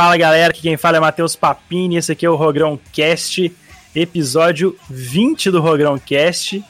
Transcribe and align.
Fala 0.00 0.16
galera, 0.16 0.48
aqui 0.48 0.62
quem 0.62 0.78
fala 0.78 0.96
é 0.96 1.00
Matheus 1.00 1.36
Papini, 1.36 1.98
esse 1.98 2.10
aqui 2.10 2.24
é 2.24 2.30
o 2.30 2.34
Rogrão 2.34 2.80
Cast, 2.90 3.54
episódio 3.94 4.74
20 4.88 5.50
do 5.50 5.60
Rogrão 5.60 5.98
Cast. 5.98 6.64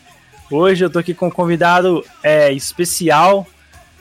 Hoje 0.50 0.84
eu 0.84 0.90
tô 0.90 0.98
aqui 0.98 1.14
com 1.14 1.28
um 1.28 1.30
convidado 1.30 2.04
é, 2.24 2.52
especial, 2.52 3.46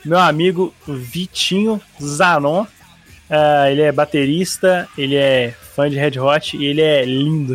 meu 0.04 0.18
amigo 0.18 0.74
Vitinho 0.84 1.80
Zanon. 2.02 2.62
Uh, 2.62 3.66
ele 3.70 3.82
é 3.82 3.92
baterista, 3.92 4.88
ele 4.98 5.14
é 5.14 5.54
fã 5.76 5.88
de 5.88 5.96
Red 5.96 6.18
Hot 6.18 6.56
e 6.56 6.64
ele 6.64 6.80
é 6.80 7.04
lindo. 7.04 7.54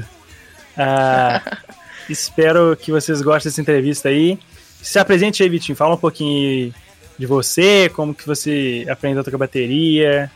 Uh, 0.77 1.57
espero 2.09 2.77
que 2.77 2.89
vocês 2.89 3.21
gostem 3.21 3.49
dessa 3.49 3.59
entrevista 3.59 4.07
aí. 4.07 4.39
Se 4.81 4.97
apresente 4.97 5.43
aí, 5.43 5.49
Vitinho. 5.49 5.75
Fala 5.75 5.95
um 5.95 5.97
pouquinho 5.97 6.73
de 7.19 7.25
você, 7.25 7.89
como 7.89 8.15
que 8.15 8.25
você 8.25 8.87
aprendeu 8.89 9.19
a 9.19 9.23
tocar 9.25 9.37
bateria. 9.37 10.31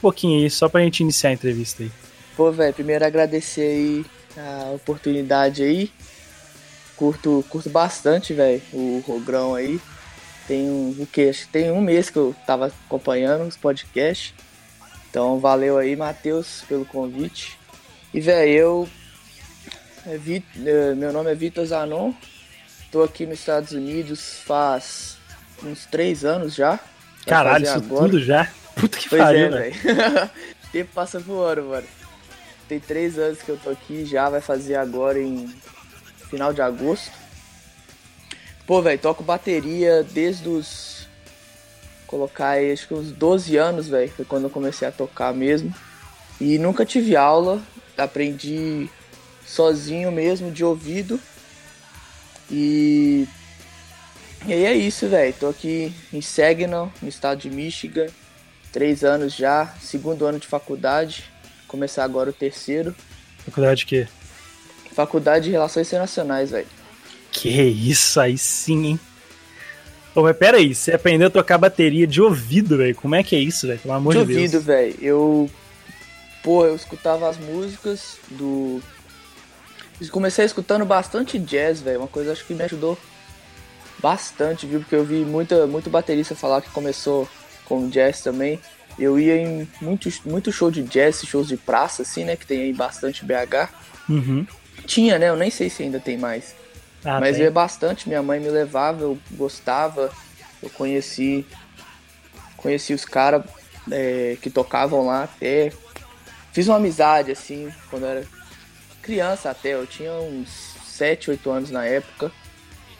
Pouquinho 0.00 0.42
aí, 0.42 0.50
só 0.50 0.68
pra 0.68 0.82
gente 0.82 1.00
iniciar 1.00 1.30
a 1.30 1.32
entrevista 1.32 1.82
aí. 1.82 1.90
Pô, 2.36 2.52
velho, 2.52 2.72
primeiro 2.72 3.04
agradecer 3.04 3.62
aí 3.62 4.06
a 4.36 4.70
oportunidade 4.70 5.62
aí. 5.62 5.90
Curto, 6.96 7.44
curto 7.48 7.70
bastante, 7.70 8.32
velho, 8.32 8.62
o 8.72 9.02
Rogrão 9.06 9.54
aí. 9.54 9.80
Tem 10.46 10.68
um, 10.68 10.96
o 10.98 11.06
que? 11.06 11.28
Acho 11.28 11.46
que 11.46 11.52
tem 11.52 11.70
um 11.70 11.80
mês 11.80 12.10
que 12.10 12.16
eu 12.16 12.34
tava 12.46 12.72
acompanhando 12.86 13.46
os 13.46 13.56
podcasts. 13.56 14.34
Então 15.10 15.38
valeu 15.38 15.78
aí, 15.78 15.94
Matheus, 15.94 16.64
pelo 16.68 16.84
convite. 16.84 17.58
E, 18.12 18.20
velho, 18.20 18.50
eu. 18.50 18.88
É, 20.06 20.14
é, 20.14 20.94
meu 20.94 21.12
nome 21.12 21.30
é 21.30 21.34
Vitor 21.34 21.66
Zanon. 21.66 22.12
Tô 22.90 23.02
aqui 23.02 23.26
nos 23.26 23.40
Estados 23.40 23.72
Unidos 23.72 24.40
faz 24.44 25.18
uns 25.62 25.84
três 25.86 26.24
anos 26.24 26.54
já. 26.54 26.80
Caralho, 27.26 27.64
isso 27.64 27.74
agora. 27.74 28.04
tudo 28.04 28.22
já? 28.22 28.50
Puta 28.78 28.98
que 28.98 29.08
pois 29.08 29.22
pariu, 29.22 29.46
é, 29.46 29.48
velho. 29.48 29.74
o 30.64 30.68
tempo 30.70 30.90
passa 30.94 31.18
voando, 31.18 31.64
mano. 31.64 31.86
Tem 32.68 32.78
três 32.78 33.18
anos 33.18 33.40
que 33.40 33.48
eu 33.48 33.56
tô 33.56 33.70
aqui 33.70 34.04
já, 34.04 34.28
vai 34.28 34.40
fazer 34.40 34.76
agora 34.76 35.18
em 35.18 35.48
final 36.28 36.52
de 36.52 36.60
agosto. 36.60 37.10
Pô, 38.66 38.82
velho, 38.82 38.98
toco 38.98 39.22
bateria 39.22 40.02
desde 40.02 40.48
os. 40.48 41.08
Colocar 42.06 42.50
aí, 42.50 42.70
acho 42.70 42.86
que 42.86 42.94
uns 42.94 43.10
12 43.10 43.56
anos, 43.56 43.88
velho. 43.88 44.10
Foi 44.10 44.24
quando 44.24 44.44
eu 44.44 44.50
comecei 44.50 44.86
a 44.86 44.92
tocar 44.92 45.32
mesmo. 45.32 45.74
E 46.40 46.58
nunca 46.58 46.84
tive 46.84 47.16
aula. 47.16 47.62
Aprendi 47.96 48.88
sozinho 49.46 50.12
mesmo, 50.12 50.50
de 50.50 50.62
ouvido. 50.64 51.18
E. 52.50 53.26
E 54.46 54.52
aí 54.52 54.64
é 54.66 54.74
isso, 54.74 55.08
velho. 55.08 55.34
Tô 55.40 55.48
aqui 55.48 55.92
em 56.12 56.20
Saginaw, 56.20 56.92
no 57.00 57.08
estado 57.08 57.40
de 57.40 57.50
Michigan. 57.50 58.06
Três 58.72 59.04
anos 59.04 59.34
já, 59.34 59.74
segundo 59.80 60.26
ano 60.26 60.38
de 60.38 60.46
faculdade. 60.46 61.24
Começar 61.66 62.04
agora 62.04 62.30
o 62.30 62.32
terceiro. 62.32 62.94
Faculdade 63.44 63.80
de 63.80 63.86
quê? 63.86 64.08
Faculdade 64.92 65.46
de 65.46 65.50
Relações 65.50 65.86
Internacionais, 65.86 66.50
velho. 66.50 66.66
Que 67.30 67.48
isso 67.48 68.20
aí 68.20 68.36
sim, 68.36 68.86
hein? 68.86 69.00
Pô, 70.14 70.22
mas 70.22 70.36
pera 70.36 70.56
aí, 70.56 70.74
você 70.74 70.92
aprendeu 70.92 71.28
a 71.28 71.30
tocar 71.30 71.58
bateria 71.58 72.06
de 72.06 72.20
ouvido, 72.20 72.78
velho? 72.78 72.94
Como 72.94 73.14
é 73.14 73.22
que 73.22 73.36
é 73.36 73.38
isso, 73.38 73.66
velho? 73.66 73.78
Pelo 73.78 73.94
amor 73.94 74.14
de, 74.14 74.24
de 74.24 74.32
ouvido, 74.32 74.60
velho. 74.60 74.96
Eu. 75.00 75.50
Pô, 76.42 76.64
eu 76.64 76.74
escutava 76.74 77.28
as 77.28 77.36
músicas 77.36 78.16
do 78.30 78.80
comecei 80.08 80.44
escutando 80.44 80.84
bastante 80.84 81.38
jazz, 81.38 81.80
velho. 81.80 81.98
Uma 81.98 82.08
coisa 82.08 82.30
acho 82.30 82.44
que 82.44 82.54
me 82.54 82.62
ajudou 82.62 82.96
bastante, 83.98 84.64
viu? 84.64 84.78
Porque 84.78 84.94
eu 84.94 85.04
vi 85.04 85.24
muita, 85.24 85.66
muito 85.66 85.90
baterista 85.90 86.36
falar 86.36 86.62
que 86.62 86.70
começou 86.70 87.28
com 87.68 87.88
jazz 87.88 88.20
também. 88.22 88.58
Eu 88.98 89.18
ia 89.18 89.36
em 89.36 89.68
muito, 89.80 90.08
muito 90.24 90.50
show 90.50 90.70
de 90.70 90.82
jazz, 90.82 91.22
shows 91.24 91.46
de 91.46 91.56
praça, 91.56 92.02
assim, 92.02 92.24
né? 92.24 92.34
Que 92.34 92.46
tem 92.46 92.62
aí 92.62 92.72
bastante 92.72 93.24
BH. 93.24 93.70
Uhum. 94.08 94.46
Tinha, 94.86 95.18
né? 95.18 95.28
Eu 95.28 95.36
nem 95.36 95.50
sei 95.50 95.70
se 95.70 95.82
ainda 95.82 96.00
tem 96.00 96.16
mais. 96.16 96.56
Ah, 97.04 97.20
Mas 97.20 97.36
tem. 97.36 97.44
ia 97.44 97.50
bastante, 97.50 98.08
minha 98.08 98.22
mãe 98.22 98.40
me 98.40 98.48
levava, 98.48 99.02
eu 99.02 99.18
gostava. 99.32 100.10
Eu 100.60 100.70
conheci, 100.70 101.46
conheci 102.56 102.92
os 102.92 103.04
caras 103.04 103.44
é, 103.90 104.36
que 104.42 104.50
tocavam 104.50 105.06
lá 105.06 105.24
até. 105.24 105.72
Fiz 106.52 106.66
uma 106.66 106.76
amizade, 106.76 107.30
assim, 107.30 107.72
quando 107.88 108.02
eu 108.02 108.08
era 108.08 108.26
criança 109.00 109.50
até, 109.50 109.74
eu 109.74 109.86
tinha 109.86 110.12
uns 110.12 110.74
7, 110.84 111.30
8 111.30 111.50
anos 111.50 111.70
na 111.70 111.84
época. 111.84 112.32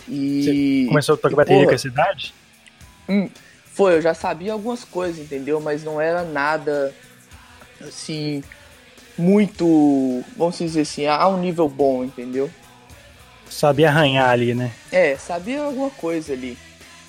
E. 0.07 0.85
Você 0.85 0.89
começou 0.89 1.15
a 1.17 1.19
tocar 1.19 1.37
bateria 1.37 1.59
porra, 1.63 1.69
com 1.71 1.75
essa 1.75 1.89
idade? 1.89 2.35
Hum, 3.09 3.29
foi, 3.79 3.95
eu 3.95 4.03
já 4.03 4.13
sabia 4.13 4.55
algumas 4.55 4.83
coisas, 4.83 5.21
entendeu? 5.21 5.61
Mas 5.61 5.85
não 5.85 6.01
era 6.01 6.25
nada 6.25 6.93
assim. 7.81 8.43
Muito. 9.17 10.25
Vamos 10.37 10.59
dizer 10.59 10.81
assim, 10.81 11.07
a 11.07 11.29
um 11.29 11.39
nível 11.39 11.69
bom, 11.69 12.03
entendeu? 12.03 12.51
Sabia 13.49 13.89
arranhar 13.89 14.31
ali, 14.31 14.53
né? 14.53 14.73
É, 14.91 15.17
sabia 15.17 15.63
alguma 15.63 15.91
coisa 15.91 16.33
ali. 16.33 16.59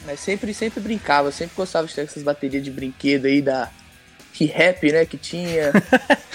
Mas 0.06 0.20
sempre, 0.20 0.54
sempre 0.54 0.80
brincava, 0.80 1.32
sempre 1.32 1.56
gostava 1.56 1.88
de 1.88 1.96
ter 1.96 2.02
essas 2.02 2.22
baterias 2.22 2.64
de 2.64 2.70
brinquedo 2.70 3.26
aí 3.26 3.42
da 3.42 3.72
rap, 4.40 4.92
né, 4.92 5.08
que 5.08 5.18
tinha. 5.18 5.72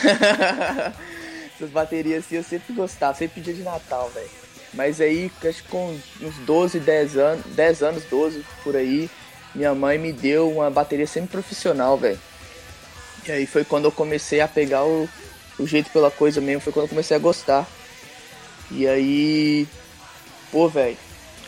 Essas 1.54 1.70
baterias 1.70 2.24
assim 2.24 2.34
eu 2.36 2.42
sempre 2.42 2.74
gostava, 2.74 3.16
sempre 3.16 3.36
pedia 3.36 3.54
de 3.54 3.62
Natal, 3.62 4.10
velho. 4.12 4.28
Mas 4.74 5.00
aí, 5.00 5.30
acho 5.48 5.62
que 5.62 5.68
com 5.68 5.96
uns 6.20 6.34
12, 6.38 6.80
10 6.80 7.16
anos, 7.16 7.46
10 7.54 7.82
anos, 7.84 8.04
12 8.10 8.44
por 8.64 8.74
aí, 8.74 9.08
minha 9.54 9.74
mãe 9.74 9.98
me 9.98 10.12
deu 10.12 10.50
uma 10.50 10.70
bateria 10.70 11.06
semi-profissional, 11.06 11.96
velho. 11.96 12.18
E 13.26 13.32
aí 13.32 13.46
foi 13.46 13.64
quando 13.64 13.86
eu 13.86 13.92
comecei 13.92 14.40
a 14.40 14.48
pegar 14.48 14.84
o, 14.84 15.08
o 15.58 15.66
jeito 15.66 15.90
pela 15.90 16.10
coisa 16.10 16.40
mesmo, 16.40 16.60
foi 16.60 16.72
quando 16.72 16.84
eu 16.84 16.90
comecei 16.90 17.16
a 17.16 17.20
gostar. 17.20 17.66
E 18.70 18.86
aí, 18.88 19.68
pô, 20.50 20.68
velho, 20.68 20.96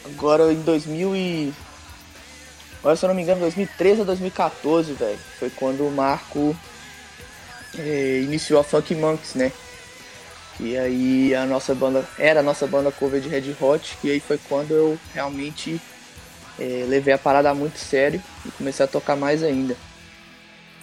agora 0.05 0.53
em 0.53 0.61
2000 0.63 1.17
e... 1.17 1.53
Agora, 2.79 2.97
se 2.97 3.05
eu 3.05 3.09
não 3.09 3.15
me 3.15 3.23
engano, 3.23 3.41
2013 3.41 4.03
a 4.03 4.05
2014, 4.05 4.93
velho, 4.93 5.19
foi 5.39 5.51
quando 5.51 5.87
o 5.87 5.91
Marco 5.91 6.57
é, 7.77 8.21
iniciou 8.23 8.61
a 8.61 8.65
Funk 8.65 8.95
Monks, 8.95 9.35
né? 9.35 9.51
E 10.61 10.77
aí 10.77 11.35
a 11.35 11.45
nossa 11.45 11.75
banda 11.75 12.05
era 12.19 12.41
a 12.41 12.43
nossa 12.43 12.67
banda 12.67 12.93
cover 12.93 13.21
de 13.21 13.29
Red 13.29 13.55
Hot, 13.61 13.99
e 14.05 14.11
aí 14.11 14.21
foi 14.21 14.39
quando 14.39 14.73
eu 14.73 14.99
realmente 15.13 15.81
é, 16.59 16.85
levei 16.89 17.15
a 17.15 17.19
parada 17.19 17.53
muito 17.55 17.79
sério 17.79 18.23
e 18.45 18.51
comecei 18.51 18.85
a 18.85 18.89
tocar 18.89 19.17
mais 19.17 19.43
ainda. 19.43 19.77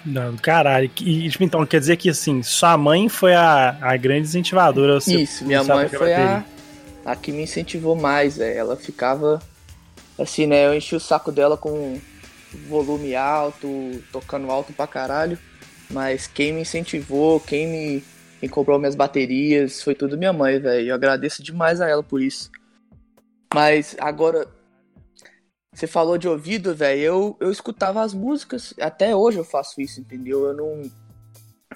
Não, 0.04 0.36
caralho. 0.36 0.90
E, 1.00 1.30
tipo, 1.30 1.44
então, 1.44 1.64
quer 1.64 1.80
dizer 1.80 1.96
que, 1.96 2.10
assim, 2.10 2.42
sua 2.42 2.76
mãe 2.76 3.08
foi 3.08 3.34
a, 3.34 3.78
a 3.80 3.96
grande 3.96 4.28
incentivadora? 4.28 4.98
Isso, 4.98 5.44
minha 5.44 5.64
mãe 5.64 5.88
foi 5.88 6.12
a, 6.12 6.44
a 7.04 7.16
que 7.16 7.32
me 7.32 7.42
incentivou 7.42 7.96
mais. 7.96 8.38
É. 8.38 8.54
Ela 8.56 8.76
ficava, 8.76 9.40
assim, 10.18 10.46
né, 10.46 10.66
eu 10.66 10.74
enchi 10.74 10.94
o 10.94 11.00
saco 11.00 11.32
dela 11.32 11.56
com 11.56 11.98
volume 12.68 13.16
alto, 13.16 13.68
tocando 14.12 14.50
alto 14.50 14.72
pra 14.72 14.86
caralho. 14.86 15.38
Mas 15.90 16.26
quem 16.26 16.52
me 16.52 16.60
incentivou, 16.60 17.40
quem 17.40 17.66
me 17.66 18.04
quem 18.40 18.48
comprou 18.48 18.78
minhas 18.78 18.94
baterias 18.94 19.82
foi 19.82 19.94
tudo 19.94 20.18
minha 20.18 20.32
mãe, 20.32 20.58
velho. 20.58 20.88
Eu 20.88 20.94
agradeço 20.94 21.42
demais 21.42 21.80
a 21.80 21.88
ela 21.88 22.02
por 22.02 22.20
isso. 22.20 22.50
Mas 23.54 23.96
agora, 23.98 24.46
você 25.74 25.86
falou 25.86 26.16
de 26.16 26.28
ouvido, 26.28 26.74
velho. 26.74 27.00
Eu, 27.00 27.36
eu 27.40 27.50
escutava 27.50 28.02
as 28.02 28.14
músicas. 28.14 28.72
Até 28.80 29.14
hoje 29.14 29.38
eu 29.38 29.44
faço 29.44 29.80
isso, 29.80 30.00
entendeu? 30.00 30.46
Eu 30.46 30.54
não. 30.54 30.82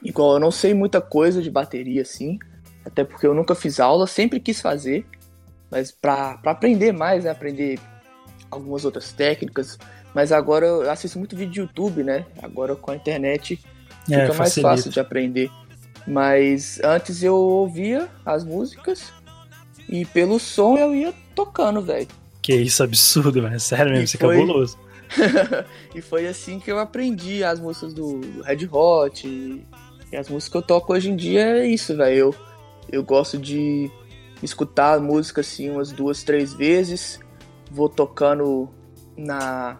Igual, 0.02 0.34
eu 0.34 0.40
não 0.40 0.52
sei 0.52 0.72
muita 0.72 1.00
coisa 1.00 1.42
de 1.42 1.50
bateria, 1.50 2.02
assim. 2.02 2.38
Até 2.84 3.02
porque 3.02 3.26
eu 3.26 3.34
nunca 3.34 3.54
fiz 3.54 3.80
aula, 3.80 4.06
sempre 4.06 4.38
quis 4.38 4.60
fazer. 4.60 5.04
Mas 5.70 5.90
pra, 5.90 6.38
pra 6.38 6.52
aprender 6.52 6.92
mais, 6.92 7.24
né? 7.24 7.30
Aprender 7.30 7.80
algumas 8.50 8.84
outras 8.84 9.12
técnicas. 9.12 9.76
Mas 10.14 10.30
agora 10.30 10.64
eu 10.64 10.90
assisto 10.90 11.18
muito 11.18 11.36
vídeo 11.36 11.52
de 11.52 11.60
YouTube, 11.60 12.04
né? 12.04 12.24
Agora 12.40 12.76
com 12.76 12.92
a 12.92 12.96
internet 12.96 13.58
é, 14.10 14.22
fica 14.22 14.34
mais 14.34 14.54
fácil 14.54 14.90
de 14.90 15.00
aprender. 15.00 15.50
Mas 16.06 16.80
antes 16.82 17.22
eu 17.22 17.36
ouvia 17.36 18.08
as 18.24 18.44
músicas 18.44 19.12
e 19.88 20.04
pelo 20.06 20.38
som 20.38 20.76
eu 20.78 20.94
ia 20.94 21.12
tocando, 21.34 21.82
velho. 21.82 22.08
Que 22.48 22.54
isso, 22.54 22.82
absurdo, 22.82 23.42
velho. 23.42 23.60
Sério 23.60 23.90
mesmo, 23.90 24.00
e 24.00 24.04
isso 24.04 24.16
é 24.16 24.20
cabuloso. 24.20 24.78
e 25.94 26.00
foi 26.00 26.26
assim 26.26 26.58
que 26.58 26.72
eu 26.72 26.78
aprendi 26.78 27.44
as 27.44 27.60
músicas 27.60 27.92
do 27.92 28.22
Red 28.42 28.66
Hot. 28.72 29.28
E, 29.28 29.66
e 30.10 30.16
as 30.16 30.30
músicas 30.30 30.52
que 30.52 30.56
eu 30.56 30.62
toco 30.62 30.94
hoje 30.94 31.10
em 31.10 31.14
dia 31.16 31.58
é 31.58 31.66
isso, 31.66 31.94
velho. 31.94 32.16
Eu, 32.16 32.34
eu 32.90 33.04
gosto 33.04 33.36
de 33.36 33.90
escutar 34.42 34.94
a 34.94 34.98
música 34.98 35.42
assim 35.42 35.68
umas 35.68 35.92
duas, 35.92 36.22
três 36.22 36.54
vezes. 36.54 37.20
Vou 37.70 37.86
tocando 37.86 38.70
na, 39.14 39.76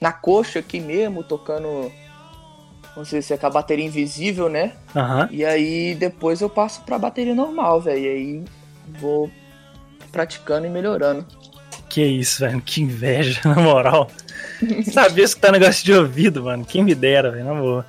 na 0.00 0.14
coxa 0.14 0.60
aqui 0.60 0.80
mesmo, 0.80 1.22
tocando 1.22 1.92
vamos 2.94 3.10
dizer 3.10 3.18
assim, 3.18 3.36
com 3.36 3.46
a 3.48 3.50
bateria 3.50 3.84
invisível, 3.84 4.48
né? 4.48 4.72
Uhum. 4.94 5.28
E 5.30 5.44
aí 5.44 5.94
depois 5.94 6.40
eu 6.40 6.48
passo 6.48 6.80
pra 6.84 6.98
bateria 6.98 7.34
normal, 7.34 7.82
velho. 7.82 8.02
E 8.02 8.08
aí 8.08 8.44
vou 8.98 9.30
praticando 10.10 10.66
e 10.66 10.70
melhorando. 10.70 11.26
Que 11.88 12.04
isso, 12.04 12.40
velho. 12.40 12.60
Que 12.60 12.82
inveja, 12.82 13.40
na 13.48 13.54
moral. 13.54 14.10
Sabia 14.92 15.24
escutar 15.24 15.52
negócio 15.52 15.84
de 15.84 15.92
ouvido, 15.92 16.44
mano. 16.44 16.64
Quem 16.64 16.84
me 16.84 16.94
dera, 16.94 17.30
velho, 17.30 17.44
na 17.44 17.54
boa. 17.54 17.86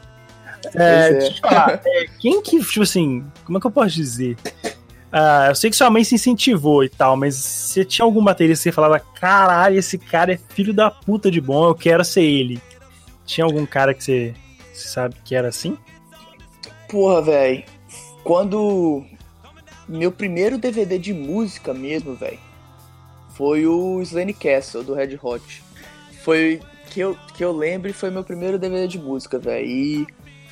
É, 0.76 1.12
deixa 1.12 1.28
eu 1.28 1.34
te 1.34 1.42
falar, 1.42 1.82
é, 1.86 2.06
quem 2.20 2.42
que, 2.42 2.60
tipo 2.64 2.82
assim, 2.82 3.24
como 3.46 3.58
é 3.58 3.62
que 3.62 3.68
eu 3.68 3.72
posso 3.72 3.96
dizer? 3.96 4.36
Uh, 5.08 5.48
eu 5.50 5.56
sei 5.56 5.70
que 5.70 5.76
sua 5.76 5.90
mãe 5.90 6.04
se 6.04 6.16
incentivou 6.16 6.84
e 6.84 6.90
tal, 6.90 7.16
mas 7.16 7.36
você 7.36 7.86
tinha 7.86 8.04
algum 8.04 8.24
baterista 8.24 8.64
que 8.64 8.70
você 8.70 8.72
falava, 8.72 9.00
caralho, 9.00 9.78
esse 9.78 9.98
cara 9.98 10.34
é 10.34 10.40
filho 10.50 10.74
da 10.74 10.92
puta 10.92 11.32
de 11.32 11.40
bom, 11.40 11.68
eu 11.68 11.76
quero 11.76 12.04
ser 12.04 12.24
ele. 12.24 12.62
Tinha 13.26 13.46
algum 13.46 13.66
cara 13.66 13.94
que 13.94 14.04
você, 14.04 14.34
você 14.74 14.88
sabe 14.88 15.16
que 15.24 15.36
era 15.36 15.48
assim? 15.48 15.78
Porra, 16.90 17.22
velho. 17.22 17.64
Quando. 18.24 19.06
Meu 19.88 20.12
primeiro 20.12 20.58
DVD 20.58 21.00
de 21.00 21.14
música 21.14 21.74
mesmo, 21.74 22.14
velho, 22.14 22.40
foi 23.38 23.68
o 23.68 24.01
Slane 24.01 24.34
Castle 24.34 24.84
do 24.84 24.95
Red 24.95 25.19
Hot. 25.22 25.63
Foi 26.24 26.60
que 26.89 27.00
eu, 27.00 27.16
que 27.36 27.45
eu 27.45 27.51
lembro 27.51 27.94
foi 27.94 28.10
meu 28.10 28.24
primeiro 28.24 28.57
DVD 28.57 28.88
de 28.88 28.98
música, 28.98 29.38
velho. 29.38 29.68
E, 29.68 30.07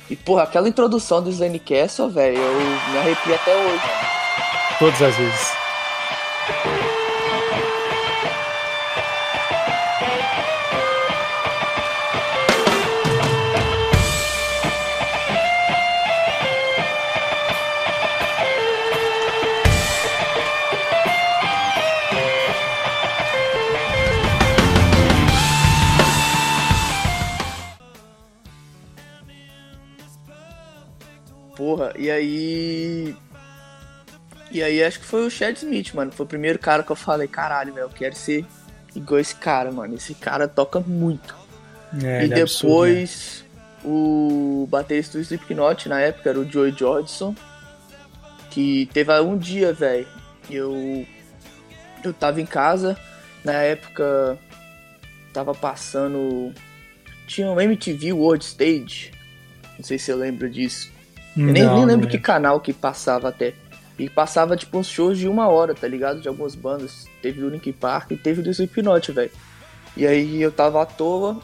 e, 0.08 0.14
porra, 0.14 0.44
aquela 0.44 0.68
introdução 0.68 1.20
do 1.20 1.28
Slane 1.30 1.58
Castle, 1.58 2.08
velho, 2.08 2.38
eu 2.38 2.54
me 2.92 2.98
arrepio 2.98 3.34
até 3.34 3.56
hoje. 3.56 3.82
Todas 4.78 5.02
as 5.02 5.16
vezes. 5.16 6.85
Porra, 31.76 31.92
e 31.98 32.10
aí. 32.10 33.14
E 34.50 34.62
aí 34.62 34.82
acho 34.82 35.00
que 35.00 35.04
foi 35.04 35.26
o 35.26 35.30
Chad 35.30 35.54
Smith, 35.56 35.92
mano. 35.92 36.10
Foi 36.10 36.24
o 36.24 36.28
primeiro 36.28 36.58
cara 36.58 36.82
que 36.82 36.90
eu 36.90 36.96
falei, 36.96 37.28
caralho, 37.28 37.74
velho, 37.74 37.84
eu 37.84 37.90
quero 37.90 38.14
ser 38.14 38.46
igual 38.94 39.20
esse 39.20 39.34
cara, 39.34 39.70
mano. 39.70 39.94
Esse 39.94 40.14
cara 40.14 40.48
toca 40.48 40.80
muito. 40.80 41.36
É, 42.02 42.24
e 42.24 42.28
depois 42.28 42.38
é 42.38 42.42
absurdo, 42.42 43.44
né? 43.44 43.46
o 43.84 44.66
baterista 44.70 45.18
do 45.18 45.22
Slipknot 45.22 45.88
na 45.88 46.00
época 46.00 46.30
era 46.30 46.40
o 46.40 46.50
Joey 46.50 46.72
Jordison. 46.72 47.34
Que 48.50 48.88
teve 48.94 49.12
um 49.20 49.36
dia, 49.36 49.74
velho. 49.74 50.08
Eu. 50.48 51.06
Eu 52.02 52.14
tava 52.14 52.40
em 52.40 52.46
casa, 52.46 52.96
na 53.44 53.52
época 53.52 54.38
tava 55.30 55.54
passando. 55.54 56.54
Tinha 57.26 57.50
um 57.50 57.60
MTV 57.60 58.14
World 58.14 58.42
Stage. 58.42 59.10
Não 59.76 59.84
sei 59.84 59.98
se 59.98 60.06
você 60.06 60.14
lembra 60.14 60.48
disso. 60.48 60.95
Eu 61.36 61.52
nem, 61.52 61.66
nem 61.66 61.84
lembro 61.84 62.08
que 62.08 62.18
canal 62.18 62.60
que 62.60 62.72
passava 62.72 63.28
até. 63.28 63.54
E 63.98 64.10
passava, 64.10 64.56
tipo, 64.56 64.78
uns 64.78 64.88
shows 64.88 65.18
de 65.18 65.28
uma 65.28 65.48
hora, 65.48 65.74
tá 65.74 65.88
ligado? 65.88 66.20
De 66.20 66.28
algumas 66.28 66.54
bandas. 66.54 67.06
Teve 67.22 67.40
do 67.40 67.48
Linkin 67.48 67.72
Park 67.72 68.10
e 68.10 68.16
teve 68.16 68.42
do 68.42 68.50
Slipknot, 68.50 69.12
velho. 69.12 69.30
E 69.96 70.06
aí 70.06 70.40
eu 70.40 70.52
tava 70.52 70.82
à 70.82 70.86
toa. 70.86 71.40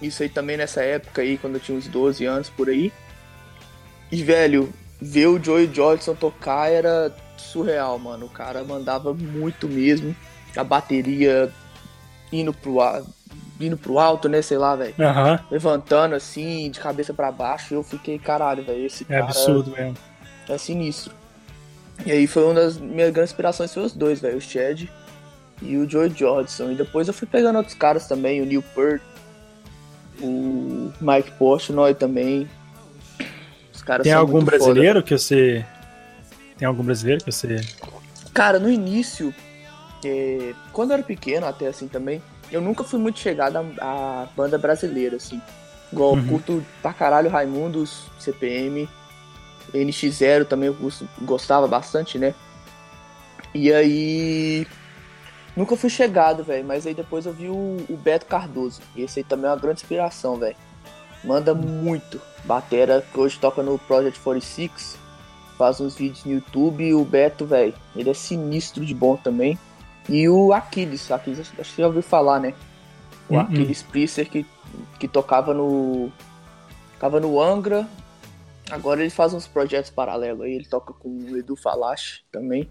Isso 0.00 0.22
aí 0.22 0.28
também 0.28 0.56
nessa 0.56 0.82
época 0.82 1.22
aí, 1.22 1.38
quando 1.38 1.54
eu 1.54 1.60
tinha 1.60 1.76
uns 1.76 1.88
12 1.88 2.24
anos 2.26 2.50
por 2.50 2.68
aí. 2.68 2.92
E, 4.12 4.22
velho, 4.22 4.72
ver 5.00 5.26
o 5.26 5.42
Joey 5.42 5.70
Jordison 5.72 6.14
tocar 6.14 6.70
era 6.70 7.14
surreal, 7.36 7.98
mano. 7.98 8.26
O 8.26 8.30
cara 8.30 8.62
mandava 8.62 9.14
muito 9.14 9.66
mesmo. 9.66 10.14
A 10.54 10.64
bateria 10.64 11.50
indo 12.32 12.52
pro 12.52 12.80
ar, 12.80 13.02
indo 13.60 13.76
pro 13.76 13.98
alto, 13.98 14.28
né? 14.28 14.42
Sei 14.42 14.58
lá, 14.58 14.76
velho. 14.76 14.94
Uhum. 14.98 15.38
Levantando 15.50 16.14
assim, 16.14 16.70
de 16.70 16.80
cabeça 16.80 17.14
para 17.14 17.32
baixo. 17.32 17.74
Eu 17.74 17.82
fiquei, 17.82 18.18
caralho, 18.18 18.62
velho. 18.62 18.84
Esse 18.84 19.04
é 19.04 19.06
cara. 19.06 19.20
É 19.20 19.22
absurdo 19.24 19.70
mesmo. 19.70 19.96
É 20.48 20.58
sinistro. 20.58 21.12
E 22.04 22.12
aí 22.12 22.26
foi 22.26 22.44
uma 22.44 22.54
das 22.54 22.76
minhas 22.76 23.10
grandes 23.10 23.32
inspirações, 23.32 23.72
foi 23.72 23.84
os 23.84 23.92
dois, 23.92 24.20
velho. 24.20 24.36
O 24.36 24.40
Chad 24.40 24.84
e 25.62 25.76
o 25.76 25.88
Joey 25.88 26.12
Jordison. 26.14 26.70
E 26.70 26.74
depois 26.74 27.08
eu 27.08 27.14
fui 27.14 27.26
pegando 27.26 27.56
outros 27.56 27.74
caras 27.74 28.06
também, 28.06 28.42
o 28.42 28.46
Neil 28.46 28.62
Peart, 28.74 29.00
o 30.20 30.92
Mike 31.00 31.32
Portnoy 31.32 31.94
também. 31.94 32.48
Os 33.72 33.82
caras 33.82 34.04
Tem 34.04 34.12
algum 34.12 34.44
brasileiro 34.44 35.00
foda. 35.00 35.02
que 35.02 35.18
você. 35.18 35.64
Tem 36.58 36.66
algum 36.66 36.82
brasileiro 36.82 37.24
que 37.24 37.32
você. 37.32 37.60
Cara, 38.34 38.58
no 38.58 38.70
início, 38.70 39.34
é... 40.04 40.52
quando 40.72 40.90
eu 40.90 40.94
era 40.94 41.02
pequeno, 41.02 41.46
até 41.46 41.66
assim 41.68 41.88
também, 41.88 42.22
eu 42.50 42.60
nunca 42.60 42.84
fui 42.84 42.98
muito 42.98 43.18
chegado 43.18 43.58
à, 43.80 44.26
banda 44.36 44.58
brasileira, 44.58 45.16
assim. 45.16 45.40
Igual 45.92 46.14
uhum. 46.14 46.26
curto 46.26 46.66
pra 46.82 46.92
caralho 46.92 47.30
Raimundos, 47.30 48.04
CPM, 48.18 48.88
NX0 49.72 50.46
também 50.46 50.68
eu 50.68 50.76
gostava 51.22 51.66
bastante, 51.66 52.18
né? 52.18 52.34
E 53.54 53.72
aí. 53.72 54.66
Nunca 55.56 55.74
fui 55.74 55.88
chegado, 55.88 56.44
velho, 56.44 56.66
mas 56.66 56.86
aí 56.86 56.92
depois 56.92 57.24
eu 57.24 57.32
vi 57.32 57.48
o, 57.48 57.78
o, 57.88 57.96
Beto 57.96 58.26
Cardoso. 58.26 58.82
E 58.94 59.02
esse 59.02 59.20
aí 59.20 59.24
também 59.24 59.46
é 59.46 59.54
uma 59.54 59.58
grande 59.58 59.80
inspiração, 59.80 60.36
velho. 60.36 60.56
Manda 61.24 61.54
muito. 61.54 62.20
Batera, 62.44 63.02
que 63.10 63.18
hoje 63.18 63.38
toca 63.38 63.62
no 63.62 63.78
Project 63.78 64.20
46. 64.20 64.98
Faz 65.56 65.80
uns 65.80 65.96
vídeos 65.96 66.24
no 66.26 66.32
YouTube. 66.32 66.92
o 66.92 67.04
Beto, 67.04 67.46
velho, 67.46 67.72
ele 67.94 68.10
é 68.10 68.14
sinistro 68.14 68.84
de 68.84 68.94
bom 68.94 69.16
também. 69.16 69.58
E 70.08 70.28
o 70.28 70.52
Aquiles, 70.52 71.10
Aquiles 71.10 71.40
acho 71.40 71.50
que 71.52 71.64
você 71.64 71.82
já 71.82 71.86
ouviu 71.86 72.02
falar, 72.02 72.40
né? 72.40 72.54
O 73.28 73.34
uhum. 73.34 73.40
Aquiles 73.40 73.82
Priester 73.82 74.30
que, 74.30 74.46
que 74.98 75.08
tocava 75.08 75.52
no. 75.52 76.10
Tocava 76.94 77.20
no 77.20 77.40
Angra. 77.40 77.88
Agora 78.70 79.00
ele 79.00 79.10
faz 79.10 79.32
uns 79.32 79.46
projetos 79.46 79.90
paralelos 79.90 80.42
aí, 80.42 80.54
ele 80.54 80.66
toca 80.66 80.92
com 80.92 81.08
o 81.08 81.36
Edu 81.36 81.54
Falache 81.54 82.22
também. 82.32 82.68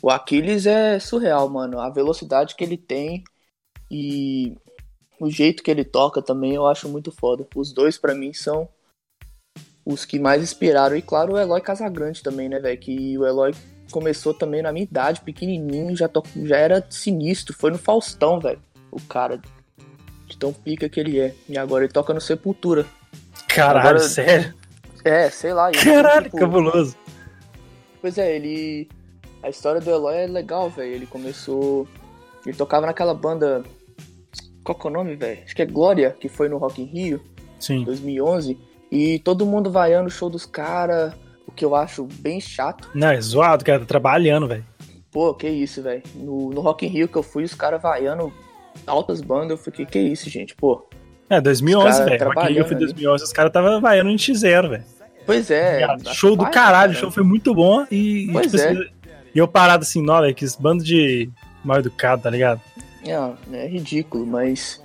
O 0.00 0.08
Aquiles 0.08 0.66
é 0.66 0.98
surreal, 0.98 1.48
mano. 1.48 1.80
A 1.80 1.90
velocidade 1.90 2.54
que 2.54 2.62
ele 2.62 2.76
tem 2.76 3.24
e 3.90 4.56
o 5.20 5.28
jeito 5.30 5.62
que 5.62 5.70
ele 5.70 5.84
toca 5.84 6.22
também 6.22 6.54
eu 6.54 6.66
acho 6.66 6.88
muito 6.88 7.12
foda. 7.12 7.46
Os 7.54 7.72
dois 7.72 7.98
para 7.98 8.14
mim 8.14 8.32
são 8.32 8.68
os 9.84 10.04
que 10.04 10.18
mais 10.18 10.42
inspiraram. 10.42 10.96
E 10.96 11.02
claro, 11.02 11.34
o 11.34 11.38
Eloy 11.38 11.60
Casagrande 11.60 12.22
também, 12.22 12.48
né, 12.48 12.58
velho? 12.58 12.78
Que 12.78 13.18
o 13.18 13.26
Eloy 13.26 13.52
começou 13.92 14.34
também 14.34 14.62
na 14.62 14.72
minha 14.72 14.82
idade, 14.82 15.20
pequenininho, 15.20 15.94
já, 15.94 16.08
to... 16.08 16.24
já 16.44 16.56
era 16.56 16.84
sinistro. 16.90 17.54
Foi 17.54 17.70
no 17.70 17.78
Faustão, 17.78 18.40
velho. 18.40 18.58
O 18.90 19.00
cara 19.00 19.40
de 20.26 20.36
tão 20.36 20.52
pica 20.52 20.88
que 20.88 20.98
ele 20.98 21.20
é. 21.20 21.34
E 21.48 21.56
agora 21.56 21.84
ele 21.84 21.92
toca 21.92 22.12
no 22.12 22.20
Sepultura. 22.20 22.84
Caralho, 23.48 23.80
agora... 23.80 24.00
sério? 24.00 24.54
É, 25.04 25.30
sei 25.30 25.52
lá. 25.52 25.70
Caralho, 25.70 26.24
tipo... 26.24 26.38
cabuloso. 26.38 26.96
Pois 28.00 28.18
é, 28.18 28.34
ele. 28.34 28.88
A 29.42 29.48
história 29.48 29.80
do 29.80 29.90
Eloy 29.90 30.16
é 30.16 30.26
legal, 30.26 30.70
velho. 30.70 30.92
Ele 30.92 31.06
começou. 31.06 31.86
Ele 32.46 32.56
tocava 32.56 32.86
naquela 32.86 33.14
banda. 33.14 33.62
Qual 34.64 34.78
que 34.78 34.86
é 34.86 34.90
o 34.90 34.92
nome, 34.92 35.16
velho? 35.16 35.42
Acho 35.44 35.54
que 35.54 35.62
é 35.62 35.66
Glória, 35.66 36.16
que 36.18 36.28
foi 36.28 36.48
no 36.48 36.58
Rock 36.58 36.80
in 36.82 36.86
Rio. 36.86 37.20
Sim. 37.58 37.84
2011. 37.84 38.58
E 38.90 39.18
todo 39.20 39.46
mundo 39.46 39.70
vaiando 39.70 40.08
o 40.08 40.10
show 40.10 40.30
dos 40.30 40.46
caras 40.46 41.14
o 41.46 41.52
que 41.52 41.64
eu 41.64 41.74
acho 41.74 42.04
bem 42.04 42.40
chato. 42.40 42.88
Não, 42.94 43.08
é 43.08 43.20
zoado, 43.20 43.64
cara, 43.64 43.80
tá 43.80 43.86
trabalhando, 43.86 44.48
velho. 44.48 44.64
Pô, 45.10 45.34
que 45.34 45.48
isso, 45.48 45.82
velho. 45.82 46.02
No, 46.14 46.50
no 46.50 46.60
Rock 46.60 46.86
in 46.86 46.88
Rio 46.88 47.08
que 47.08 47.16
eu 47.16 47.22
fui, 47.22 47.44
os 47.44 47.54
caras 47.54 47.82
vaiando 47.82 48.32
altas 48.86 49.20
bandas, 49.20 49.50
eu 49.50 49.56
fiquei, 49.58 49.84
que 49.84 49.98
isso, 49.98 50.30
gente, 50.30 50.54
pô. 50.54 50.88
É, 51.28 51.40
2011, 51.40 52.04
velho. 52.04 52.24
Rock 52.24 52.50
in 52.50 52.54
Rio 52.54 52.66
foi 52.66 52.76
2011, 52.76 53.24
os 53.24 53.32
caras 53.32 53.52
tava 53.52 53.78
vaiando 53.80 54.10
em 54.10 54.16
X0, 54.16 54.70
velho. 54.70 54.84
Pois 55.24 55.50
é. 55.50 55.86
Show 56.12 56.34
do 56.34 56.50
caralho, 56.50 56.92
o 56.92 56.96
show 56.96 57.10
foi 57.10 57.22
muito 57.22 57.54
bom 57.54 57.86
e, 57.90 58.28
pois 58.32 58.50
tipo, 58.50 58.62
é. 58.62 58.70
assim, 58.70 58.90
e 59.34 59.38
eu 59.38 59.46
parado 59.46 59.82
assim, 59.82 60.02
não, 60.02 60.20
velho, 60.20 60.34
que 60.34 60.44
esse 60.44 60.60
bando 60.60 60.82
de 60.82 61.30
mal 61.64 61.78
educado, 61.78 62.22
tá 62.22 62.30
ligado? 62.30 62.60
É, 63.04 63.56
é 63.56 63.66
ridículo, 63.68 64.26
mas... 64.26 64.82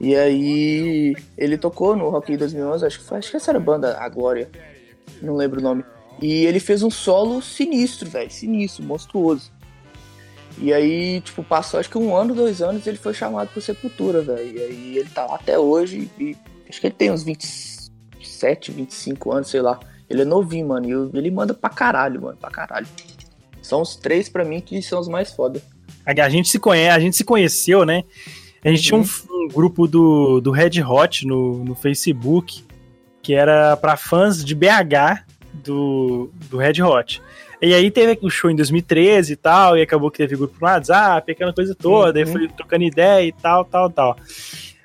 E 0.00 0.16
aí, 0.16 1.14
ele 1.36 1.58
tocou 1.58 1.94
no 1.94 2.08
Rock 2.08 2.32
in 2.32 2.38
2011, 2.38 2.86
acho 2.86 2.98
que, 3.00 3.04
foi, 3.04 3.18
acho 3.18 3.30
que 3.30 3.36
essa 3.36 3.50
era 3.50 3.58
a 3.58 3.62
banda, 3.62 3.98
a 3.98 4.08
Glória, 4.08 4.48
não 5.20 5.36
lembro 5.36 5.60
o 5.60 5.62
nome. 5.62 5.84
E 6.20 6.44
ele 6.44 6.60
fez 6.60 6.82
um 6.82 6.90
solo 6.90 7.40
sinistro, 7.40 8.08
velho. 8.08 8.30
Sinistro, 8.30 8.84
monstruoso. 8.84 9.50
E 10.58 10.72
aí, 10.72 11.20
tipo, 11.22 11.42
passou 11.42 11.80
acho 11.80 11.88
que 11.88 11.96
um 11.96 12.14
ano, 12.14 12.34
dois 12.34 12.60
anos, 12.60 12.86
ele 12.86 12.98
foi 12.98 13.14
chamado 13.14 13.48
pro 13.48 13.62
Sepultura, 13.62 14.20
velho. 14.20 14.58
E 14.58 14.62
aí 14.62 14.98
ele 14.98 15.08
tá 15.08 15.24
lá 15.24 15.36
até 15.36 15.58
hoje. 15.58 16.10
E 16.18 16.36
acho 16.68 16.80
que 16.80 16.88
ele 16.88 16.94
tem 16.94 17.10
uns 17.10 17.22
27, 17.22 18.70
25 18.70 19.32
anos, 19.32 19.48
sei 19.48 19.62
lá. 19.62 19.80
Ele 20.08 20.22
é 20.22 20.24
novinho, 20.24 20.68
mano. 20.68 21.10
E 21.14 21.18
ele 21.18 21.30
manda 21.30 21.54
pra 21.54 21.70
caralho, 21.70 22.20
mano. 22.20 22.36
Pra 22.36 22.50
caralho. 22.50 22.86
São 23.62 23.80
os 23.80 23.96
três 23.96 24.28
pra 24.28 24.44
mim 24.44 24.60
que 24.60 24.82
são 24.82 25.00
os 25.00 25.08
mais 25.08 25.32
foda. 25.32 25.62
A 26.04 26.28
gente 26.28 26.48
se 26.48 26.58
conhece, 26.58 26.96
a 26.96 27.00
gente 27.00 27.16
se 27.16 27.24
conheceu, 27.24 27.84
né? 27.84 28.04
A 28.64 28.68
gente 28.68 28.92
uhum. 28.92 29.02
tinha 29.02 29.32
um, 29.32 29.44
um, 29.44 29.48
grupo 29.48 29.86
do, 29.86 30.40
do 30.40 30.50
Red 30.50 30.82
Hot 30.82 31.26
no, 31.26 31.64
no 31.64 31.74
Facebook 31.74 32.64
que 33.22 33.34
era 33.34 33.76
para 33.76 33.96
fãs 33.96 34.44
de 34.44 34.54
BH 34.54 35.24
do, 35.52 36.30
do 36.48 36.58
Red 36.58 36.82
Hot. 36.82 37.22
E 37.62 37.74
aí 37.74 37.90
teve 37.90 38.18
o 38.22 38.30
show 38.30 38.50
em 38.50 38.56
2013 38.56 39.34
e 39.34 39.36
tal, 39.36 39.76
e 39.76 39.82
acabou 39.82 40.10
que 40.10 40.18
teve 40.18 40.36
grupo 40.36 40.56
no 40.58 40.66
WhatsApp, 40.66 41.30
aquela 41.30 41.52
coisa 41.52 41.74
toda, 41.74 42.18
uhum. 42.18 42.26
aí 42.26 42.32
foi 42.32 42.48
trocando 42.48 42.84
ideia 42.84 43.26
e 43.26 43.32
tal, 43.32 43.64
tal, 43.64 43.90
tal. 43.90 44.16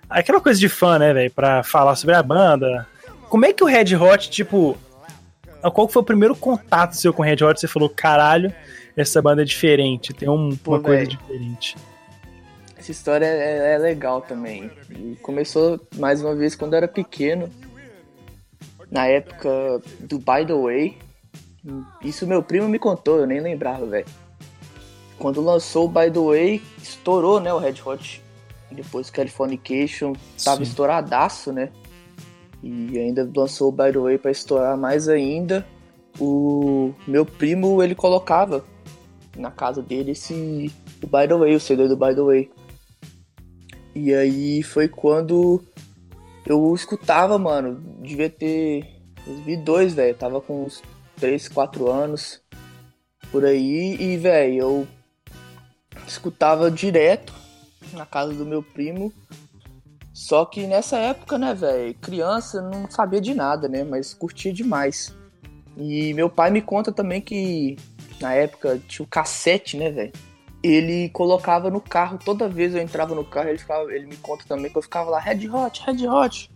Aquela 0.09 0.41
coisa 0.41 0.59
de 0.59 0.67
fã, 0.67 0.99
né, 0.99 1.13
velho, 1.13 1.31
pra 1.31 1.63
falar 1.63 1.95
sobre 1.95 2.15
a 2.15 2.21
banda. 2.21 2.85
como 3.29 3.45
é 3.45 3.53
que 3.53 3.63
o 3.63 3.67
Red 3.67 3.95
Hot, 3.95 4.29
tipo, 4.29 4.77
qual 5.71 5.87
foi 5.87 6.01
o 6.01 6.05
primeiro 6.05 6.35
contato 6.35 6.95
seu 6.95 7.13
com 7.13 7.21
o 7.21 7.25
Red 7.25 7.43
Hot? 7.43 7.59
Você 7.59 7.67
falou, 7.67 7.89
caralho, 7.89 8.53
essa 8.95 9.21
banda 9.21 9.41
é 9.41 9.45
diferente, 9.45 10.13
tem 10.13 10.29
um, 10.29 10.55
Pô, 10.55 10.71
uma 10.71 10.79
véio, 10.79 10.83
coisa 10.83 11.07
diferente. 11.07 11.75
Essa 12.77 12.91
história 12.91 13.25
é, 13.25 13.73
é 13.73 13.77
legal 13.77 14.21
também. 14.21 14.69
E 14.91 15.15
começou 15.21 15.79
mais 15.95 16.21
uma 16.21 16.35
vez 16.35 16.55
quando 16.55 16.73
eu 16.73 16.77
era 16.77 16.87
pequeno, 16.87 17.49
na 18.95 19.07
época 19.07 19.81
do 19.99 20.17
By 20.17 20.45
the 20.47 20.53
Way. 20.53 20.97
Isso 22.01 22.25
meu 22.25 22.41
primo 22.41 22.69
me 22.69 22.79
contou, 22.79 23.17
eu 23.19 23.27
nem 23.27 23.41
lembrava, 23.41 23.85
velho. 23.85 24.05
Quando 25.19 25.41
lançou 25.41 25.85
o 25.85 25.89
By 25.89 26.09
the 26.09 26.19
Way, 26.19 26.61
estourou, 26.81 27.41
né, 27.41 27.53
o 27.53 27.57
Red 27.57 27.75
Hot. 27.85 28.23
Depois 28.71 29.09
Californication 29.09 30.13
tava 30.41 30.63
Sim. 30.63 30.63
estouradaço, 30.63 31.51
né? 31.51 31.71
E 32.63 32.97
ainda 32.97 33.29
lançou 33.35 33.67
o 33.67 33.71
By 33.71 33.91
the 33.91 33.99
Way 33.99 34.17
pra 34.17 34.31
estourar 34.31 34.77
mais 34.77 35.09
ainda. 35.09 35.67
O 36.17 36.93
meu 37.05 37.25
primo, 37.25 37.83
ele 37.83 37.95
colocava 37.95 38.63
na 39.35 39.51
casa 39.51 39.81
dele 39.81 40.11
esse 40.11 40.71
o 41.03 41.07
By 41.07 41.27
the 41.27 41.35
Way, 41.35 41.55
o 41.55 41.59
CD 41.59 41.89
do 41.89 41.97
By 41.97 42.15
the 42.15 42.21
Way. 42.21 42.49
E 43.93 44.13
aí 44.13 44.63
foi 44.63 44.87
quando 44.87 45.61
eu 46.45 46.73
escutava, 46.73 47.37
mano, 47.37 47.81
devia 48.01 48.29
ter 48.29 49.01
2002, 49.25 49.93
velho, 49.93 50.15
tava 50.15 50.41
com 50.41 50.65
uns 50.65 50.83
3, 51.17 51.47
4 51.49 51.89
anos 51.89 52.41
por 53.31 53.43
aí 53.45 53.95
e, 53.99 54.17
velho, 54.17 54.57
eu 54.57 54.87
escutava 56.07 56.69
direto 56.69 57.33
na 57.93 58.05
casa 58.05 58.33
do 58.33 58.45
meu 58.45 58.61
primo. 58.61 59.11
Só 60.13 60.45
que 60.45 60.65
nessa 60.65 60.97
época, 60.97 61.37
né, 61.37 61.53
velho, 61.53 61.93
criança 61.95 62.61
não 62.61 62.89
sabia 62.89 63.19
de 63.19 63.33
nada, 63.33 63.67
né, 63.67 63.83
mas 63.83 64.13
curtia 64.13 64.53
demais. 64.53 65.13
E 65.77 66.13
meu 66.13 66.29
pai 66.29 66.51
me 66.51 66.61
conta 66.61 66.91
também 66.91 67.19
que 67.19 67.75
na 68.21 68.33
época 68.33 68.79
tinha 68.87 69.03
o 69.03 69.09
cassete, 69.09 69.75
né, 69.75 69.91
velho? 69.91 70.13
Ele 70.65 71.09
colocava 71.09 71.69
no 71.69 71.79
carro, 71.79 72.17
toda 72.17 72.49
vez 72.49 72.73
eu 72.73 72.81
entrava 72.81 73.13
no 73.13 73.23
carro, 73.23 73.49
ele, 73.49 73.59
ficava, 73.59 73.93
ele 73.93 74.07
me 74.07 74.17
conta 74.17 74.45
também 74.47 74.71
que 74.71 74.75
eu 74.75 74.81
ficava 74.81 75.11
lá, 75.11 75.19
Red 75.19 75.47
Hot, 75.47 75.83
Red 75.85 76.07
Hot. 76.07 76.51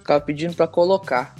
Ficava 0.00 0.20
pedindo 0.20 0.54
para 0.54 0.66
colocar. 0.66 1.34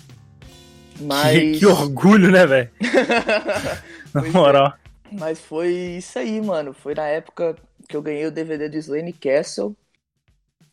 Mas. 0.98 1.38
Que, 1.38 1.58
que 1.60 1.66
orgulho, 1.66 2.30
né, 2.30 2.46
velho? 2.46 2.70
Na 4.14 4.26
é. 4.26 4.30
moral. 4.30 4.72
Mas 5.12 5.38
foi 5.38 5.68
isso 5.68 6.18
aí, 6.18 6.40
mano. 6.40 6.72
Foi 6.72 6.94
na 6.94 7.06
época 7.06 7.54
que 7.86 7.94
eu 7.94 8.00
ganhei 8.00 8.24
o 8.24 8.32
DVD 8.32 8.66
do 8.66 8.78
Slane 8.78 9.12
Castle. 9.12 9.76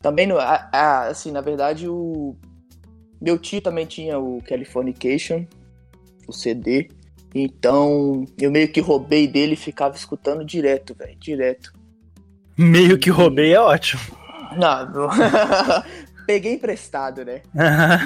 Também, 0.00 0.26
no, 0.26 0.38
a, 0.38 0.68
a, 0.72 1.06
assim, 1.08 1.30
na 1.30 1.42
verdade, 1.42 1.86
o. 1.86 2.34
Meu 3.20 3.38
tio 3.38 3.60
também 3.60 3.84
tinha 3.84 4.18
o 4.18 4.42
Californication, 4.48 5.46
o 6.26 6.32
CD. 6.32 6.88
Então, 7.34 8.24
eu 8.38 8.50
meio 8.50 8.68
que 8.68 8.80
roubei 8.80 9.26
dele 9.26 9.54
e 9.54 9.56
ficava 9.56 9.96
escutando 9.96 10.44
direto, 10.44 10.94
velho, 10.94 11.16
direto. 11.18 11.72
Meio 12.56 12.96
que 12.96 13.10
roubei 13.10 13.52
é 13.52 13.60
ótimo. 13.60 14.02
Não, 14.56 14.90
não. 14.90 15.08
peguei 16.26 16.54
emprestado, 16.54 17.24
né? 17.24 17.42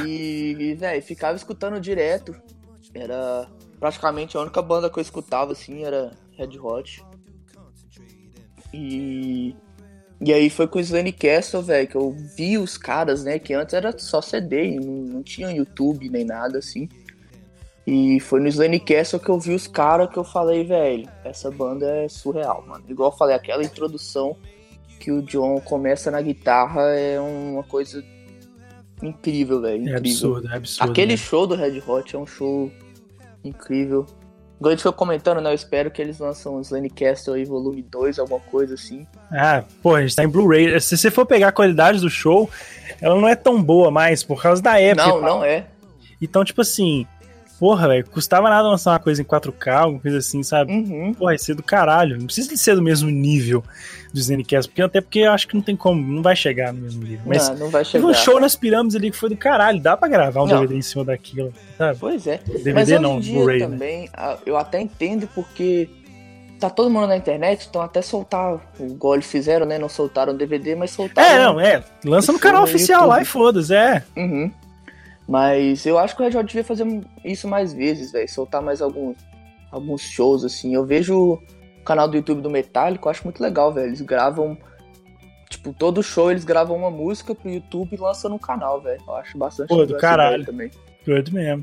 e, 0.07 0.75
velho, 0.75 1.03
ficava 1.03 1.37
escutando 1.37 1.81
direto. 1.81 2.35
Era 2.95 3.47
praticamente 3.79 4.37
a 4.37 4.41
única 4.41 4.63
banda 4.63 4.89
que 4.91 4.99
eu 4.99 5.03
escutava, 5.03 5.53
assim, 5.53 5.85
era 5.85 6.13
Red 6.37 6.59
Hot. 6.59 7.05
E. 8.73 9.55
E 10.21 10.33
aí 10.33 10.51
foi 10.51 10.67
com 10.67 10.79
o 10.79 10.81
Slane 10.81 11.13
Castle, 11.13 11.63
velho, 11.63 11.87
que 11.87 11.95
eu 11.95 12.11
vi 12.37 12.59
os 12.59 12.77
caras, 12.77 13.23
né? 13.23 13.39
Que 13.39 13.55
antes 13.55 13.73
era 13.73 13.97
só 13.97 14.21
CD, 14.21 14.81
não, 14.81 14.95
não 14.95 15.23
tinha 15.23 15.49
YouTube 15.53 16.09
nem 16.09 16.25
nada 16.25 16.59
assim. 16.59 16.89
E 17.91 18.21
foi 18.21 18.39
no 18.39 18.49
Slane 18.49 18.79
Castle 18.79 19.19
que 19.19 19.31
eu 19.31 19.41
vi 19.41 19.55
os 19.55 19.67
caras 19.67 20.11
que 20.11 20.19
eu 20.19 20.25
falei, 20.25 20.63
velho, 20.63 21.09
essa 21.25 21.51
banda 21.51 21.87
é 21.87 22.07
surreal, 22.07 22.63
mano. 22.69 22.85
Igual 22.87 23.11
eu 23.11 23.17
falei, 23.17 23.35
aquela 23.35 23.63
introdução 23.63 24.37
que 25.01 25.11
o 25.11 25.23
John 25.23 25.59
começa 25.63 26.11
na 26.11 26.21
guitarra 26.21 26.83
é 26.83 27.19
uma 27.19 27.63
coisa 27.63 28.05
incrível, 29.03 29.63
velho. 29.63 29.89
É 29.89 29.97
absurdo, 29.97 30.49
é 30.49 30.57
absurdo. 30.57 30.91
Aquele 30.91 31.13
né? 31.13 31.17
show 31.17 31.47
do 31.47 31.55
Red 31.55 31.83
Hot 31.87 32.15
é 32.15 32.19
um 32.19 32.27
show 32.27 32.71
incrível. 33.43 34.05
Igual 34.59 34.69
a 34.69 34.75
gente 34.75 34.83
foi 34.83 34.93
comentando, 34.93 35.41
né? 35.41 35.49
Eu 35.49 35.55
espero 35.55 35.91
que 35.91 36.03
eles 36.03 36.19
lançam 36.19 36.57
o 36.57 36.61
Slane 36.61 36.91
Castle 36.91 37.37
aí, 37.37 37.47
volume 37.47 37.81
2, 37.81 38.19
alguma 38.19 38.41
coisa 38.41 38.75
assim. 38.75 39.07
Ah, 39.33 39.65
pô, 39.83 39.95
a 39.95 40.03
gente 40.03 40.15
tá 40.15 40.23
em 40.23 40.29
Blu-ray. 40.29 40.79
Se 40.79 40.95
você 40.95 41.11
for 41.11 41.25
pegar 41.25 41.49
a 41.49 41.53
qualidade 41.53 42.01
do 42.01 42.11
show, 42.11 42.51
ela 43.01 43.19
não 43.19 43.27
é 43.27 43.35
tão 43.35 43.63
boa 43.63 43.91
mais, 43.91 44.23
por 44.23 44.43
causa 44.43 44.61
da 44.61 44.79
época. 44.79 45.07
Não, 45.07 45.23
não 45.23 45.43
é. 45.43 45.69
Então, 46.21 46.45
tipo 46.45 46.61
assim, 46.61 47.07
porra, 47.59 47.89
velho, 47.89 48.07
custava 48.07 48.49
nada 48.49 48.69
lançar 48.69 48.93
uma 48.93 48.99
coisa 48.99 49.21
em 49.21 49.25
4K, 49.25 49.73
alguma 49.73 50.01
coisa 50.01 50.19
assim, 50.19 50.43
sabe? 50.43 50.73
Uhum. 50.73 51.13
Porra, 51.15 51.33
ia 51.33 51.39
ser 51.39 51.55
do 51.55 51.63
caralho. 51.63 52.17
Não 52.17 52.27
precisa 52.27 52.57
ser 52.57 52.75
do 52.75 52.83
mesmo 52.83 53.11
nível 53.11 53.65
do 54.13 54.21
Zenecast, 54.21 54.71
porque 54.71 54.83
até 54.83 55.01
porque 55.01 55.21
eu 55.21 55.33
acho 55.33 55.47
que 55.49 55.55
não 55.55 55.63
tem 55.63 55.77
como, 55.77 56.01
não 56.01 56.23
vai 56.23 56.37
chegar 56.37 56.73
no 56.73 56.81
mesmo 56.81 57.03
nível. 57.03 57.21
Mas 57.27 57.49
não, 57.51 57.57
não 57.57 57.71
vai 57.71 57.85
chegar. 57.85 58.07
Teve 58.07 58.19
um 58.19 58.23
show 58.23 58.41
nas 58.41 58.55
pirâmides 58.55 58.97
ali 58.97 59.11
que 59.11 59.17
foi 59.17 59.29
do 59.29 59.37
caralho, 59.37 59.81
dá 59.81 59.97
pra 59.97 60.09
gravar 60.09 60.43
um 60.43 60.47
não. 60.47 60.61
DVD 60.61 60.77
em 60.77 60.83
cima 60.83 61.05
daquilo, 61.05 61.53
sabe? 61.77 61.99
Pois 61.99 62.27
é. 62.27 62.39
DVD 62.39 62.73
Mas 62.73 62.89
não, 62.89 63.21
Blu-ray. 63.21 63.61
Né? 63.61 63.67
também, 63.67 64.01
né? 64.03 64.37
eu 64.47 64.57
até 64.57 64.81
entendo 64.81 65.29
porque 65.35 65.89
tá 66.59 66.69
todo 66.69 66.91
mundo 66.91 67.07
na 67.07 67.17
internet, 67.17 67.67
então 67.69 67.81
até 67.81 68.03
soltar, 68.03 68.59
o 68.79 68.95
Gol 68.95 69.21
fizeram, 69.23 69.65
né? 69.67 69.79
Não 69.79 69.89
soltaram 69.89 70.33
o 70.33 70.37
DVD, 70.37 70.75
mas 70.75 70.91
soltaram. 70.91 71.29
É, 71.29 71.45
não, 71.45 71.61
é. 71.61 71.83
Lança 72.05 72.33
no 72.33 72.39
canal 72.39 72.65
oficial 72.65 73.03
YouTube. 73.03 73.17
lá 73.17 73.23
e 73.23 73.25
foda-se, 73.25 73.75
é. 73.75 74.03
Uhum. 74.17 74.51
Mas 75.29 75.85
eu 75.85 75.99
acho 75.99 76.17
que 76.17 76.23
o 76.23 76.25
Red 76.25 76.39
Hot 76.39 76.47
devia 76.47 76.65
fazer 76.65 76.87
isso 77.23 77.47
mais 77.47 77.75
vezes, 77.75 78.11
velho. 78.11 78.29
Soltar 78.29 78.63
mais 78.63 78.81
alguns, 78.81 79.19
alguns 79.71 80.01
shows, 80.01 80.43
assim. 80.43 80.75
Eu 80.75 80.87
vejo 80.87 81.35
o 81.35 81.43
canal 81.85 82.09
do 82.09 82.17
YouTube 82.17 82.41
do 82.41 82.49
Metallica, 82.49 83.07
eu 83.07 83.11
acho 83.11 83.25
muito 83.25 83.43
legal, 83.43 83.71
velho. 83.71 83.89
Eles 83.89 84.01
gravam. 84.01 84.57
Tipo, 85.51 85.75
todo 85.75 86.03
show 86.03 86.31
eles 86.31 86.45
gravam 86.45 86.77
uma 86.77 86.91
música 86.91 87.35
pro 87.35 87.51
YouTube 87.51 87.95
e 87.95 87.97
lançam 87.99 88.31
no 88.31 88.39
canal, 88.39 88.81
velho. 88.81 89.03
Eu 89.07 89.15
acho 89.17 89.37
bastante 89.37 89.69
Pô, 89.69 89.85
do 89.85 89.99
caralho. 89.99 90.47
também. 90.47 90.71
Doido 91.05 91.31
mesmo. 91.33 91.63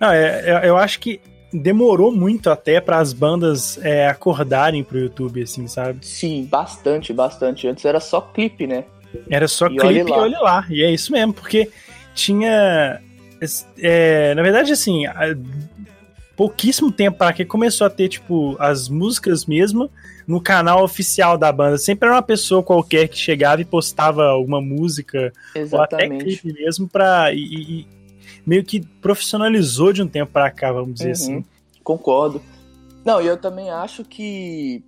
Não, 0.00 0.10
é, 0.10 0.50
é, 0.50 0.68
eu 0.68 0.76
acho 0.76 1.00
que 1.00 1.20
demorou 1.52 2.12
muito 2.12 2.48
até 2.48 2.80
para 2.80 2.98
as 2.98 3.12
bandas 3.12 3.78
é, 3.84 4.06
acordarem 4.06 4.84
pro 4.84 4.98
YouTube, 4.98 5.42
assim, 5.42 5.66
sabe? 5.66 6.04
Sim, 6.06 6.44
bastante, 6.44 7.12
bastante. 7.12 7.66
Antes 7.66 7.84
era 7.84 7.98
só 7.98 8.20
clipe, 8.20 8.68
né? 8.68 8.84
Era 9.30 9.46
só 9.48 9.66
e 9.66 9.76
clipe 9.76 9.84
olhe 9.84 10.10
e 10.10 10.12
olha 10.12 10.40
lá. 10.40 10.66
E 10.68 10.82
é 10.82 10.90
isso 10.90 11.12
mesmo, 11.12 11.32
porque 11.32 11.70
tinha. 12.14 13.00
É, 13.78 14.34
na 14.34 14.42
verdade, 14.42 14.72
assim, 14.72 15.02
pouquíssimo 16.36 16.90
tempo 16.90 17.18
para 17.18 17.32
que 17.32 17.44
começou 17.44 17.86
a 17.86 17.90
ter, 17.90 18.08
tipo, 18.08 18.56
as 18.58 18.88
músicas 18.88 19.44
mesmo 19.44 19.90
no 20.26 20.40
canal 20.40 20.82
oficial 20.82 21.36
da 21.36 21.52
banda. 21.52 21.76
Sempre 21.76 22.08
era 22.08 22.16
uma 22.16 22.22
pessoa 22.22 22.62
qualquer 22.62 23.08
que 23.08 23.18
chegava 23.18 23.60
e 23.60 23.64
postava 23.64 24.24
alguma 24.24 24.60
música, 24.60 25.32
Exatamente. 25.54 25.74
ou 25.74 25.82
até 25.82 26.08
clipe 26.08 26.52
mesmo, 26.52 26.88
pra. 26.88 27.32
E, 27.32 27.38
e, 27.38 27.86
meio 28.46 28.64
que 28.64 28.80
profissionalizou 28.80 29.92
de 29.92 30.02
um 30.02 30.08
tempo 30.08 30.32
para 30.32 30.50
cá, 30.50 30.72
vamos 30.72 30.94
dizer 30.94 31.06
uhum, 31.06 31.12
assim. 31.12 31.44
Concordo. 31.82 32.42
Não, 33.04 33.20
e 33.20 33.26
eu 33.26 33.36
também 33.36 33.70
acho 33.70 34.04
que. 34.04 34.82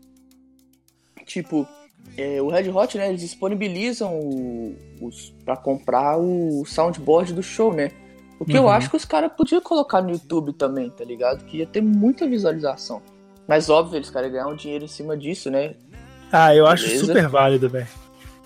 Tipo, 1.26 1.66
é, 2.16 2.40
o 2.40 2.48
Red 2.48 2.70
Hot, 2.70 2.96
né, 2.96 3.08
eles 3.08 3.20
disponibilizam 3.20 4.12
o, 4.14 4.74
os 5.00 5.34
para 5.44 5.56
comprar 5.56 6.18
o 6.18 6.64
soundboard 6.64 7.32
do 7.32 7.42
show, 7.42 7.72
né? 7.72 7.90
O 8.38 8.44
que 8.44 8.52
uhum. 8.52 8.64
eu 8.64 8.68
acho 8.68 8.90
que 8.90 8.96
os 8.96 9.04
caras 9.04 9.30
podiam 9.34 9.60
colocar 9.60 10.02
no 10.02 10.10
YouTube 10.10 10.52
também, 10.52 10.90
tá 10.90 11.04
ligado? 11.04 11.44
Que 11.44 11.58
ia 11.58 11.66
ter 11.66 11.80
muita 11.80 12.26
visualização. 12.26 13.00
Mas 13.48 13.70
óbvio, 13.70 13.96
eles 13.96 14.10
querem 14.10 14.30
ganhar 14.30 14.46
um 14.46 14.56
dinheiro 14.56 14.84
em 14.84 14.88
cima 14.88 15.16
disso, 15.16 15.50
né? 15.50 15.74
Ah, 16.30 16.54
eu 16.54 16.64
Beleza. 16.64 16.86
acho 16.86 16.98
super 16.98 17.28
válido, 17.28 17.68
velho. 17.68 17.86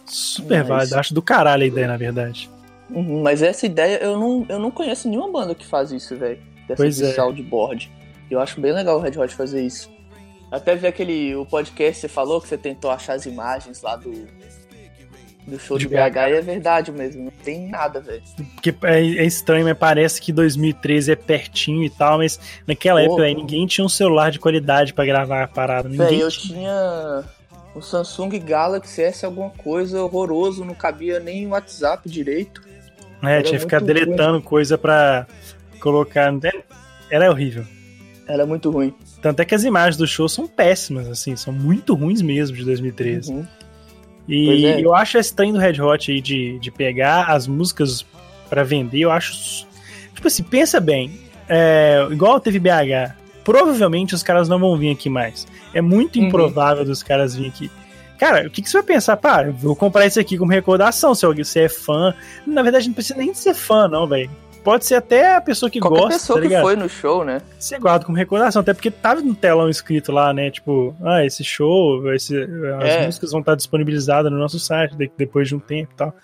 Super 0.04 0.58
mas... 0.58 0.68
válido. 0.68 0.98
Acho 0.98 1.14
do 1.14 1.22
caralho 1.22 1.64
a 1.64 1.66
ideia, 1.66 1.88
na 1.88 1.96
verdade. 1.96 2.50
Uhum, 2.90 3.22
mas 3.22 3.42
essa 3.42 3.66
ideia, 3.66 3.98
eu 4.02 4.18
não, 4.18 4.46
eu 4.48 4.58
não 4.58 4.70
conheço 4.70 5.08
nenhuma 5.08 5.30
banda 5.30 5.54
que 5.54 5.66
faz 5.66 5.90
isso, 5.90 6.16
velho. 6.16 6.38
Dessa 6.68 6.82
pois 6.82 7.00
é. 7.00 7.12
soundboard. 7.14 7.90
Eu 8.30 8.40
acho 8.40 8.60
bem 8.60 8.72
legal 8.72 8.98
o 8.98 9.00
Red 9.00 9.18
Hot 9.18 9.34
fazer 9.34 9.64
isso. 9.64 9.90
Até 10.50 10.74
vi 10.74 10.86
aquele 10.86 11.34
o 11.36 11.46
podcast 11.46 11.94
que 11.94 12.00
você 12.00 12.08
falou 12.08 12.40
que 12.40 12.48
você 12.48 12.58
tentou 12.58 12.90
achar 12.90 13.14
as 13.14 13.24
imagens 13.24 13.82
lá 13.82 13.94
do, 13.94 14.26
do 15.46 15.58
show 15.58 15.78
de, 15.78 15.86
de 15.86 15.94
BH, 15.94 16.10
BH, 16.10 16.16
e 16.16 16.32
é 16.32 16.40
verdade 16.40 16.92
mesmo, 16.92 17.24
não 17.24 17.32
tem 17.44 17.68
nada, 17.68 18.00
velho. 18.00 18.22
Porque 18.54 18.74
é, 18.82 19.00
é, 19.00 19.24
estranho, 19.24 19.64
mas 19.64 19.78
parece 19.78 20.20
que 20.20 20.32
2013 20.32 21.12
é 21.12 21.16
pertinho 21.16 21.84
e 21.84 21.90
tal, 21.90 22.18
mas 22.18 22.40
naquela 22.66 23.00
época 23.00 23.22
véio, 23.22 23.36
ninguém 23.36 23.66
tinha 23.66 23.84
um 23.84 23.88
celular 23.88 24.30
de 24.30 24.38
qualidade 24.38 24.92
para 24.92 25.04
gravar 25.04 25.44
a 25.44 25.48
parada. 25.48 25.88
Véio, 25.88 26.22
eu 26.22 26.30
tinha 26.30 27.24
o 27.74 27.80
Samsung 27.80 28.38
Galaxy 28.40 29.02
S 29.02 29.24
alguma 29.24 29.50
coisa 29.50 30.02
horroroso, 30.02 30.64
não 30.64 30.74
cabia 30.74 31.20
nem 31.20 31.46
o 31.46 31.50
WhatsApp 31.50 32.08
direito. 32.08 32.62
É, 33.22 33.34
Era 33.34 33.42
tinha 33.42 33.58
que 33.58 33.64
ficar 33.64 33.80
deletando 33.80 34.32
ruim. 34.32 34.42
coisa 34.42 34.76
pra 34.76 35.26
colocar. 35.80 36.32
Era 37.10 37.30
horrível. 37.30 37.64
Era 38.26 38.46
muito 38.46 38.70
ruim. 38.70 38.94
Tanto 39.22 39.40
é 39.40 39.44
que 39.44 39.54
as 39.54 39.64
imagens 39.64 39.96
do 39.96 40.06
show 40.06 40.28
são 40.28 40.46
péssimas, 40.46 41.08
assim, 41.08 41.36
são 41.36 41.52
muito 41.52 41.94
ruins 41.94 42.22
mesmo 42.22 42.56
de 42.56 42.64
2013. 42.64 43.32
Uhum. 43.32 43.46
E 44.28 44.66
é. 44.66 44.80
eu 44.80 44.94
acho 44.94 45.18
esse 45.18 45.34
trem 45.34 45.52
do 45.52 45.58
Red 45.58 45.80
Hot 45.80 46.10
aí 46.10 46.20
de, 46.20 46.58
de 46.58 46.70
pegar 46.70 47.24
as 47.24 47.46
músicas 47.46 48.06
para 48.48 48.64
vender, 48.64 49.00
eu 49.00 49.10
acho 49.10 49.66
Tipo 50.20 50.28
assim, 50.28 50.42
pensa 50.42 50.78
bem. 50.78 51.18
É, 51.48 52.06
igual 52.10 52.38
teve 52.38 52.58
BH, 52.58 53.16
provavelmente 53.42 54.14
os 54.14 54.22
caras 54.22 54.50
não 54.50 54.58
vão 54.58 54.76
vir 54.76 54.90
aqui 54.90 55.08
mais. 55.08 55.46
É 55.72 55.80
muito 55.80 56.18
uhum. 56.18 56.26
improvável 56.26 56.84
dos 56.84 57.02
caras 57.02 57.34
virem 57.34 57.50
aqui. 57.50 57.70
Cara, 58.18 58.46
o 58.46 58.50
que, 58.50 58.60
que 58.60 58.68
você 58.68 58.76
vai 58.76 58.86
pensar? 58.86 59.16
Pá, 59.16 59.44
vou 59.44 59.74
comprar 59.74 60.04
isso 60.04 60.20
aqui 60.20 60.36
como 60.36 60.52
recordação, 60.52 61.14
se 61.14 61.26
você 61.26 61.60
é 61.60 61.68
fã. 61.70 62.14
Na 62.46 62.62
verdade, 62.62 62.86
não 62.86 62.92
precisa 62.92 63.18
nem 63.18 63.32
ser 63.32 63.54
fã, 63.54 63.88
não, 63.88 64.06
velho. 64.06 64.30
Pode 64.62 64.84
ser 64.84 64.96
até 64.96 65.36
a 65.36 65.40
pessoa 65.40 65.70
que 65.70 65.80
Qualquer 65.80 66.00
gosta. 66.00 66.18
pessoa 66.18 66.42
tá 66.42 66.48
que 66.48 66.60
foi 66.60 66.76
no 66.76 66.88
show, 66.88 67.24
né? 67.24 67.40
Você 67.58 67.78
guarda 67.78 68.04
como 68.04 68.16
recordação, 68.16 68.60
até 68.60 68.74
porque 68.74 68.90
tava 68.90 69.20
no 69.22 69.34
telão 69.34 69.70
escrito 69.70 70.12
lá, 70.12 70.34
né? 70.34 70.50
Tipo, 70.50 70.94
ah, 71.02 71.24
esse 71.24 71.42
show, 71.42 72.12
esse, 72.12 72.36
as 72.78 72.90
é. 72.90 73.06
músicas 73.06 73.30
vão 73.30 73.40
estar 73.40 73.54
disponibilizadas 73.54 74.30
no 74.30 74.38
nosso 74.38 74.58
site 74.58 74.94
depois 75.16 75.48
de 75.48 75.54
um 75.54 75.58
tempo 75.58 75.92
e 75.92 75.96
tal. 75.96 76.14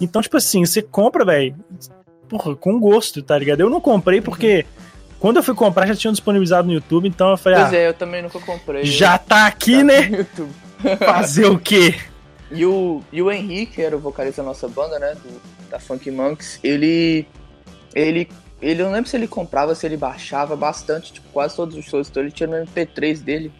Então, 0.00 0.20
tipo 0.20 0.36
assim, 0.36 0.64
você 0.64 0.82
compra, 0.82 1.24
velho, 1.24 1.54
porra, 2.28 2.56
com 2.56 2.78
gosto, 2.80 3.22
tá 3.22 3.38
ligado? 3.38 3.60
Eu 3.60 3.70
não 3.70 3.80
comprei 3.80 4.20
porque. 4.20 4.66
Quando 5.18 5.38
eu 5.38 5.42
fui 5.42 5.54
comprar, 5.54 5.86
já 5.86 5.94
tinham 5.94 6.12
disponibilizado 6.12 6.68
no 6.68 6.74
YouTube, 6.74 7.08
então 7.08 7.30
eu 7.30 7.38
falei, 7.38 7.58
pois 7.58 7.72
ah, 7.72 7.76
é, 7.76 7.88
eu 7.88 7.94
também 7.94 8.20
nunca 8.20 8.38
comprei. 8.38 8.84
Já 8.84 9.16
tá 9.16 9.46
aqui, 9.46 9.78
tá 9.78 9.84
né? 9.84 10.26
Fazer 10.98 11.46
o 11.46 11.58
quê? 11.58 11.94
E 12.50 12.64
o, 12.64 13.02
e 13.12 13.22
o 13.22 13.30
Henrique, 13.30 13.80
era 13.80 13.96
o 13.96 14.00
vocalista 14.00 14.42
da 14.42 14.48
nossa 14.48 14.68
banda, 14.68 14.98
né? 14.98 15.14
Do, 15.14 15.40
da 15.70 15.78
Funk 15.78 16.10
Monks, 16.10 16.60
ele 16.62 17.26
ele, 17.96 18.28
ele 18.60 18.82
eu 18.82 18.86
não 18.86 18.92
lembro 18.92 19.08
se 19.08 19.16
ele 19.16 19.26
comprava, 19.26 19.74
se 19.74 19.86
ele 19.86 19.96
baixava 19.96 20.54
bastante, 20.54 21.14
tipo, 21.14 21.28
quase 21.32 21.56
todos 21.56 21.74
os 21.74 21.84
shows, 21.86 22.08
então 22.08 22.22
ele 22.22 22.30
tinha 22.30 22.46
no 22.46 22.56
MP3 22.66 23.22
dele. 23.22 23.50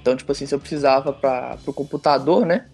Então, 0.00 0.16
tipo 0.16 0.32
assim, 0.32 0.46
se 0.46 0.54
eu 0.54 0.58
precisava 0.58 1.12
para 1.12 1.58
pro 1.62 1.72
computador, 1.72 2.46
né? 2.46 2.64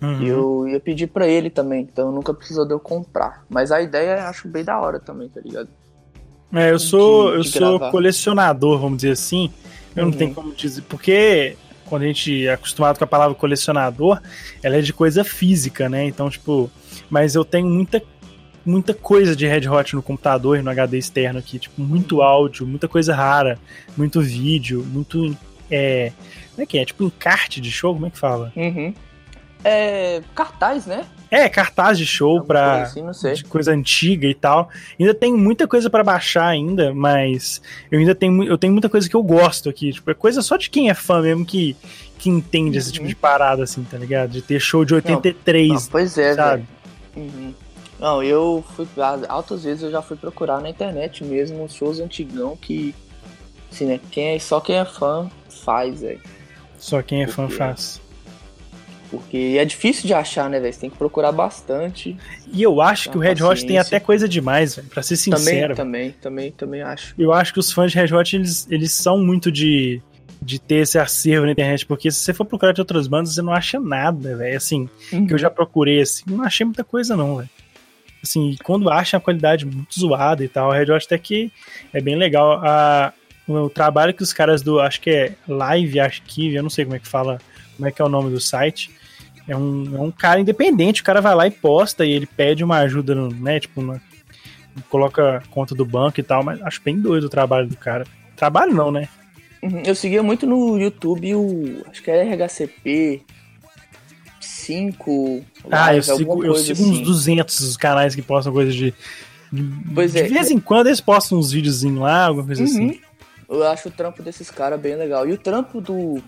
Uhum. 0.00 0.22
Eu 0.22 0.68
ia 0.68 0.78
pedir 0.78 1.08
para 1.08 1.26
ele 1.26 1.50
também, 1.50 1.82
então 1.82 2.12
nunca 2.12 2.32
precisou 2.32 2.64
de 2.64 2.72
eu 2.72 2.78
comprar. 2.78 3.44
Mas 3.48 3.72
a 3.72 3.80
ideia 3.80 4.20
eu 4.20 4.26
acho 4.26 4.46
bem 4.46 4.62
da 4.62 4.78
hora 4.78 5.00
também, 5.00 5.28
tá 5.28 5.40
ligado? 5.40 5.68
É, 6.52 6.70
eu 6.70 6.78
sou, 6.78 7.32
de, 7.32 7.36
eu 7.38 7.44
sou 7.44 7.90
colecionador, 7.90 8.78
vamos 8.78 8.98
dizer 8.98 9.12
assim. 9.12 9.50
Eu 9.96 10.04
uhum. 10.04 10.10
não 10.10 10.16
tenho 10.16 10.34
como 10.34 10.54
dizer, 10.54 10.82
porque 10.82 11.56
quando 11.86 12.02
a 12.02 12.06
gente 12.06 12.46
é 12.46 12.52
acostumado 12.52 12.98
com 12.98 13.04
a 13.04 13.06
palavra 13.06 13.34
colecionador, 13.34 14.20
ela 14.62 14.76
é 14.76 14.80
de 14.80 14.92
coisa 14.92 15.24
física, 15.24 15.88
né? 15.88 16.04
Então, 16.04 16.28
tipo, 16.28 16.70
mas 17.08 17.34
eu 17.34 17.44
tenho 17.44 17.66
muita 17.66 18.02
muita 18.66 18.92
coisa 18.92 19.36
de 19.36 19.46
Red 19.46 19.68
Hot 19.68 19.94
no 19.94 20.02
computador, 20.02 20.62
no 20.62 20.70
HD 20.70 20.98
externo 20.98 21.38
aqui, 21.38 21.58
tipo, 21.58 21.80
muito 21.80 22.20
áudio, 22.20 22.66
muita 22.66 22.88
coisa 22.88 23.14
rara, 23.14 23.58
muito 23.96 24.20
vídeo, 24.20 24.84
muito. 24.84 25.36
É, 25.70 26.12
como 26.50 26.62
é 26.62 26.66
que 26.66 26.78
é? 26.78 26.84
Tipo 26.84 27.04
encarte 27.04 27.60
de 27.60 27.70
show? 27.70 27.94
Como 27.94 28.06
é 28.06 28.10
que 28.10 28.18
fala? 28.18 28.52
Uhum. 28.56 28.92
É. 29.64 30.22
Cartaz, 30.34 30.86
né? 30.86 31.04
É, 31.28 31.48
cartaz 31.48 31.98
de 31.98 32.06
show 32.06 32.40
pra 32.42 32.82
assim, 32.82 33.04
de 33.34 33.44
coisa 33.44 33.72
antiga 33.72 34.28
e 34.28 34.34
tal. 34.34 34.68
Ainda 34.98 35.12
tem 35.12 35.34
muita 35.34 35.66
coisa 35.66 35.90
para 35.90 36.04
baixar 36.04 36.46
ainda, 36.46 36.94
mas 36.94 37.60
eu 37.90 37.98
ainda 37.98 38.14
tenho, 38.14 38.44
eu 38.44 38.56
tenho 38.56 38.72
muita 38.72 38.88
coisa 38.88 39.08
que 39.08 39.16
eu 39.16 39.22
gosto 39.22 39.68
aqui. 39.68 39.92
Tipo, 39.92 40.10
é 40.10 40.14
coisa 40.14 40.40
só 40.40 40.56
de 40.56 40.70
quem 40.70 40.88
é 40.88 40.94
fã 40.94 41.20
mesmo 41.20 41.44
que, 41.44 41.76
que 42.16 42.30
entende 42.30 42.70
uhum. 42.70 42.78
esse 42.78 42.92
tipo 42.92 43.04
uhum. 43.04 43.08
de 43.08 43.16
parada, 43.16 43.64
assim, 43.64 43.82
tá 43.82 43.98
ligado? 43.98 44.30
De 44.30 44.40
ter 44.40 44.60
show 44.60 44.84
de 44.84 44.94
83. 44.94 45.68
Não, 45.68 45.74
não, 45.74 45.86
pois 45.90 46.16
é, 46.16 46.34
sabe? 46.34 46.64
Uhum. 47.16 47.52
Não, 47.98 48.22
eu 48.22 48.64
fui. 48.74 48.86
Altas 49.28 49.64
vezes 49.64 49.82
eu 49.82 49.90
já 49.90 50.02
fui 50.02 50.16
procurar 50.16 50.60
na 50.60 50.68
internet 50.68 51.24
mesmo 51.24 51.68
shows 51.68 51.98
antigão 51.98 52.56
que. 52.56 52.94
Assim, 53.70 53.86
né? 53.86 54.00
Quem 54.10 54.34
é, 54.34 54.38
só 54.38 54.60
quem 54.60 54.76
é 54.76 54.84
fã 54.84 55.30
faz, 55.48 56.02
velho. 56.02 56.20
Só 56.78 57.02
quem 57.02 57.22
é 57.22 57.26
Porque, 57.26 57.36
fã 57.36 57.48
faz. 57.48 58.00
Porque 59.10 59.56
é 59.58 59.64
difícil 59.64 60.06
de 60.06 60.14
achar, 60.14 60.50
né, 60.50 60.60
velho? 60.60 60.72
Você 60.72 60.80
tem 60.80 60.90
que 60.90 60.96
procurar 60.96 61.32
bastante. 61.32 62.16
E 62.52 62.62
eu 62.62 62.80
acho 62.80 63.10
que 63.10 63.16
o 63.16 63.20
Red 63.20 63.42
Hot 63.42 63.66
tem 63.66 63.78
até 63.78 63.98
coisa 63.98 64.28
demais, 64.28 64.76
velho, 64.76 64.88
pra 64.88 65.02
ser 65.02 65.16
sincero. 65.16 65.74
Também, 65.74 66.10
também, 66.12 66.12
também, 66.12 66.52
também 66.52 66.82
acho. 66.82 67.14
Eu 67.18 67.32
acho 67.32 67.52
que 67.52 67.60
os 67.60 67.72
fãs 67.72 67.92
de 67.92 67.98
Red 67.98 68.14
Hot, 68.14 68.36
eles, 68.36 68.66
eles 68.70 68.92
são 68.92 69.18
muito 69.18 69.50
de 69.50 70.02
de 70.38 70.60
ter 70.60 70.76
esse 70.76 70.98
acervo 70.98 71.46
na 71.46 71.52
internet, 71.52 71.86
porque 71.86 72.10
se 72.10 72.18
você 72.18 72.32
for 72.32 72.44
procurar 72.44 72.72
de 72.72 72.80
outras 72.80 73.08
bandas, 73.08 73.34
você 73.34 73.40
não 73.40 73.52
acha 73.52 73.80
nada, 73.80 74.36
velho. 74.36 74.56
Assim, 74.56 74.88
uhum. 75.10 75.26
que 75.26 75.32
eu 75.32 75.38
já 75.38 75.48
procurei, 75.48 76.02
assim, 76.02 76.24
não 76.26 76.44
achei 76.44 76.64
muita 76.64 76.84
coisa, 76.84 77.16
não, 77.16 77.36
velho 77.36 77.48
assim, 78.26 78.56
quando 78.62 78.90
acha 78.90 79.16
a 79.16 79.20
qualidade 79.20 79.64
muito 79.64 79.98
zoada 79.98 80.44
e 80.44 80.48
tal, 80.48 80.70
a 80.70 80.76
Red 80.76 80.92
Hot 80.92 81.06
até 81.06 81.16
que 81.16 81.50
é 81.92 82.00
bem 82.00 82.16
legal. 82.16 82.60
A, 82.62 83.12
o 83.48 83.70
trabalho 83.70 84.12
que 84.12 84.22
os 84.22 84.32
caras 84.32 84.60
do, 84.60 84.80
acho 84.80 85.00
que 85.00 85.10
é 85.10 85.34
Live 85.46 86.00
Archive, 86.00 86.56
eu 86.56 86.62
não 86.62 86.70
sei 86.70 86.84
como 86.84 86.96
é 86.96 86.98
que 86.98 87.08
fala, 87.08 87.38
como 87.76 87.88
é 87.88 87.92
que 87.92 88.02
é 88.02 88.04
o 88.04 88.08
nome 88.08 88.30
do 88.30 88.40
site, 88.40 88.90
é 89.46 89.56
um, 89.56 89.96
é 89.96 90.00
um 90.00 90.10
cara 90.10 90.40
independente, 90.40 91.00
o 91.00 91.04
cara 91.04 91.20
vai 91.20 91.34
lá 91.34 91.46
e 91.46 91.50
posta 91.52 92.04
e 92.04 92.10
ele 92.10 92.26
pede 92.26 92.64
uma 92.64 92.78
ajuda, 92.78 93.14
né, 93.14 93.60
tipo, 93.60 93.80
uma, 93.80 94.02
coloca 94.90 95.42
conta 95.50 95.74
do 95.74 95.84
banco 95.84 96.18
e 96.18 96.22
tal, 96.22 96.42
mas 96.42 96.60
acho 96.62 96.82
bem 96.82 97.00
doido 97.00 97.24
o 97.24 97.30
trabalho 97.30 97.68
do 97.68 97.76
cara. 97.76 98.04
Trabalho 98.34 98.74
não, 98.74 98.90
né? 98.90 99.08
Uhum, 99.62 99.82
eu 99.84 99.94
seguia 99.94 100.22
muito 100.22 100.46
no 100.46 100.78
YouTube 100.78 101.34
o, 101.36 101.84
acho 101.88 102.02
que 102.02 102.10
é 102.10 102.22
RHCP, 102.24 103.22
5. 104.66 105.44
Ah, 105.70 105.94
eu 105.94 106.02
sigo, 106.02 106.44
eu 106.44 106.54
sigo 106.56 106.72
assim. 106.72 106.90
uns 106.90 107.00
200 107.00 107.76
canais 107.76 108.14
que 108.14 108.22
postam 108.22 108.52
coisas 108.52 108.74
de. 108.74 108.92
Pois 109.94 110.12
de 110.12 110.18
é. 110.18 110.22
De 110.24 110.34
vez 110.34 110.50
em 110.50 110.58
quando 110.58 110.88
eles 110.88 111.00
postam 111.00 111.38
uns 111.38 111.52
videozinhos 111.52 112.00
lá, 112.00 112.26
alguma 112.26 112.46
coisa 112.46 112.62
uhum. 112.62 112.68
assim. 112.68 113.00
Eu 113.48 113.66
acho 113.66 113.88
o 113.88 113.92
trampo 113.92 114.22
desses 114.22 114.50
caras 114.50 114.80
bem 114.80 114.96
legal. 114.96 115.28
E 115.28 115.32
o 115.32 115.38
trampo 115.38 115.80
do. 115.80 116.22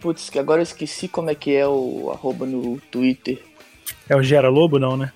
Putz, 0.00 0.30
que 0.30 0.38
agora 0.38 0.60
eu 0.60 0.62
esqueci 0.62 1.08
como 1.08 1.28
é 1.28 1.34
que 1.34 1.54
é 1.54 1.66
o 1.66 2.10
arroba 2.12 2.46
no 2.46 2.80
Twitter. 2.90 3.42
É 4.08 4.14
o 4.14 4.22
Gera 4.22 4.48
Lobo, 4.48 4.78
não, 4.78 4.96
né? 4.96 5.12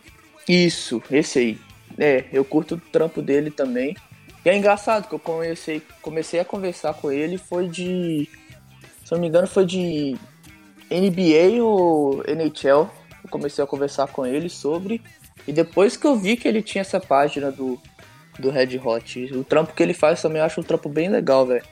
Isso, 0.48 1.00
esse 1.08 1.38
aí. 1.38 1.58
É, 1.96 2.24
eu 2.32 2.44
curto 2.44 2.74
o 2.74 2.80
trampo 2.90 3.22
dele 3.22 3.50
também. 3.50 3.96
E 4.44 4.48
é 4.48 4.56
engraçado 4.56 5.08
que 5.08 5.14
eu 5.14 5.20
comecei, 5.20 5.80
comecei 6.00 6.40
a 6.40 6.44
conversar 6.44 6.94
com 6.94 7.12
ele 7.12 7.38
foi 7.38 7.68
de. 7.68 8.28
Se 9.04 9.12
não 9.12 9.20
me 9.20 9.28
engano, 9.28 9.46
foi 9.46 9.64
de 9.64 10.16
NBA 11.00 11.62
ou 11.62 12.22
NHL, 12.26 12.88
eu 13.24 13.30
comecei 13.30 13.62
a 13.62 13.66
conversar 13.66 14.06
com 14.08 14.26
ele 14.26 14.48
sobre. 14.48 15.00
E 15.46 15.52
depois 15.52 15.96
que 15.96 16.06
eu 16.06 16.16
vi 16.16 16.36
que 16.36 16.46
ele 16.46 16.62
tinha 16.62 16.82
essa 16.82 17.00
página 17.00 17.50
do, 17.50 17.80
do 18.38 18.50
Red 18.50 18.78
Hot, 18.82 19.32
o 19.34 19.44
trampo 19.44 19.74
que 19.74 19.82
ele 19.82 19.94
faz 19.94 20.22
também 20.22 20.38
eu 20.38 20.44
acho 20.44 20.60
um 20.60 20.64
trampo 20.64 20.88
bem 20.88 21.08
legal, 21.08 21.46
velho. 21.46 21.64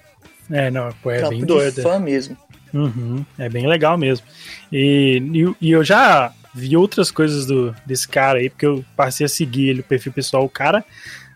É, 0.51 0.71
não, 0.71 0.91
pô, 1.03 1.11
é 1.11 1.19
trampo 1.19 1.37
bem 1.37 1.45
doido. 1.45 1.75
De 1.75 1.83
fã 1.83 1.99
mesmo. 1.99 2.37
Uhum, 2.73 3.25
é 3.39 3.49
bem 3.49 3.67
legal 3.67 3.97
mesmo. 3.97 4.27
E, 4.73 5.23
e, 5.33 5.69
e, 5.69 5.71
eu 5.71 5.83
já 5.85 6.33
vi 6.55 6.77
outras 6.77 7.11
coisas 7.11 7.47
do, 7.47 7.75
desse 7.85 8.09
cara 8.09 8.39
aí, 8.39 8.49
porque 8.49 8.67
eu 8.67 8.85
passei 8.97 9.27
a 9.27 9.29
seguir 9.29 9.69
ele, 9.69 9.81
o 9.81 9.85
perfil 9.85 10.13
pessoal. 10.13 10.45
O 10.45 10.49
cara, 10.49 10.85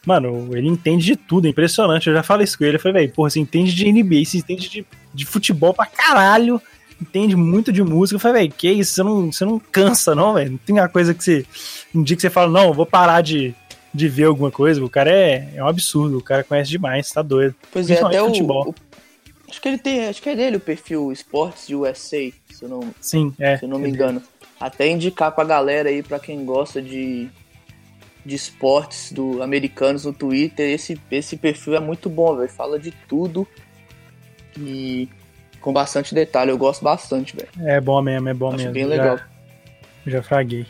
mano, 0.07 0.57
ele 0.57 0.69
entende 0.69 1.05
de 1.05 1.17
tudo, 1.17 1.47
é 1.47 1.51
impressionante. 1.51 2.09
Eu 2.09 2.15
já 2.15 2.23
falei 2.23 2.45
isso 2.45 2.57
com 2.57 2.65
ele. 2.65 2.77
Eu 2.77 2.81
falei, 2.81 3.03
velho, 3.03 3.15
porra, 3.15 3.31
você 3.31 3.41
entende 3.41 3.75
de 3.75 3.93
NBA, 3.93 4.25
você 4.25 4.39
entende 4.39 4.69
de, 4.69 4.87
de 5.13 5.25
futebol 5.25 5.75
pra 5.75 5.87
caralho 5.87 6.61
entende 7.05 7.37
muito 7.37 7.71
de 7.71 7.83
música. 7.83 8.17
Eu 8.17 8.21
falei, 8.21 8.43
velho, 8.43 8.55
que 8.57 8.71
isso? 8.71 8.95
Você 8.95 9.03
não, 9.03 9.33
você 9.33 9.45
não 9.45 9.59
cansa, 9.59 10.15
não, 10.15 10.35
velho? 10.35 10.53
Não 10.53 10.59
tem 10.59 10.75
uma 10.75 10.89
coisa 10.89 11.15
que 11.15 11.23
você. 11.23 11.47
Um 11.95 12.03
dia 12.03 12.17
que 12.17 12.23
você 12.23 12.31
fala, 12.31 12.51
não, 12.51 12.69
eu 12.69 12.75
vou 12.75 12.87
parar 12.87 13.21
de, 13.21 13.55
de 13.93 14.09
ver 14.09 14.25
alguma 14.25 14.51
coisa. 14.51 14.83
O 14.83 14.89
cara 14.89 15.11
é, 15.11 15.53
é 15.55 15.63
um 15.63 15.69
absurdo, 15.69 16.19
o 16.19 16.23
cara 16.23 16.43
conhece 16.43 16.71
demais, 16.71 17.11
tá 17.11 17.23
doido. 17.23 17.55
Pois 17.71 17.89
é, 17.91 18.01
até 18.01 18.19
futebol. 18.19 18.69
O, 18.69 18.71
o, 18.71 18.75
acho 19.49 19.61
que 19.61 19.69
ele 19.69 19.79
tem. 19.79 20.07
Acho 20.07 20.23
que 20.23 20.31
é 20.31 20.37
dele 20.37 20.57
o 20.57 20.61
perfil 20.61 21.13
Sports 21.13 21.69
USA, 21.69 22.33
se 22.51 22.63
eu 22.63 22.69
não, 22.69 22.95
Sim, 23.01 23.35
é, 23.39 23.59
se 23.59 23.65
eu 23.65 23.69
não 23.69 23.79
me 23.79 23.87
é 23.87 23.91
engano. 23.91 24.21
Dele. 24.21 24.33
Até 24.59 24.89
indicar 24.89 25.33
pra 25.33 25.45
galera 25.45 25.91
aí, 25.91 26.03
pra 26.03 26.19
quem 26.19 26.45
gosta 26.45 26.81
de, 26.81 27.29
de 28.25 28.35
esportes 28.35 29.13
do 29.13 29.43
americanos 29.43 30.05
no 30.07 30.13
Twitter, 30.13 30.73
esse, 30.73 30.99
esse 31.11 31.37
perfil 31.37 31.75
é 31.75 31.81
muito 31.81 32.09
bom, 32.09 32.37
velho. 32.37 32.49
Fala 32.49 32.79
de 32.79 32.93
tudo. 33.07 33.47
E 34.57 35.09
com 35.65 35.73
bastante 35.73 36.15
detalhe. 36.15 36.51
Eu 36.51 36.59
gosto 36.59 36.85
bastante, 36.85 37.35
velho. 37.35 37.49
É 37.67 37.81
bom 37.81 38.03
mesmo, 38.03 38.29
é 38.29 38.35
bom 38.35 38.49
Acho 38.49 38.59
mesmo. 38.59 38.73
bem 38.73 38.85
legal. 38.85 39.17
Já, 39.17 40.13
já 40.13 40.23
fraguei. 40.23 40.67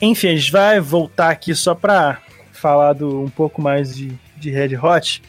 Enfim, 0.00 0.28
a 0.28 0.36
gente 0.36 0.52
vai 0.52 0.78
voltar 0.78 1.30
aqui 1.30 1.52
só 1.52 1.74
pra 1.74 2.18
falar 2.52 2.92
do, 2.92 3.20
um 3.20 3.28
pouco 3.28 3.60
mais 3.60 3.92
de, 3.96 4.16
de 4.36 4.50
Red 4.50 4.76
Hot. 4.76 5.20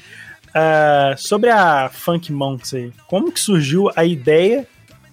Uh, 0.50 1.18
sobre 1.18 1.50
a 1.50 1.89
Funk 1.89 2.32
Monks 2.32 2.76
aí, 2.76 2.94
como 3.08 3.32
que 3.32 3.39
surgiu 3.39 3.89
a 3.96 4.06
ideia 4.06 4.68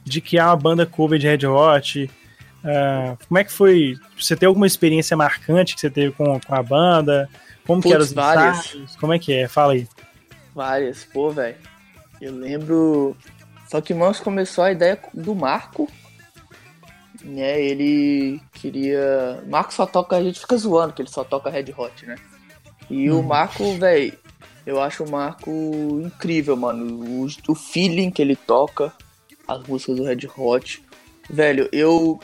de 0.05 0.21
criar 0.21 0.49
uma 0.49 0.57
banda 0.57 0.85
cover 0.85 1.19
de 1.19 1.27
Red 1.27 1.47
Hot? 1.47 2.11
Uh, 2.63 3.17
como 3.27 3.39
é 3.39 3.45
que 3.45 3.51
foi? 3.51 3.97
Você 4.19 4.37
tem 4.37 4.47
alguma 4.47 4.67
experiência 4.67 5.17
marcante 5.17 5.75
que 5.75 5.81
você 5.81 5.89
teve 5.89 6.13
com, 6.13 6.39
com 6.39 6.55
a 6.55 6.63
banda? 6.63 7.27
Como 7.67 7.81
Puts, 7.81 7.89
que 7.89 7.95
eram 7.95 8.05
os 8.05 8.13
várias. 8.13 8.59
ensaios? 8.67 8.97
Como 8.97 9.15
é 9.15 9.19
que 9.19 9.33
é? 9.33 9.49
Fala 9.49 9.73
aí. 9.73 9.89
Várias, 10.55 11.05
pô, 11.07 11.31
velho. 11.31 11.57
Eu 12.21 12.35
lembro. 12.35 13.17
Só 13.69 13.81
que 13.81 13.95
Mãos 13.95 14.21
começou 14.21 14.65
a 14.65 14.73
ideia 14.73 14.99
do 15.15 15.35
Marco. 15.35 15.89
Né, 17.23 17.61
ele 17.61 18.41
queria. 18.53 19.43
Marco 19.47 19.75
só 19.75 19.87
toca, 19.87 20.17
a 20.17 20.23
gente 20.23 20.41
fica 20.41 20.57
zoando 20.57 20.95
que 20.95 21.03
ele 21.03 21.11
só 21.11 21.23
toca 21.23 21.51
Red 21.51 21.73
Hot, 21.77 22.07
né? 22.07 22.17
E 22.89 23.11
hum. 23.11 23.21
o 23.21 23.23
Marco, 23.23 23.75
velho, 23.75 24.19
eu 24.67 24.81
acho 24.81 25.05
o 25.05 25.11
Marco 25.11 25.51
incrível, 26.03 26.57
mano. 26.57 27.05
O, 27.05 27.27
o 27.49 27.55
feeling 27.55 28.11
que 28.11 28.23
ele 28.23 28.37
toca, 28.37 28.93
as 29.47 29.63
músicas 29.67 29.97
do 29.97 30.05
Red 30.05 30.29
Hot. 30.37 30.83
Velho, 31.29 31.69
eu. 31.73 32.19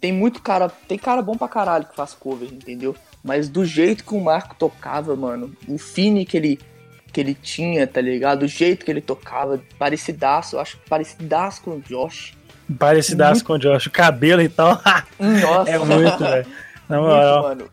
Tem 0.00 0.12
muito 0.12 0.40
cara. 0.40 0.68
Tem 0.68 0.96
cara 0.96 1.20
bom 1.20 1.36
pra 1.36 1.48
caralho 1.48 1.86
que 1.86 1.96
faz 1.96 2.14
cover, 2.14 2.52
entendeu? 2.52 2.94
Mas 3.22 3.48
do 3.48 3.64
jeito 3.64 4.04
que 4.04 4.14
o 4.14 4.20
Marco 4.20 4.54
tocava, 4.54 5.16
mano, 5.16 5.54
o 5.66 5.76
fine 5.76 6.24
que 6.24 6.36
ele, 6.36 6.60
que 7.12 7.20
ele 7.20 7.34
tinha, 7.34 7.86
tá 7.86 8.00
ligado? 8.00 8.42
O 8.42 8.48
jeito 8.48 8.84
que 8.84 8.90
ele 8.90 9.00
tocava, 9.00 9.60
parecidaço, 9.78 10.58
acho 10.58 10.78
parecidaço 10.88 11.62
com 11.62 11.72
o 11.72 11.80
Josh. 11.80 12.34
Parecidaço 12.78 13.34
muito... 13.34 13.46
com 13.46 13.52
o 13.54 13.58
Josh, 13.58 13.86
o 13.86 13.90
cabelo 13.90 14.42
e 14.42 14.48
tal. 14.48 14.80
Nossa. 15.18 15.70
é 15.70 15.78
muito, 15.78 16.18
velho. 16.18 16.46
Na 16.88 17.00
moral. 17.00 17.42
Mano. 17.42 17.70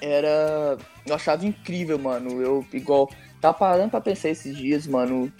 Era. 0.00 0.78
Eu 1.06 1.14
achava 1.14 1.44
incrível, 1.44 1.98
mano. 1.98 2.40
Eu, 2.40 2.66
igual. 2.72 3.10
Tava 3.40 3.54
parando 3.54 3.90
pra 3.90 4.00
pensar 4.00 4.28
esses 4.28 4.56
dias, 4.56 4.86
mano. 4.86 5.32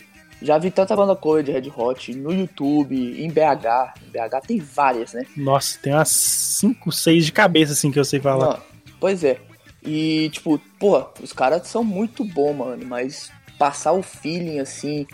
Já 0.43 0.57
vi 0.57 0.71
tanta 0.71 0.97
banda 0.97 1.15
cover 1.15 1.43
de 1.43 1.53
Red 1.53 1.71
Hot 1.77 2.15
no 2.15 2.33
YouTube, 2.33 2.97
em 2.97 3.29
BH. 3.29 3.93
Em 4.07 4.11
BH 4.11 4.47
tem 4.47 4.59
várias, 4.59 5.13
né? 5.13 5.27
Nossa, 5.37 5.79
tem 5.83 5.93
umas 5.93 6.09
5, 6.09 6.91
6 6.91 7.27
de 7.27 7.33
cabeça, 7.33 7.75
assim, 7.75 7.91
que 7.91 7.99
eu 7.99 8.05
sei 8.05 8.21
falar. 8.21 8.55
Não, 8.55 8.61
pois 8.99 9.23
é. 9.23 9.39
E, 9.83 10.29
tipo, 10.31 10.59
porra, 10.79 11.09
os 11.23 11.33
caras 11.33 11.67
são 11.67 11.83
muito 11.83 12.25
bons, 12.25 12.55
mano, 12.55 12.85
mas 12.87 13.31
passar 13.59 13.93
o 13.93 14.03
feeling, 14.03 14.59
assim, 14.59 15.07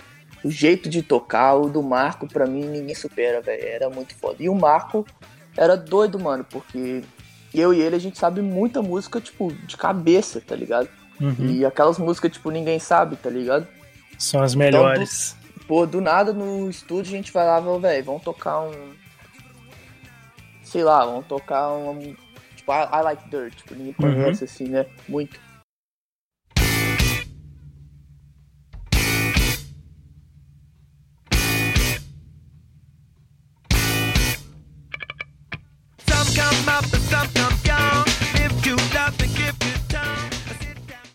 o 0.44 0.50
jeito 0.50 0.88
de 0.88 1.02
tocar, 1.02 1.54
o 1.54 1.68
do 1.68 1.82
Marco, 1.82 2.26
pra 2.26 2.46
mim, 2.46 2.64
ninguém 2.64 2.94
supera, 2.94 3.40
velho. 3.40 3.64
Era 3.64 3.90
muito 3.90 4.14
foda. 4.14 4.36
E 4.40 4.48
o 4.48 4.54
Marco 4.54 5.06
era 5.56 5.76
doido, 5.76 6.18
mano, 6.18 6.44
porque 6.44 7.02
eu 7.54 7.72
e 7.72 7.80
ele, 7.80 7.96
a 7.96 8.00
gente 8.00 8.18
sabe 8.18 8.40
muita 8.42 8.82
música, 8.82 9.20
tipo, 9.20 9.52
de 9.52 9.76
cabeça, 9.76 10.40
tá 10.40 10.54
ligado? 10.54 10.88
Uhum. 11.20 11.50
E 11.50 11.64
aquelas 11.64 11.98
músicas, 11.98 12.32
tipo, 12.32 12.50
ninguém 12.50 12.78
sabe, 12.78 13.16
tá 13.16 13.30
ligado? 13.30 13.66
São 14.18 14.42
as 14.42 14.54
melhores. 14.54 15.36
Então, 15.40 15.58
do, 15.58 15.66
pô, 15.66 15.86
do 15.86 16.00
nada 16.00 16.32
no 16.32 16.68
estúdio 16.68 17.14
a 17.14 17.16
gente 17.16 17.30
falava, 17.32 17.78
velho, 17.78 18.04
vamos 18.04 18.22
tocar 18.22 18.60
um. 18.60 18.92
Sei 20.62 20.84
lá, 20.84 21.04
vamos 21.04 21.26
tocar 21.26 21.72
um. 21.72 22.14
Tipo, 22.66 22.72
I, 22.72 22.98
I 22.98 23.02
Like 23.02 23.30
Dirt. 23.30 23.54
Tipo, 23.54 23.74
ninguém 23.76 23.92
conhece 23.92 24.42
uhum. 24.42 24.50
assim, 24.50 24.68
né? 24.68 24.86
Muito. 25.08 25.38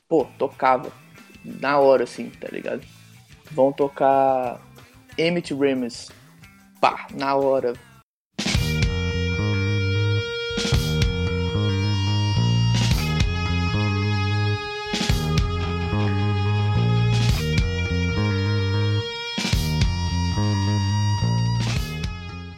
Pô, 0.08 0.26
tocava 0.38 0.92
na 1.46 1.80
hora, 1.80 2.04
assim, 2.04 2.30
tá 2.30 2.48
ligado? 2.52 2.82
Vão 3.52 3.72
tocar 3.72 4.60
Emmett 5.18 5.54
Remus. 5.54 6.12
Pá, 6.80 7.08
na 7.14 7.36
hora. 7.36 7.74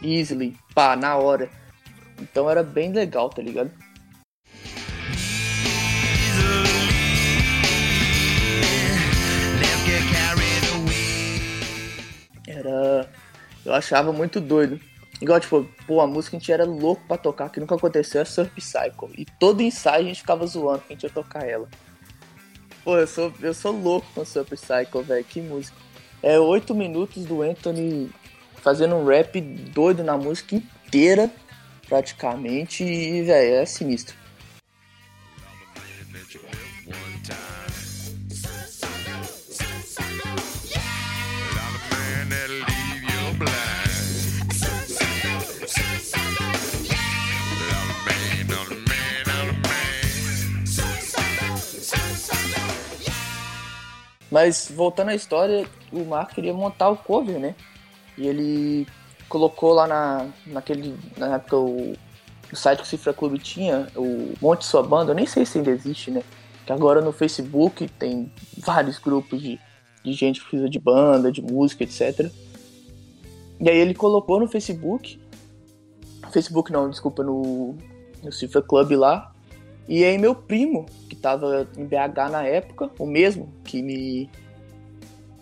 Easily, 0.04 0.56
pá, 0.74 0.94
na 0.94 1.16
hora. 1.16 1.48
Então 2.20 2.48
era 2.48 2.62
bem 2.62 2.92
legal, 2.92 3.30
tá 3.30 3.42
ligado? 3.42 3.70
Era. 12.46 13.08
Eu 13.64 13.72
achava 13.72 14.12
muito 14.12 14.40
doido. 14.40 14.78
Igual, 15.20 15.40
tipo, 15.40 15.66
pô, 15.86 16.00
a 16.00 16.06
música 16.06 16.36
a 16.36 16.38
gente 16.38 16.52
era 16.52 16.64
louco 16.64 17.02
pra 17.08 17.16
tocar, 17.16 17.48
que 17.48 17.58
nunca 17.58 17.74
aconteceu, 17.74 18.20
é 18.20 18.24
Surf 18.24 18.60
Cycle. 18.60 19.10
E 19.16 19.24
todo 19.24 19.62
ensaio 19.62 20.04
a 20.04 20.08
gente 20.08 20.20
ficava 20.20 20.46
zoando 20.46 20.80
que 20.80 20.92
a 20.92 20.96
gente 20.96 21.04
ia 21.04 21.10
tocar 21.10 21.48
ela. 21.48 21.68
Pô, 22.84 22.98
eu 22.98 23.06
sou, 23.06 23.32
eu 23.40 23.54
sou 23.54 23.72
louco 23.72 24.06
com 24.14 24.24
Surf 24.24 24.54
Cycle, 24.56 25.02
velho. 25.02 25.24
Que 25.24 25.40
música. 25.40 25.76
É 26.22 26.38
oito 26.38 26.74
minutos 26.74 27.24
do 27.24 27.42
Anthony 27.42 28.10
fazendo 28.64 28.94
um 28.94 29.04
rap 29.04 29.38
doido 29.42 30.02
na 30.02 30.16
música 30.16 30.54
inteira, 30.56 31.30
praticamente, 31.86 32.82
e, 32.82 33.22
velho, 33.22 33.56
é 33.56 33.66
sinistro. 33.66 34.16
Mas 54.30 54.68
voltando 54.74 55.10
à 55.10 55.14
história, 55.14 55.66
o 55.92 56.02
Marco 56.04 56.34
queria 56.34 56.52
montar 56.54 56.88
o 56.88 56.96
cover, 56.96 57.38
né? 57.38 57.54
E 58.16 58.26
ele 58.26 58.86
colocou 59.28 59.72
lá 59.72 59.86
na, 59.86 60.26
naquele, 60.46 60.96
na 61.16 61.34
época 61.34 61.56
o, 61.56 61.94
o 62.52 62.56
site 62.56 62.78
que 62.78 62.84
o 62.84 62.86
Cifra 62.86 63.12
Clube 63.12 63.38
tinha, 63.38 63.88
o 63.96 64.34
Monte 64.40 64.64
Sua 64.64 64.82
Banda, 64.82 65.12
eu 65.12 65.14
nem 65.14 65.26
sei 65.26 65.44
se 65.44 65.58
ainda 65.58 65.70
existe, 65.70 66.10
né? 66.10 66.22
Que 66.64 66.72
agora 66.72 67.00
no 67.00 67.12
Facebook 67.12 67.88
tem 67.98 68.32
vários 68.58 68.98
grupos 68.98 69.40
de, 69.40 69.60
de 70.04 70.12
gente 70.12 70.40
que 70.40 70.48
precisa 70.48 70.68
de 70.68 70.78
banda, 70.78 71.30
de 71.30 71.42
música, 71.42 71.84
etc. 71.84 72.30
E 73.60 73.68
aí 73.68 73.76
ele 73.76 73.94
colocou 73.94 74.40
no 74.40 74.48
Facebook, 74.48 75.20
Facebook 76.32 76.72
não, 76.72 76.90
desculpa, 76.90 77.22
no, 77.22 77.76
no 78.22 78.32
Cifra 78.32 78.62
Club 78.62 78.92
lá, 78.92 79.32
e 79.88 80.04
aí 80.04 80.18
meu 80.18 80.34
primo, 80.34 80.86
que 81.08 81.16
tava 81.16 81.68
em 81.76 81.84
BH 81.84 82.30
na 82.30 82.42
época, 82.42 82.90
o 82.98 83.06
mesmo 83.06 83.52
que 83.64 83.82
me. 83.82 84.30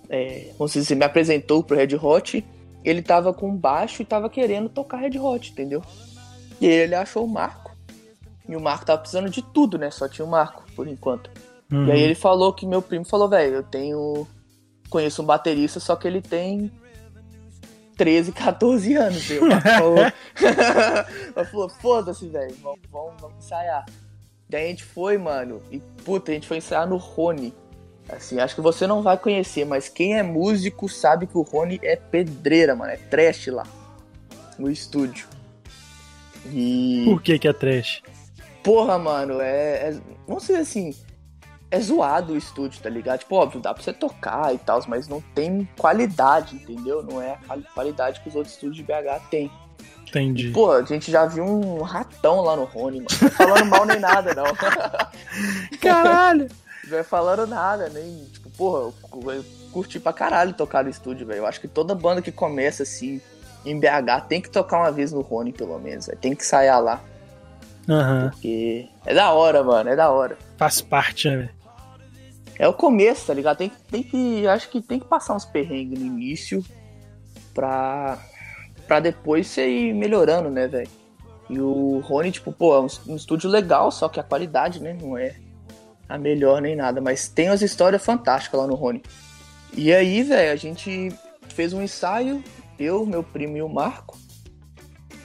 É, 0.09 0.51
vamos 0.59 0.73
dizer, 0.73 0.95
me 0.95 1.05
apresentou 1.05 1.63
pro 1.63 1.77
Red 1.77 1.97
Hot, 1.97 2.45
ele 2.85 3.03
tava 3.03 3.33
com 3.33 3.55
baixo 3.55 4.03
e 4.03 4.05
tava 4.05 4.29
querendo 4.29 4.69
tocar 4.69 4.99
Red 4.99 5.19
Hot, 5.19 5.53
entendeu? 5.53 5.83
E 6.61 6.67
aí 6.67 6.73
ele 6.73 6.95
achou 6.95 7.25
o 7.25 7.29
Marco. 7.29 7.75
E 8.49 8.57
o 8.57 8.61
Marco 8.61 8.85
tava 8.85 9.01
precisando 9.01 9.31
de 9.31 9.43
tudo, 9.43 9.79
né? 9.79 9.91
Só 9.91 10.09
tinha 10.09 10.25
o 10.25 10.31
Marco, 10.31 10.65
por 10.75 10.89
enquanto. 10.89 11.31
Uhum. 11.71 11.87
E 11.87 11.93
aí 11.93 12.01
ele 12.01 12.15
falou 12.15 12.53
que 12.53 12.67
meu 12.67 12.83
primo 12.83 13.05
falou, 13.05 13.29
velho, 13.29 13.57
eu 13.57 13.63
tenho. 13.63 14.27
Conheço 14.91 15.23
um 15.23 15.27
baterista, 15.27 15.81
só 15.81 15.97
que 15.97 16.07
ele 16.07 16.21
tem 16.21 16.71
13, 17.97 18.33
14 18.33 18.95
anos. 18.95 19.31
Eu 19.31 19.43
falou, 21.51 21.69
foda-se, 21.69 22.29
velho, 22.29 22.55
vamos, 22.63 22.81
vamos, 22.91 23.21
vamos 23.21 23.39
ensaiar. 23.39 23.87
Daí 24.49 24.67
a 24.67 24.69
gente 24.69 24.85
foi, 24.85 25.17
mano, 25.17 25.63
e 25.71 25.81
puta, 26.05 26.31
a 26.31 26.35
gente 26.35 26.47
foi 26.47 26.59
ensaiar 26.59 26.87
no 26.87 26.97
Rony. 26.97 27.55
Assim, 28.17 28.39
acho 28.39 28.55
que 28.55 28.61
você 28.61 28.87
não 28.87 29.03
vai 29.03 29.17
conhecer, 29.17 29.65
mas 29.65 29.89
quem 29.89 30.19
é 30.19 30.23
músico 30.23 30.89
sabe 30.89 31.27
que 31.27 31.37
o 31.37 31.43
Rony 31.43 31.81
é 31.83 31.97
pedreira, 31.97 32.77
mano. 32.77 32.93
É 32.93 32.97
trash 32.97 33.47
lá. 33.49 33.67
No 34.59 34.71
estúdio. 34.71 35.27
E. 36.53 37.03
Por 37.05 37.23
que 37.23 37.39
que 37.39 37.49
é 37.49 37.53
trash? 37.53 38.03
Porra, 38.63 38.99
mano, 38.99 39.41
é. 39.41 39.89
é 39.89 40.01
vamos 40.27 40.47
dizer 40.47 40.59
assim. 40.59 40.95
É 41.71 41.81
zoado 41.81 42.35
o 42.35 42.37
estúdio, 42.37 42.83
tá 42.83 42.91
ligado? 42.91 43.21
Tipo, 43.21 43.37
óbvio, 43.37 43.59
dá 43.59 43.73
pra 43.73 43.83
você 43.83 43.95
tocar 43.95 44.55
e 44.55 44.59
tal, 44.59 44.79
mas 44.87 45.09
não 45.09 45.23
tem 45.35 45.67
qualidade, 45.79 46.57
entendeu? 46.57 47.03
Não 47.03 47.21
é 47.21 47.39
a 47.49 47.57
qualidade 47.73 48.21
que 48.21 48.29
os 48.29 48.35
outros 48.35 48.53
estúdios 48.53 48.77
de 48.77 48.83
BH 48.83 49.31
têm. 49.31 49.51
Entendi. 50.07 50.51
Pô, 50.51 50.71
a 50.71 50.83
gente 50.83 51.11
já 51.11 51.25
viu 51.25 51.43
um 51.43 51.81
ratão 51.81 52.43
lá 52.43 52.55
no 52.55 52.65
Rony, 52.65 52.99
mano. 52.99 53.09
Não 53.23 53.31
falando 53.31 53.65
mal 53.71 53.87
nem 53.87 53.99
nada, 53.99 54.35
não. 54.35 54.45
Caralho! 55.81 56.47
Não 56.93 56.99
é 56.99 57.03
falando 57.03 57.47
nada, 57.47 57.89
nem. 57.89 58.25
Tipo, 58.33 58.51
porra, 58.51 58.93
eu 59.35 59.45
curti 59.73 59.99
pra 59.99 60.13
caralho 60.13 60.53
tocar 60.53 60.85
no 60.85 60.91
estúdio, 60.91 61.27
velho. 61.27 61.39
Eu 61.39 61.47
acho 61.47 61.61
que 61.61 61.67
toda 61.67 61.95
banda 61.95 62.21
que 62.21 62.31
começa 62.31 62.83
assim 62.83 63.21
em 63.65 63.79
BH 63.81 64.27
tem 64.29 64.41
que 64.41 64.51
tocar 64.51 64.79
uma 64.79 64.93
vez 64.93 65.11
no 65.13 65.23
Rony, 65.23 65.53
pelo 65.53 65.79
menos. 65.79 66.07
Véio. 66.07 66.19
Tem 66.19 66.35
que 66.35 66.45
sair 66.45 66.77
lá. 66.79 67.01
Uhum. 67.89 68.31
Porque 68.31 68.89
é 69.07 69.15
da 69.15 69.33
hora, 69.33 69.65
mano. 69.65 69.91
É 69.91 69.97
da 69.97 70.11
hora. 70.11 70.37
Faz 70.57 70.81
parte, 70.81 71.29
né? 71.31 71.49
É 72.59 72.69
o 72.69 72.73
começo, 72.75 73.27
tá 73.27 73.35
ligado? 73.35 73.57
Tem, 73.57 73.73
tem 73.91 74.03
que. 74.03 74.47
Acho 74.47 74.69
que 74.69 74.81
tem 74.81 75.01
que 75.01 75.07
passar 75.07 75.35
uns 75.35 75.45
perrengues 75.45 75.99
no 75.99 76.05
início 76.05 76.65
pra 77.55 78.19
pra 78.87 79.01
depois 79.01 79.47
você 79.47 79.67
ir 79.69 79.95
melhorando, 79.95 80.51
né, 80.51 80.69
velho? 80.69 80.91
E 81.49 81.59
o 81.59 82.01
Rony, 82.01 82.31
tipo, 82.31 82.53
pô, 82.53 82.75
é 82.75 82.81
um, 82.81 83.13
um, 83.13 83.17
estúdio 83.17 83.49
legal, 83.49 83.91
só 83.91 84.09
que 84.09 84.21
a 84.21 84.23
qualidade, 84.23 84.83
né, 84.83 84.97
não 85.01 85.17
é 85.17 85.35
a 86.13 86.19
melhor 86.19 86.61
nem 86.61 86.77
nada, 86.77 87.01
mas 87.01 87.27
tem 87.27 87.49
umas 87.49 87.63
histórias 87.63 88.05
fantásticas 88.05 88.61
lá 88.61 88.67
no 88.67 88.75
Rony. 88.75 89.03
E 89.73 89.91
aí, 89.91 90.23
velho, 90.23 90.53
a 90.53 90.57
gente 90.57 91.11
fez 91.49 91.73
um 91.73 91.81
ensaio, 91.81 92.45
eu, 92.79 93.07
meu 93.07 93.23
primo 93.23 93.57
e 93.57 93.63
o 93.63 93.69
Marco, 93.69 94.19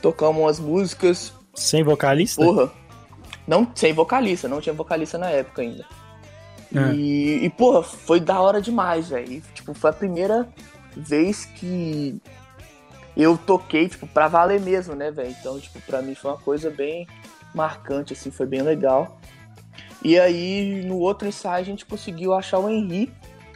tocamos 0.02 0.42
umas 0.42 0.60
músicas. 0.62 1.34
Sem 1.54 1.84
vocalista? 1.84 2.42
Porra. 2.42 2.72
Não, 3.46 3.70
sem 3.76 3.92
vocalista, 3.92 4.48
não 4.48 4.62
tinha 4.62 4.74
vocalista 4.74 5.18
na 5.18 5.30
época 5.30 5.62
ainda. 5.62 5.86
É. 6.74 6.94
E, 6.94 7.44
e, 7.44 7.50
porra, 7.50 7.84
foi 7.84 8.22
da 8.22 8.40
hora 8.40 8.62
demais, 8.62 9.10
velho. 9.10 9.42
Tipo, 9.54 9.74
foi 9.74 9.90
a 9.90 9.94
primeira 9.94 10.48
vez 10.96 11.44
que 11.44 12.18
eu 13.16 13.38
toquei, 13.38 13.90
tipo, 13.90 14.08
pra 14.08 14.30
valer 14.30 14.62
mesmo, 14.62 14.96
né, 14.96 15.12
velho? 15.12 15.36
Então, 15.38 15.60
tipo, 15.60 15.82
pra 15.82 16.02
mim 16.02 16.16
foi 16.16 16.32
uma 16.32 16.38
coisa 16.38 16.70
bem 16.70 17.06
marcante, 17.54 18.14
assim, 18.14 18.32
foi 18.32 18.46
bem 18.46 18.62
legal. 18.62 19.20
E 20.04 20.20
aí, 20.20 20.84
no 20.86 20.98
outro 20.98 21.28
ensaio, 21.28 21.62
a 21.62 21.66
gente 21.66 21.86
conseguiu 21.86 22.34
achar 22.34 22.60
o 22.60 22.70
Henry, 22.70 23.12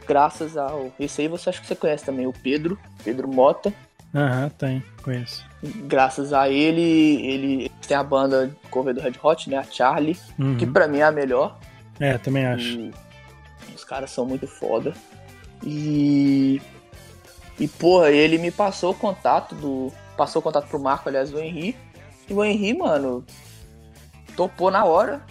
graças 0.06 0.56
ao. 0.56 0.92
Esse 0.98 1.22
aí 1.22 1.28
você 1.28 1.50
acha 1.50 1.60
que 1.60 1.66
você 1.66 1.76
conhece 1.76 2.04
também, 2.04 2.26
o 2.26 2.32
Pedro, 2.32 2.78
Pedro 3.04 3.28
Mota. 3.28 3.72
Aham, 4.14 4.44
uhum, 4.44 4.50
tem, 4.50 4.82
conheço. 5.02 5.44
Graças 5.62 6.32
a 6.32 6.48
ele, 6.48 7.26
ele 7.26 7.72
tem 7.86 7.96
a 7.96 8.02
banda 8.02 8.54
cover 8.70 8.94
do 8.94 9.00
Red 9.00 9.14
Hot, 9.22 9.48
né? 9.48 9.56
A 9.56 9.62
Charlie, 9.62 10.18
uhum. 10.38 10.56
que 10.56 10.66
pra 10.66 10.86
mim 10.86 10.98
é 10.98 11.04
a 11.04 11.12
melhor. 11.12 11.58
É, 11.98 12.18
também 12.18 12.44
acho. 12.44 12.78
E 12.78 12.92
os 13.74 13.84
caras 13.84 14.10
são 14.10 14.26
muito 14.26 14.46
foda. 14.46 14.92
E. 15.64 16.60
E, 17.58 17.68
porra, 17.68 18.10
ele 18.10 18.38
me 18.38 18.50
passou 18.50 18.90
o 18.90 18.94
contato 18.94 19.54
do. 19.54 19.92
Passou 20.16 20.40
o 20.40 20.42
contato 20.42 20.68
pro 20.68 20.80
Marco, 20.80 21.08
aliás, 21.08 21.30
do 21.30 21.38
Henry. 21.38 21.76
E 22.28 22.34
o 22.34 22.44
Henry, 22.44 22.76
mano, 22.76 23.24
topou 24.36 24.70
na 24.70 24.84
hora. 24.84 25.22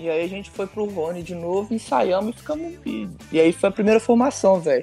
E 0.00 0.08
aí 0.08 0.24
a 0.24 0.28
gente 0.28 0.50
foi 0.50 0.66
pro 0.66 0.86
Rony 0.86 1.22
de 1.22 1.34
novo, 1.34 1.74
ensaiamos 1.74 2.34
e 2.34 2.38
ficamos. 2.38 2.72
E, 2.86 3.06
e 3.30 3.38
aí 3.38 3.52
foi 3.52 3.68
a 3.68 3.72
primeira 3.72 4.00
formação, 4.00 4.58
velho. 4.58 4.82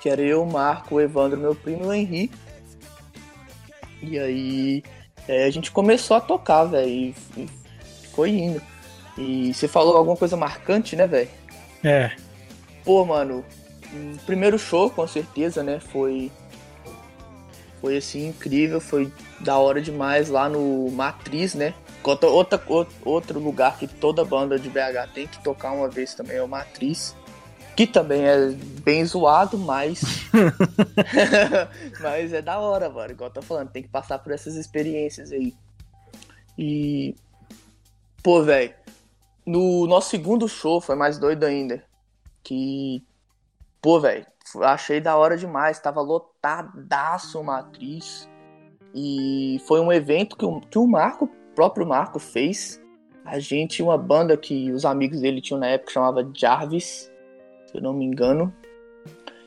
Que 0.00 0.08
era 0.08 0.22
eu, 0.22 0.44
o 0.44 0.50
Marco, 0.50 0.94
o 0.94 1.00
Evandro, 1.00 1.36
meu 1.36 1.52
primo 1.52 1.82
e 1.82 1.86
o 1.88 1.92
Henry. 1.92 2.30
E 4.00 4.16
aí 4.20 4.84
é, 5.26 5.46
a 5.46 5.50
gente 5.50 5.72
começou 5.72 6.16
a 6.16 6.20
tocar, 6.20 6.62
velho. 6.66 6.88
E, 6.88 7.14
e, 7.36 7.48
foi 8.14 8.30
indo. 8.30 8.62
E 9.18 9.52
você 9.52 9.66
falou 9.66 9.96
alguma 9.96 10.16
coisa 10.16 10.36
marcante, 10.36 10.94
né, 10.94 11.08
velho? 11.08 11.30
É. 11.82 12.12
Pô, 12.84 13.04
mano, 13.04 13.44
o 13.92 14.18
primeiro 14.24 14.60
show, 14.60 14.88
com 14.90 15.08
certeza, 15.08 15.64
né? 15.64 15.80
Foi. 15.80 16.30
Foi 17.80 17.96
assim, 17.96 18.28
incrível, 18.28 18.80
foi 18.80 19.12
da 19.40 19.58
hora 19.58 19.82
demais 19.82 20.28
lá 20.28 20.48
no 20.48 20.88
Matriz, 20.92 21.52
né? 21.52 21.74
Outra, 22.04 22.60
outro 23.04 23.38
lugar 23.38 23.78
que 23.78 23.86
toda 23.86 24.24
banda 24.24 24.58
de 24.58 24.68
BH 24.68 25.12
tem 25.14 25.26
que 25.26 25.42
tocar 25.42 25.72
uma 25.72 25.88
vez 25.88 26.14
também 26.14 26.36
é 26.36 26.42
o 26.42 26.48
Matriz. 26.48 27.16
Que 27.76 27.86
também 27.86 28.26
é 28.26 28.50
bem 28.82 29.04
zoado, 29.04 29.56
mas. 29.56 30.02
mas 32.00 32.32
é 32.32 32.42
da 32.42 32.58
hora, 32.58 32.90
mano. 32.90 33.12
Igual 33.12 33.30
eu 33.30 33.34
tô 33.34 33.42
falando, 33.42 33.70
tem 33.70 33.82
que 33.82 33.88
passar 33.88 34.18
por 34.18 34.32
essas 34.32 34.56
experiências 34.56 35.32
aí. 35.32 35.54
E. 36.58 37.14
Pô, 38.22 38.42
velho. 38.42 38.74
No 39.44 39.86
nosso 39.86 40.10
segundo 40.10 40.48
show 40.48 40.80
foi 40.80 40.96
mais 40.96 41.18
doido 41.18 41.44
ainda. 41.44 41.82
Que. 42.42 43.02
Pô, 43.80 43.98
velho. 44.00 44.26
Achei 44.60 45.00
da 45.00 45.16
hora 45.16 45.36
demais. 45.36 45.78
Tava 45.78 46.02
lotadaço 46.02 47.40
o 47.40 47.44
Matriz. 47.44 48.28
E 48.94 49.60
foi 49.66 49.80
um 49.80 49.92
evento 49.92 50.36
que 50.36 50.44
o, 50.44 50.60
que 50.60 50.78
o 50.78 50.86
Marco, 50.86 51.30
próprio 51.54 51.86
Marco, 51.86 52.18
fez. 52.18 52.80
A 53.24 53.38
gente, 53.38 53.82
uma 53.82 53.96
banda 53.96 54.36
que 54.36 54.72
os 54.72 54.84
amigos 54.84 55.20
dele 55.20 55.40
tinham 55.40 55.60
na 55.60 55.68
época, 55.68 55.92
chamava 55.92 56.28
Jarvis, 56.34 57.10
se 57.66 57.76
eu 57.76 57.80
não 57.80 57.92
me 57.92 58.04
engano. 58.04 58.52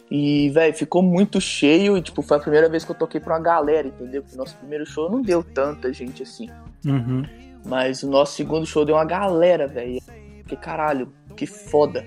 E, 0.09 0.49
velho, 0.51 0.73
ficou 0.73 1.01
muito 1.01 1.41
cheio 1.41 1.97
e, 1.97 2.01
tipo, 2.01 2.21
foi 2.21 2.37
a 2.37 2.39
primeira 2.39 2.69
vez 2.69 2.85
que 2.85 2.91
eu 2.91 2.95
toquei 2.95 3.19
pra 3.19 3.33
uma 3.35 3.41
galera, 3.41 3.87
entendeu? 3.87 4.21
Porque 4.21 4.35
o 4.35 4.37
nosso 4.37 4.55
primeiro 4.57 4.85
show 4.85 5.09
não 5.09 5.21
deu 5.21 5.43
tanta 5.43 5.91
gente 5.91 6.23
assim. 6.23 6.49
Uhum. 6.85 7.23
Mas 7.65 8.03
o 8.03 8.09
nosso 8.09 8.33
segundo 8.33 8.65
show 8.65 8.85
deu 8.85 8.95
uma 8.95 9.05
galera, 9.05 9.67
velho. 9.67 9.99
Que 10.47 10.55
caralho, 10.55 11.11
que 11.35 11.47
foda. 11.47 12.05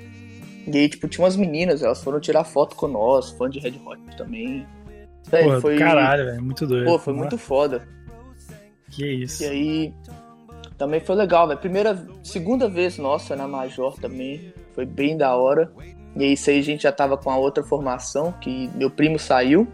E 0.67 0.77
aí, 0.77 0.89
tipo, 0.89 1.09
tinha 1.09 1.25
umas 1.25 1.37
meninas, 1.37 1.83
elas 1.83 2.03
foram 2.03 2.21
tirar 2.21 2.45
foto 2.45 2.77
com 2.77 2.87
nós, 2.87 3.31
fã 3.31 3.51
de 3.51 3.59
Red 3.59 3.81
Hot 3.85 4.01
também. 4.17 4.67
Véio, 5.29 5.45
Porra, 5.47 5.61
foi... 5.61 5.77
Caralho, 5.77 6.25
velho, 6.25 6.43
muito 6.43 6.67
doido. 6.67 6.87
Pô, 6.87 6.99
foi 6.99 7.13
muito 7.13 7.37
foda. 7.37 7.87
Que 8.99 9.07
isso. 9.07 9.45
E 9.45 9.47
aí, 9.47 9.95
também 10.77 10.99
foi 10.99 11.15
legal, 11.15 11.47
velho. 11.47 11.61
Primeira, 11.61 12.05
segunda 12.25 12.69
vez 12.69 12.99
nossa 12.99 13.37
na 13.37 13.47
Major 13.47 13.95
também. 14.01 14.53
Foi 14.75 14.85
bem 14.85 15.17
da 15.17 15.37
hora. 15.37 15.71
E 16.17 16.25
aí, 16.25 16.33
isso 16.33 16.51
aí 16.51 16.59
a 16.59 16.63
gente 16.63 16.83
já 16.83 16.91
tava 16.91 17.17
com 17.17 17.31
a 17.31 17.37
outra 17.37 17.63
formação, 17.63 18.33
que 18.33 18.69
meu 18.75 18.91
primo 18.91 19.19
saiu, 19.19 19.69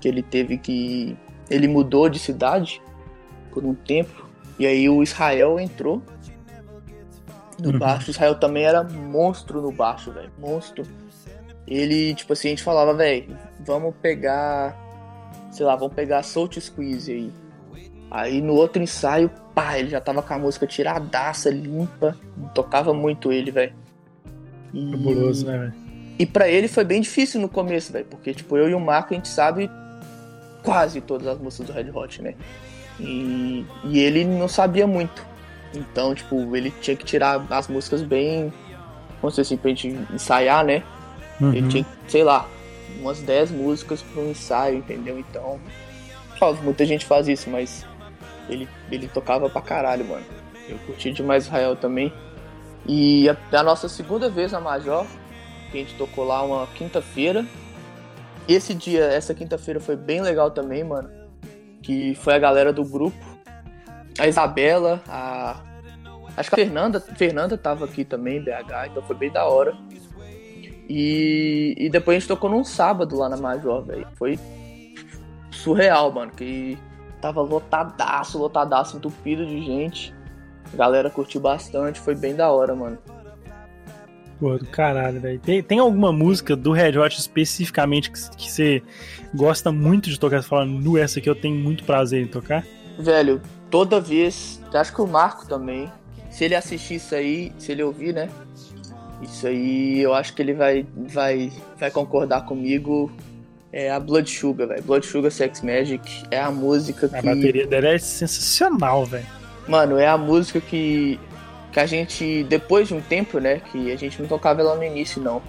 que 0.00 0.06
ele 0.06 0.22
teve 0.22 0.56
que. 0.56 1.16
Ele 1.50 1.66
mudou 1.66 2.08
de 2.08 2.20
cidade 2.20 2.80
por 3.50 3.64
um 3.64 3.74
tempo. 3.74 4.28
E 4.56 4.66
aí 4.66 4.88
o 4.88 5.02
Israel 5.02 5.58
entrou 5.58 6.00
no 7.58 7.72
uhum. 7.72 7.78
baixo. 7.80 8.06
O 8.06 8.10
Israel 8.12 8.36
também 8.36 8.64
era 8.64 8.84
monstro 8.84 9.60
no 9.60 9.72
baixo, 9.72 10.12
velho. 10.12 10.30
Monstro 10.38 10.84
ele, 11.66 12.14
tipo 12.14 12.32
assim, 12.32 12.48
a 12.48 12.50
gente 12.50 12.62
falava, 12.62 12.94
velho, 12.94 13.36
vamos 13.60 13.94
pegar, 14.00 14.74
sei 15.50 15.66
lá, 15.66 15.76
vamos 15.76 15.94
pegar 15.94 16.22
Salt 16.22 16.58
Squeeze 16.58 17.12
aí. 17.12 17.32
Aí 18.10 18.40
no 18.40 18.54
outro 18.54 18.82
ensaio, 18.82 19.30
pá, 19.54 19.78
ele 19.78 19.90
já 19.90 20.00
tava 20.00 20.22
com 20.22 20.34
a 20.34 20.38
música 20.38 20.66
tiradaça, 20.66 21.50
limpa, 21.50 22.16
tocava 22.54 22.94
muito 22.94 23.30
ele, 23.30 23.50
velho. 23.50 23.74
E... 24.72 24.90
Fabuloso, 24.90 25.46
né, 25.46 25.58
velho? 25.58 25.74
E 26.18 26.26
pra 26.26 26.48
ele 26.48 26.66
foi 26.66 26.84
bem 26.84 27.00
difícil 27.00 27.40
no 27.40 27.48
começo, 27.48 27.92
velho, 27.92 28.06
porque, 28.06 28.34
tipo, 28.34 28.56
eu 28.56 28.68
e 28.68 28.74
o 28.74 28.80
Marco, 28.80 29.14
a 29.14 29.16
gente 29.16 29.28
sabe 29.28 29.70
quase 30.64 31.00
todas 31.00 31.28
as 31.28 31.38
músicas 31.38 31.68
do 31.68 31.72
Red 31.72 31.90
Hot, 31.92 32.22
né? 32.22 32.34
E, 32.98 33.64
e 33.84 34.00
ele 34.00 34.24
não 34.24 34.48
sabia 34.48 34.86
muito. 34.86 35.24
Então, 35.72 36.14
tipo, 36.14 36.56
ele 36.56 36.72
tinha 36.80 36.96
que 36.96 37.04
tirar 37.04 37.46
as 37.50 37.68
músicas 37.68 38.02
bem, 38.02 38.52
vamos 39.20 39.36
dizer 39.36 39.42
assim, 39.42 39.56
pra 39.56 39.68
gente 39.70 39.96
ensaiar, 40.12 40.64
né? 40.64 40.82
Uhum. 41.40 41.52
Ele 41.52 41.68
tinha, 41.68 41.86
sei 42.08 42.24
lá, 42.24 42.48
umas 43.00 43.20
10 43.20 43.52
músicas 43.52 44.02
para 44.02 44.22
um 44.22 44.30
ensaio, 44.30 44.78
entendeu? 44.78 45.18
Então, 45.18 45.60
muita 46.62 46.84
gente 46.84 47.06
faz 47.06 47.28
isso, 47.28 47.48
mas 47.48 47.86
ele, 48.48 48.68
ele 48.90 49.08
tocava 49.08 49.48
pra 49.48 49.60
caralho, 49.60 50.04
mano. 50.06 50.24
Eu 50.68 50.78
curti 50.80 51.12
demais 51.12 51.44
Israel 51.44 51.76
também. 51.76 52.12
E 52.86 53.28
a, 53.28 53.36
a 53.52 53.62
nossa 53.62 53.88
segunda 53.88 54.28
vez 54.28 54.52
na 54.52 54.60
Major, 54.60 55.06
que 55.70 55.78
a 55.78 55.80
gente 55.80 55.94
tocou 55.96 56.24
lá 56.24 56.42
uma 56.42 56.66
quinta-feira. 56.68 57.44
Esse 58.48 58.74
dia, 58.74 59.04
essa 59.04 59.34
quinta-feira 59.34 59.78
foi 59.78 59.96
bem 59.96 60.20
legal 60.20 60.50
também, 60.50 60.84
mano. 60.84 61.10
Que 61.82 62.14
foi 62.14 62.34
a 62.34 62.38
galera 62.38 62.72
do 62.72 62.84
grupo. 62.84 63.16
A 64.18 64.26
Isabela, 64.26 65.02
a. 65.06 65.62
Acho 66.36 66.50
que 66.50 66.60
a 66.60 66.64
Fernanda, 66.64 67.00
Fernanda 67.00 67.58
tava 67.58 67.84
aqui 67.84 68.04
também, 68.04 68.40
BH, 68.40 68.90
então 68.90 69.02
foi 69.02 69.16
bem 69.16 69.30
da 69.30 69.44
hora. 69.44 69.76
E, 70.88 71.74
e 71.76 71.90
depois 71.90 72.16
a 72.16 72.20
gente 72.20 72.28
tocou 72.28 72.48
num 72.48 72.64
sábado 72.64 73.16
lá 73.16 73.28
na 73.28 73.36
Major, 73.36 73.84
velho. 73.84 74.06
Foi 74.14 74.38
surreal, 75.50 76.12
mano. 76.12 76.30
Que 76.30 76.78
tava 77.20 77.40
lotadaço, 77.42 78.38
lotadaço, 78.38 78.96
entupido 78.96 79.46
de 79.46 79.60
gente. 79.60 80.14
A 80.72 80.76
galera 80.76 81.10
curtiu 81.10 81.40
bastante, 81.40 82.00
foi 82.00 82.14
bem 82.14 82.34
da 82.34 82.50
hora, 82.50 82.74
mano. 82.74 82.98
Pô, 84.38 84.56
do 84.56 84.66
caralho, 84.66 85.20
velho. 85.20 85.40
Tem, 85.40 85.62
tem 85.62 85.78
alguma 85.80 86.12
música 86.12 86.54
do 86.54 86.70
Red 86.70 86.96
Hot 86.96 87.18
especificamente 87.18 88.10
que, 88.10 88.36
que 88.36 88.50
você 88.50 88.82
gosta 89.34 89.72
muito 89.72 90.08
de 90.08 90.18
tocar? 90.18 90.42
Você 90.42 90.48
fala, 90.48 90.64
nu, 90.64 90.96
essa 90.96 91.18
aqui 91.18 91.28
eu 91.28 91.34
tenho 91.34 91.56
muito 91.56 91.84
prazer 91.84 92.22
em 92.22 92.28
tocar? 92.28 92.64
Velho, 92.98 93.40
toda 93.68 94.00
vez, 94.00 94.60
acho 94.72 94.94
que 94.94 95.00
o 95.00 95.06
Marco 95.06 95.46
também, 95.46 95.90
se 96.30 96.44
ele 96.44 96.54
assistir 96.54 96.96
isso 96.96 97.14
aí, 97.14 97.52
se 97.58 97.72
ele 97.72 97.82
ouvir, 97.82 98.14
né? 98.14 98.28
Isso 99.20 99.46
aí 99.48 100.00
eu 100.00 100.14
acho 100.14 100.32
que 100.34 100.42
ele 100.42 100.54
vai, 100.54 100.86
vai, 100.96 101.52
vai 101.76 101.90
concordar 101.90 102.44
comigo. 102.44 103.10
É 103.72 103.90
a 103.90 104.00
Blood 104.00 104.30
Sugar, 104.30 104.66
velho. 104.66 104.82
Blood 104.82 105.06
Sugar 105.06 105.30
Sex 105.30 105.60
Magic 105.60 106.00
é 106.30 106.40
a 106.40 106.50
música 106.50 107.08
que. 107.08 107.16
A 107.16 107.22
bateria 107.22 107.66
dela 107.66 107.88
é 107.88 107.98
sensacional, 107.98 109.04
velho. 109.04 109.26
Mano, 109.66 109.98
é 109.98 110.06
a 110.06 110.16
música 110.16 110.60
que, 110.60 111.20
que 111.70 111.78
a 111.78 111.84
gente, 111.84 112.44
depois 112.44 112.88
de 112.88 112.94
um 112.94 113.00
tempo, 113.00 113.38
né? 113.38 113.60
Que 113.70 113.92
a 113.92 113.96
gente 113.96 114.20
não 114.20 114.28
tocava 114.28 114.62
ela 114.62 114.74
no 114.74 114.82
início, 114.82 115.20
não. 115.20 115.42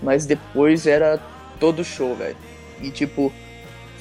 Mas 0.00 0.24
depois 0.24 0.86
era 0.86 1.20
todo 1.58 1.84
show, 1.84 2.14
velho. 2.14 2.36
E 2.80 2.90
tipo, 2.90 3.32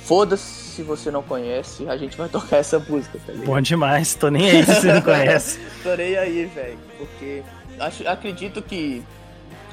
foda-se 0.03 0.63
se 0.73 0.81
você 0.81 1.11
não 1.11 1.21
conhece, 1.21 1.87
a 1.87 1.95
gente 1.95 2.17
vai 2.17 2.27
tocar 2.29 2.57
essa 2.57 2.79
música, 2.79 3.19
tá 3.25 3.31
ligado? 3.31 3.47
Bom 3.47 3.61
demais, 3.61 4.15
tô 4.15 4.29
nem 4.29 4.49
aí 4.49 4.63
se 4.63 4.75
você 4.75 4.93
não 4.93 5.01
conhece. 5.01 5.59
tô 5.83 5.95
nem 5.95 6.15
aí, 6.15 6.45
velho. 6.45 6.77
Porque 6.97 7.43
acho, 7.79 8.07
acredito 8.07 8.61
que, 8.61 9.03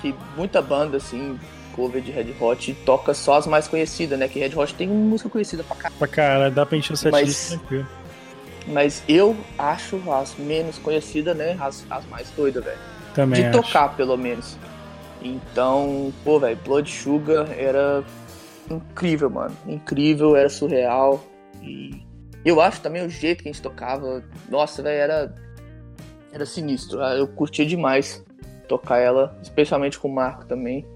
que 0.00 0.14
muita 0.36 0.60
banda, 0.60 0.98
assim, 0.98 1.38
cover 1.74 2.00
de 2.00 2.10
Red 2.10 2.34
Hot 2.40 2.74
toca 2.84 3.14
só 3.14 3.34
as 3.34 3.46
mais 3.46 3.68
conhecidas, 3.68 4.18
né? 4.18 4.28
Que 4.28 4.38
Red 4.38 4.56
Hot 4.56 4.74
tem 4.74 4.88
música 4.88 5.28
conhecida 5.28 5.62
pra 5.64 5.76
caralho. 5.76 5.98
Pra 5.98 6.08
caralho, 6.08 6.54
dá 6.54 6.66
pra 6.66 6.76
encher 6.76 6.92
o 6.92 6.96
setlist 6.96 7.58
mas, 7.70 7.86
mas 8.66 9.02
eu 9.08 9.36
acho 9.58 10.00
as 10.12 10.36
menos 10.36 10.78
conhecidas, 10.78 11.36
né? 11.36 11.56
As, 11.60 11.84
as 11.90 12.06
mais 12.06 12.30
doidas, 12.30 12.64
velho. 12.64 12.78
Também 13.14 13.40
De 13.40 13.46
acho. 13.48 13.62
tocar, 13.62 13.96
pelo 13.96 14.16
menos. 14.16 14.56
Então, 15.22 16.12
pô, 16.24 16.38
velho, 16.38 16.58
Blood 16.64 16.90
Sugar 16.90 17.50
era 17.56 18.04
incrível, 18.70 19.28
mano. 19.28 19.56
Incrível, 19.66 20.36
era 20.36 20.48
surreal. 20.48 21.22
E 21.62 22.02
eu 22.44 22.60
acho 22.60 22.80
também 22.80 23.04
o 23.04 23.10
jeito 23.10 23.42
que 23.42 23.48
a 23.48 23.52
gente 23.52 23.62
tocava, 23.62 24.22
nossa, 24.48 24.82
velho, 24.82 25.00
era 25.00 25.34
era 26.32 26.46
sinistro. 26.46 27.02
Ah, 27.02 27.14
eu 27.14 27.26
curti 27.26 27.66
demais 27.66 28.24
tocar 28.68 28.98
ela, 28.98 29.36
especialmente 29.42 29.98
com 29.98 30.08
o 30.08 30.14
Marco 30.14 30.46
também. 30.46 30.86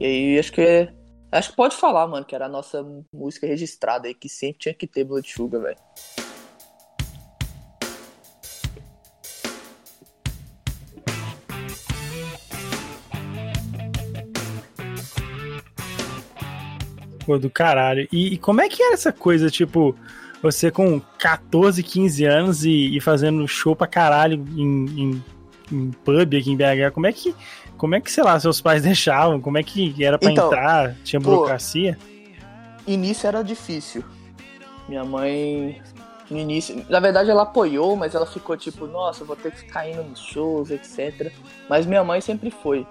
E 0.00 0.06
aí 0.06 0.38
acho 0.38 0.50
que. 0.50 0.88
Acho 1.30 1.50
que 1.50 1.56
pode 1.56 1.76
falar, 1.76 2.08
mano, 2.08 2.24
que 2.24 2.34
era 2.34 2.46
a 2.46 2.48
nossa 2.48 2.82
música 3.12 3.46
registrada 3.46 4.08
aí, 4.08 4.14
que 4.14 4.28
sempre 4.28 4.58
tinha 4.58 4.74
que 4.74 4.86
ter 4.86 5.04
Blood 5.04 5.30
Sugar, 5.30 5.60
velho. 5.60 5.76
Pô, 17.24 17.38
do 17.38 17.50
caralho. 17.50 18.08
E, 18.10 18.32
e, 18.32 18.38
como 18.38 18.62
é 18.62 18.68
que 18.68 18.82
era 18.82 18.94
essa 18.94 19.12
coisa, 19.12 19.50
tipo, 19.50 19.94
você 20.42 20.70
com 20.70 20.98
14, 21.18 21.82
15 21.82 22.24
anos 22.24 22.64
e, 22.64 22.96
e 22.96 23.00
fazendo 23.00 23.46
show 23.46 23.76
pra 23.76 23.86
caralho 23.86 24.44
em, 24.56 24.84
em 24.98 25.24
em, 25.72 25.90
pub 25.90 26.34
aqui 26.34 26.50
em 26.50 26.56
BH? 26.56 26.92
Como 26.92 27.06
é 27.06 27.12
que, 27.12 27.34
como 27.76 27.94
é 27.94 28.00
que, 28.00 28.10
sei 28.10 28.24
lá, 28.24 28.38
seus 28.38 28.60
pais 28.60 28.82
deixavam? 28.84 29.40
Como 29.40 29.58
é 29.58 29.62
que 29.62 30.04
era 30.04 30.18
pra 30.18 30.30
então, 30.30 30.46
entrar? 30.46 30.94
Tinha 31.04 31.20
burocracia? 31.20 31.98
Pô, 31.98 32.90
início 32.90 33.26
era 33.26 33.42
difícil. 33.42 34.04
Minha 34.88 35.04
mãe 35.04 35.80
no 36.30 36.38
início. 36.38 36.84
Na 36.88 37.00
verdade, 37.00 37.30
ela 37.30 37.42
apoiou, 37.42 37.96
mas 37.96 38.14
ela 38.14 38.26
ficou 38.26 38.56
tipo, 38.56 38.86
nossa, 38.86 39.24
vou 39.24 39.36
ter 39.36 39.50
que 39.50 39.58
ficar 39.58 39.88
indo 39.88 40.02
nos 40.02 40.20
shows, 40.20 40.70
etc. 40.70 41.32
Mas 41.68 41.86
minha 41.86 42.04
mãe 42.04 42.20
sempre 42.20 42.50
foi. 42.50 42.86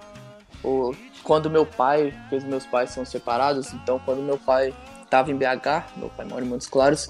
O, 0.62 0.94
quando 1.22 1.50
meu 1.50 1.64
pai, 1.64 2.14
porque 2.22 2.36
os 2.36 2.44
meus 2.44 2.66
pais 2.66 2.90
são 2.90 3.04
separados, 3.04 3.72
então 3.72 3.98
quando 4.04 4.22
meu 4.22 4.38
pai 4.38 4.74
tava 5.08 5.30
em 5.30 5.36
BH, 5.36 5.96
meu 5.96 6.10
pai 6.10 6.26
mora 6.26 6.44
em 6.44 6.48
Montes 6.48 6.68
Claros, 6.68 7.08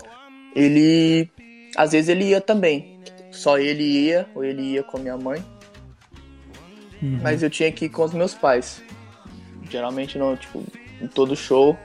ele. 0.54 1.30
Às 1.76 1.92
vezes 1.92 2.09
ele 2.09 2.26
ia 2.26 2.40
também. 2.40 2.98
Só 3.30 3.59
ele 3.59 3.85
ia, 3.85 4.28
ou 4.35 4.44
ele 4.44 4.62
ia 4.62 4.83
com 4.83 4.98
minha 4.98 5.16
mãe. 5.16 5.44
Uhum. 7.02 7.20
Mas 7.22 7.42
eu 7.42 7.50
tinha 7.50 7.70
que 7.72 7.86
ir 7.86 7.88
com 7.88 8.04
os 8.04 8.12
meus 8.12 8.34
pais. 8.34 8.82
Geralmente 9.70 10.18
não, 10.18 10.36
tipo, 10.36 10.64
em 11.00 11.06
todo 11.06 11.36
show, 11.36 11.78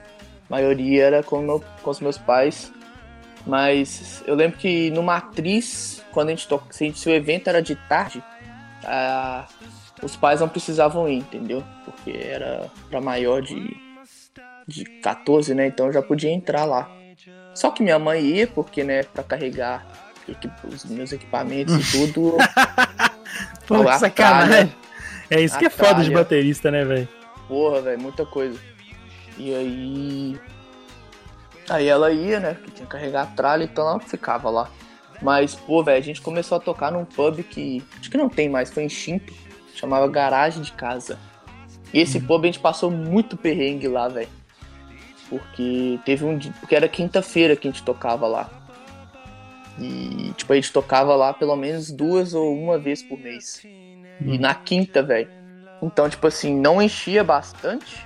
a 0.49 0.54
maioria 0.56 1.06
era 1.06 1.23
com, 1.23 1.39
meu, 1.41 1.63
com 1.82 1.89
os 1.89 1.99
meus 1.99 2.17
pais. 2.17 2.71
Mas 3.45 4.23
eu 4.25 4.36
lembro 4.36 4.58
que 4.58 4.89
no 4.91 5.04
Matriz, 5.04 6.04
quando 6.12 6.30
a 6.30 6.32
gente 6.32 6.47
toca, 6.47 6.65
se, 6.71 6.91
se 6.93 7.08
o 7.08 7.13
evento 7.13 7.47
era 7.47 7.62
de 7.62 7.75
tarde, 7.75 8.23
a, 8.84 9.45
os 10.01 10.15
pais 10.15 10.39
não 10.39 10.49
precisavam 10.49 11.08
ir, 11.08 11.17
entendeu? 11.17 11.63
Porque 11.86 12.12
era 12.12 12.69
para 12.89 12.99
maior 12.99 13.41
de, 13.41 13.78
de 14.67 14.84
14, 15.01 15.54
né? 15.54 15.67
Então 15.67 15.88
eu 15.88 15.93
já 15.93 16.01
podia 16.01 16.32
entrar 16.32 16.65
lá. 16.65 16.89
Só 17.54 17.71
que 17.71 17.84
minha 17.84 17.99
mãe 17.99 18.21
ia, 18.21 18.47
porque, 18.47 18.84
né, 18.84 19.04
para 19.04 19.23
carregar 19.23 19.86
os 20.67 20.86
meus 20.86 21.12
equipamentos 21.12 21.93
e 21.93 22.12
tudo. 22.12 22.38
Pô, 23.67 23.84
que 23.86 23.97
sacanagem. 23.99 24.73
É 25.30 25.42
isso 25.42 25.58
que 25.58 25.66
é 25.66 25.70
foda 25.70 26.04
de 26.04 26.12
baterista, 26.12 26.70
né, 26.70 26.84
velho? 26.86 27.08
Porra, 27.48 27.82
velho, 27.82 28.02
muita 28.02 28.26
coisa. 28.26 28.60
E 29.38 29.54
aí 29.54 30.40
Aí 31.70 31.88
ela 31.88 32.12
ia, 32.12 32.40
né? 32.40 32.58
Que 32.64 32.72
tinha 32.72 32.86
que 32.86 32.92
carregar 32.92 33.24
a 33.24 33.28
tralha, 33.28 33.64
então 33.64 33.88
ela 33.88 34.00
ficava 34.00 34.50
lá. 34.50 34.70
Mas, 35.22 35.56
pô, 35.56 35.84
velho, 35.84 35.98
a 35.98 36.02
gente 36.02 36.22
começou 36.22 36.58
a 36.58 36.62
tocar 36.62 36.92
num 36.92 37.06
pub 37.06 37.42
que 37.44 37.84
acho 38.00 38.10
que 38.10 38.18
não 38.18 38.30
tem 38.30 38.50
mais, 38.50 38.70
foi 38.70 38.86
extinto. 38.86 39.34
Chamava 39.74 40.08
Garagem 40.08 40.62
de 40.62 40.72
Casa. 40.72 41.18
E 41.94 42.00
esse 42.00 42.18
uhum. 42.18 42.26
pub 42.26 42.44
a 42.44 42.48
gente 42.48 42.60
passou 42.60 42.92
muito 42.92 43.36
perrengue 43.36 43.88
lá, 43.88 44.08
velho. 44.08 44.30
Porque 45.30 46.00
teve 46.06 46.24
um 46.24 46.38
dia. 46.38 46.54
Porque 46.60 46.76
era 46.76 46.88
quinta-feira 46.88 47.56
que 47.56 47.68
a 47.68 47.72
gente 47.72 47.84
tocava 47.84 48.28
lá. 48.28 48.50
E, 49.80 50.32
tipo, 50.38 50.54
a 50.54 50.56
gente 50.56 50.72
tocava 50.72 51.16
lá 51.16 51.34
pelo 51.34 51.56
menos 51.56 51.92
duas 51.92 52.34
ou 52.34 52.56
uma 52.56 52.78
vez 52.78 53.02
por 53.02 53.20
mês. 53.20 53.66
E 54.21 54.38
na 54.38 54.54
quinta, 54.54 55.04
velho. 55.04 55.28
Então, 55.82 56.10
tipo 56.10 56.28
assim, 56.28 56.56
não 56.60 56.82
enchia 56.82 57.23
bastante. 57.23 58.06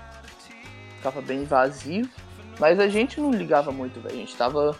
Ficava 0.98 1.22
bem 1.22 1.44
vazio. 1.46 2.10
Mas 2.60 2.80
a 2.80 2.88
gente 2.88 3.22
não 3.22 3.32
ligava 3.32 3.72
muito, 3.72 4.02
velho. 4.02 4.16
A 4.16 4.18
gente 4.18 4.36
tava. 4.36 4.76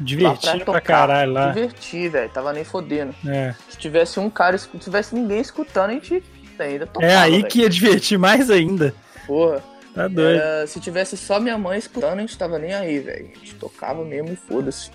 Divertindo 0.00 0.64
pra, 0.64 0.72
pra 0.72 0.80
caralho 0.80 1.32
lá. 1.32 1.52
Divertir, 1.52 2.10
velho. 2.10 2.30
Tava 2.30 2.52
nem 2.52 2.64
fodendo. 2.64 3.14
É. 3.26 3.54
Se 3.68 3.78
tivesse 3.78 4.18
um 4.18 4.28
cara, 4.28 4.58
se 4.58 4.68
tivesse 4.78 5.14
ninguém 5.14 5.40
escutando, 5.40 5.90
a 5.90 5.92
gente 5.94 6.22
ainda 6.58 6.86
tocava. 6.86 7.12
É 7.12 7.16
aí 7.16 7.32
véio. 7.32 7.46
que 7.46 7.60
ia 7.60 7.68
divertir 7.70 8.18
mais 8.18 8.50
ainda. 8.50 8.92
Porra. 9.26 9.62
Tá 9.94 10.08
doido. 10.08 10.40
Era, 10.40 10.66
se 10.66 10.80
tivesse 10.80 11.16
só 11.16 11.38
minha 11.38 11.56
mãe 11.56 11.78
escutando, 11.78 12.18
a 12.18 12.20
gente 12.20 12.36
tava 12.36 12.58
nem 12.58 12.74
aí, 12.74 12.98
velho. 12.98 13.30
A 13.32 13.38
gente 13.38 13.54
tocava 13.54 14.04
mesmo 14.04 14.32
e 14.32 14.36
foda-se. 14.36 14.90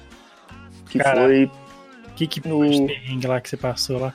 Que 0.89 0.99
Caraca. 0.99 1.21
foi. 1.21 1.49
Que 2.17 2.27
que 2.27 2.45
no... 2.45 2.60
perrengue 2.60 3.27
lá 3.27 3.39
que 3.39 3.47
você 3.47 3.55
passou 3.55 3.97
lá? 3.97 4.13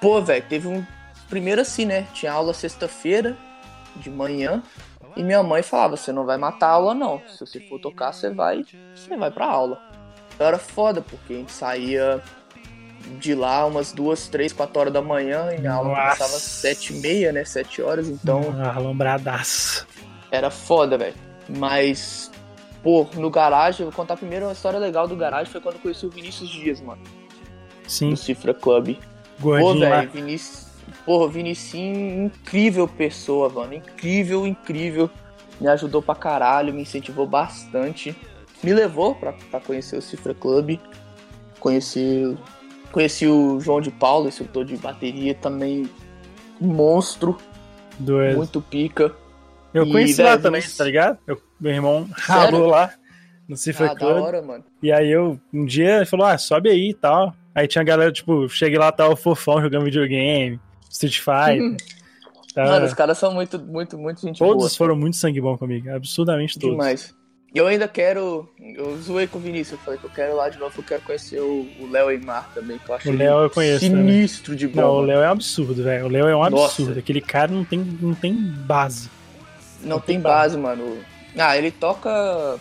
Pô, 0.00 0.20
velho, 0.22 0.44
teve 0.48 0.68
um. 0.68 0.84
Primeiro 1.28 1.60
assim, 1.60 1.84
né? 1.84 2.06
Tinha 2.14 2.32
aula 2.32 2.54
sexta-feira, 2.54 3.36
de 3.96 4.10
manhã. 4.10 4.62
E 5.16 5.22
minha 5.22 5.42
mãe 5.42 5.62
falava: 5.62 5.96
você 5.96 6.12
não 6.12 6.24
vai 6.24 6.36
matar 6.36 6.68
a 6.68 6.72
aula, 6.72 6.94
não. 6.94 7.20
Se 7.28 7.40
você 7.40 7.60
for 7.60 7.80
tocar, 7.80 8.12
você 8.12 8.30
vai, 8.30 8.64
você 8.94 9.16
vai 9.16 9.30
pra 9.30 9.46
aula. 9.46 9.80
Então 10.34 10.46
era 10.46 10.58
foda, 10.58 11.00
porque 11.00 11.32
a 11.32 11.36
gente 11.36 11.52
saía 11.52 12.22
de 13.18 13.34
lá 13.34 13.64
umas 13.66 13.92
duas, 13.92 14.28
três, 14.28 14.52
quatro 14.52 14.80
horas 14.80 14.92
da 14.92 15.02
manhã 15.02 15.48
e 15.60 15.66
a 15.66 15.74
aula 15.74 15.90
começava 15.90 16.36
às 16.36 16.42
sete 16.42 16.92
e 16.92 17.00
meia, 17.00 17.32
né? 17.32 17.44
Sete 17.44 17.82
horas, 17.82 18.08
então. 18.08 18.40
Alombradaço. 18.74 19.86
Era 20.30 20.50
foda, 20.50 20.98
velho. 20.98 21.16
Mas, 21.48 22.30
pô, 22.82 23.06
no 23.14 23.30
garagem, 23.30 23.84
vou 23.84 23.92
contar 23.92 24.16
primeiro 24.16 24.46
uma 24.46 24.52
história 24.52 24.78
legal 24.78 25.08
do 25.08 25.16
garagem, 25.16 25.50
foi 25.50 25.60
quando 25.60 25.76
eu 25.76 25.80
conheci 25.80 26.06
o 26.06 26.10
Vinícius 26.10 26.50
Dias, 26.50 26.80
mano. 26.80 27.02
Sim. 27.86 28.10
Do 28.10 28.16
Cifra 28.16 28.52
Club. 28.52 28.96
Gordinho 29.40 29.74
pô, 29.74 29.78
velho, 29.80 30.10
Vinícius 30.10 30.68
Porra, 31.04 31.28
Vinicinho, 31.28 32.26
incrível 32.26 32.86
pessoa, 32.86 33.48
mano. 33.48 33.74
Incrível, 33.74 34.46
incrível. 34.46 35.10
Me 35.60 35.66
ajudou 35.68 36.02
pra 36.02 36.14
caralho, 36.14 36.72
me 36.72 36.82
incentivou 36.82 37.26
bastante. 37.26 38.14
Me 38.62 38.74
levou 38.74 39.14
pra, 39.14 39.32
pra 39.50 39.58
conhecer 39.58 39.96
o 39.96 40.02
Cifra 40.02 40.34
Club. 40.34 40.78
Conheci, 41.58 42.36
conheci 42.92 43.26
o 43.26 43.58
João 43.58 43.80
de 43.80 43.90
Paulo, 43.90 44.28
instrutor 44.28 44.64
de 44.64 44.76
bateria, 44.76 45.34
também 45.34 45.88
monstro. 46.60 47.38
Doido. 47.98 48.36
Muito 48.36 48.60
pica. 48.60 49.14
Eu 49.72 49.86
e, 49.86 49.92
conheci 49.92 50.22
lá 50.22 50.38
também, 50.38 50.62
tá 50.62 50.84
ligado? 50.84 51.18
Eu, 51.26 51.40
meu 51.58 51.72
irmão 51.72 52.08
ralou 52.12 52.66
lá 52.66 52.92
no 53.48 53.56
Cifra 53.56 53.92
ah, 53.92 53.96
Club. 53.96 54.14
Da 54.14 54.22
hora, 54.22 54.42
mano. 54.42 54.64
E 54.82 54.92
aí 54.92 55.10
eu, 55.10 55.40
um 55.52 55.64
dia, 55.64 55.96
ele 55.96 56.06
falou, 56.06 56.26
ah, 56.26 56.36
sobe 56.38 56.68
aí 56.68 56.90
e 56.90 56.94
tal. 56.94 57.34
Aí 57.58 57.66
tinha 57.66 57.82
galera, 57.82 58.12
tipo, 58.12 58.48
cheguei 58.48 58.78
lá, 58.78 58.92
tava 58.92 59.16
fofão 59.16 59.60
jogando 59.60 59.84
videogame. 59.84 60.60
Street 60.88 61.18
Fighter. 61.18 61.76
tá. 62.54 62.64
Mano, 62.64 62.86
os 62.86 62.94
caras 62.94 63.18
são 63.18 63.34
muito, 63.34 63.58
muito, 63.58 63.98
muito 63.98 64.20
gente 64.20 64.38
Todos 64.38 64.58
boa, 64.58 64.70
foram 64.70 64.94
muito 64.94 65.16
sangue 65.16 65.40
bom 65.40 65.58
comigo, 65.58 65.90
absurdamente 65.90 66.56
todos. 66.56 66.76
Demais. 66.76 67.14
Eu 67.52 67.66
ainda 67.66 67.88
quero. 67.88 68.48
Eu 68.76 68.96
zoei 68.98 69.26
com 69.26 69.38
o 69.38 69.40
Vinícius, 69.40 69.72
eu 69.72 69.84
falei 69.84 69.98
que 69.98 70.06
eu 70.06 70.10
quero 70.10 70.36
lá 70.36 70.48
de 70.48 70.58
novo, 70.58 70.72
eu 70.78 70.84
quero 70.84 71.02
conhecer 71.02 71.40
o 71.40 71.66
Léo 71.90 72.12
Eimar 72.12 72.48
também, 72.54 72.78
que 72.78 72.88
eu 72.88 72.94
acho 72.94 73.10
O 73.10 73.16
Léo 73.16 73.42
eu 73.42 73.50
conheço. 73.50 73.80
Sinistro 73.80 74.52
também. 74.52 74.58
de 74.58 74.68
bom. 74.68 74.80
Não, 74.80 74.90
o 74.90 75.00
Léo 75.00 75.20
é 75.20 75.28
um 75.28 75.32
absurdo, 75.32 75.82
velho. 75.82 76.06
O 76.06 76.08
Léo 76.08 76.28
é 76.28 76.36
um 76.36 76.42
absurdo. 76.44 76.88
Nossa. 76.90 77.00
Aquele 77.00 77.20
cara 77.20 77.50
não 77.50 77.64
tem, 77.64 77.80
não 77.80 78.14
tem 78.14 78.34
base. 78.34 79.10
Não, 79.82 79.88
não 79.88 80.00
tem, 80.00 80.16
tem 80.16 80.20
base, 80.20 80.56
base, 80.56 80.58
mano. 80.58 80.98
Ah, 81.36 81.56
ele 81.56 81.72
toca. 81.72 82.60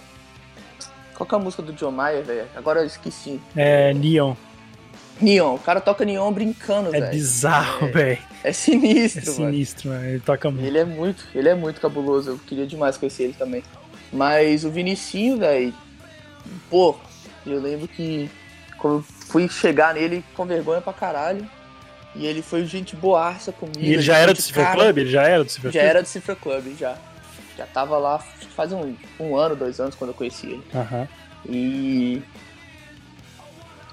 Qual 1.14 1.28
que 1.28 1.36
é 1.36 1.38
a 1.38 1.42
música 1.42 1.62
do 1.62 1.74
John 1.74 1.92
Mayer, 1.92 2.24
velho? 2.24 2.48
Agora 2.56 2.80
eu 2.80 2.86
esqueci. 2.86 3.40
É, 3.56 3.94
Neon. 3.94 4.36
Neon, 5.22 5.56
o 5.56 5.60
cara 5.60 5.82
toca 5.82 6.06
Neon 6.06 6.32
brincando, 6.32 6.92
velho. 6.92 7.04
É 7.04 7.08
véio. 7.08 7.20
bizarro, 7.20 7.88
é, 7.88 7.92
velho. 7.92 8.18
É 8.44 8.52
sinistro, 8.54 9.22
É 9.22 9.26
sinistro, 9.26 9.90
mano. 9.90 10.06
Ele 10.06 10.20
toca 10.20 10.50
muito. 10.52 10.66
Ele 10.66 10.78
é 10.78 10.86
muito, 10.86 11.26
ele 11.34 11.50
é 11.50 11.56
muito 11.56 11.82
cabuloso. 11.82 12.32
Eu 12.32 12.40
queria 12.40 12.68
demais 12.68 12.98
conhecer 12.98 13.24
ele 13.24 13.34
também. 13.34 13.64
Mas 14.12 14.64
o 14.64 14.70
Vinicinho, 14.70 15.38
velho, 15.38 15.74
pô, 16.70 16.96
eu 17.46 17.60
lembro 17.60 17.88
que 17.88 18.30
quando 18.78 19.04
fui 19.04 19.50
chegar 19.50 19.94
nele 19.94 20.24
com 20.36 20.46
vergonha 20.46 20.82
pra 20.82 20.94
caralho. 20.94 21.48
E 22.16 22.26
ele 22.26 22.42
foi 22.42 22.66
gente 22.66 22.96
boaça 22.96 23.52
comigo. 23.52 23.80
E 23.80 23.94
ele 23.94 24.02
já 24.02 24.18
era 24.18 24.34
do 24.34 24.42
Cifra 24.42 24.72
Club? 24.72 24.98
Ele 24.98 25.10
já 25.10 25.24
era 25.24 25.44
do 25.44 25.52
Cifra 25.52 25.70
Club? 25.70 25.84
Já 25.84 25.88
era 25.88 26.02
do 26.02 26.08
Cifra 26.08 26.36
Club, 26.36 26.76
já. 26.76 26.98
Já 27.56 27.68
tava 27.68 27.98
lá 27.98 28.24
faz 28.58 28.74
um, 28.74 28.96
um 29.20 29.38
ano, 29.38 29.56
dois 29.56 29.80
anos 29.80 29.94
quando 29.94 30.10
eu 30.10 30.16
conheci 30.16 30.48
ele. 30.48 30.64
Uhum. 30.74 31.08
E 31.48 32.24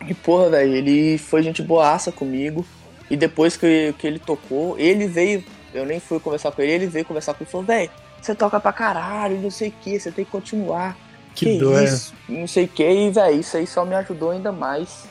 e 0.09 0.14
porra, 0.14 0.50
velho, 0.50 0.74
ele 0.74 1.18
foi 1.18 1.42
gente 1.42 1.62
boaça 1.62 2.12
comigo. 2.12 2.64
E 3.11 3.16
depois 3.16 3.57
que, 3.57 3.94
que 3.98 4.07
ele 4.07 4.18
tocou, 4.18 4.78
ele 4.78 5.07
veio. 5.07 5.44
Eu 5.72 5.84
nem 5.84 6.00
fui 6.00 6.20
conversar 6.20 6.52
com 6.52 6.62
ele, 6.62 6.72
ele 6.72 6.86
veio 6.86 7.05
conversar 7.05 7.34
comigo 7.34 7.48
e 7.48 7.52
falou: 7.52 7.66
velho, 7.66 7.90
você 8.20 8.34
toca 8.34 8.59
pra 8.59 8.72
caralho, 8.72 9.40
não 9.40 9.50
sei 9.50 9.68
o 9.68 9.74
que, 9.82 9.98
você 9.98 10.11
tem 10.11 10.24
que 10.24 10.30
continuar. 10.30 10.96
Que, 11.34 11.46
que 11.46 11.59
doido. 11.59 11.84
Isso, 11.84 12.14
não 12.28 12.46
sei 12.46 12.64
o 12.64 12.68
que, 12.68 12.88
e 12.88 13.11
velho, 13.11 13.40
isso 13.40 13.57
aí 13.57 13.66
só 13.66 13.84
me 13.84 13.94
ajudou 13.94 14.30
ainda 14.30 14.52
mais. 14.52 15.07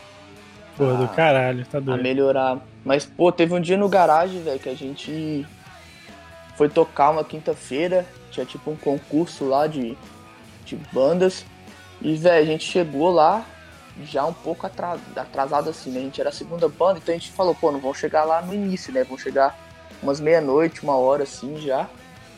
Porra, 0.78 0.96
do 0.96 1.08
caralho, 1.10 1.66
tá 1.66 1.80
doido. 1.80 2.00
A 2.00 2.04
melhorar. 2.04 2.60
Mas, 2.84 3.06
pô, 3.06 3.32
teve 3.32 3.54
um 3.54 3.62
dia 3.62 3.78
no 3.78 3.88
garagem, 3.88 4.42
velho, 4.42 4.60
que 4.60 4.70
a 4.70 4.76
gente 4.76 5.46
foi 6.58 6.68
tocar 6.68 7.12
uma 7.12 7.24
quinta-feira. 7.24 8.06
Tinha 8.32 8.46
tipo 8.46 8.72
um 8.72 8.76
concurso 8.76 9.46
lá 9.46 9.68
de, 9.68 9.96
de 10.66 10.76
bandas. 10.92 11.46
E, 12.02 12.16
velho, 12.16 12.42
a 12.42 12.46
gente 12.46 12.66
chegou 12.66 13.12
lá, 13.12 13.46
já 14.04 14.26
um 14.26 14.34
pouco 14.34 14.66
atrasado 14.66 15.70
assim, 15.70 15.92
né? 15.92 16.00
A 16.00 16.04
gente 16.04 16.20
era 16.20 16.30
a 16.30 16.34
segunda 16.34 16.68
banda, 16.68 17.00
então 17.00 17.14
a 17.14 17.18
gente 17.18 17.32
falou, 17.32 17.54
pô, 17.54 17.72
não 17.72 17.80
vão 17.80 17.94
chegar 17.94 18.24
lá 18.24 18.42
no 18.42 18.54
início, 18.54 18.92
né? 18.92 19.04
Vão 19.04 19.18
chegar 19.18 19.58
umas 20.02 20.20
meia-noite, 20.20 20.84
uma 20.84 20.96
hora 20.96 21.24
assim 21.24 21.60
já. 21.60 21.88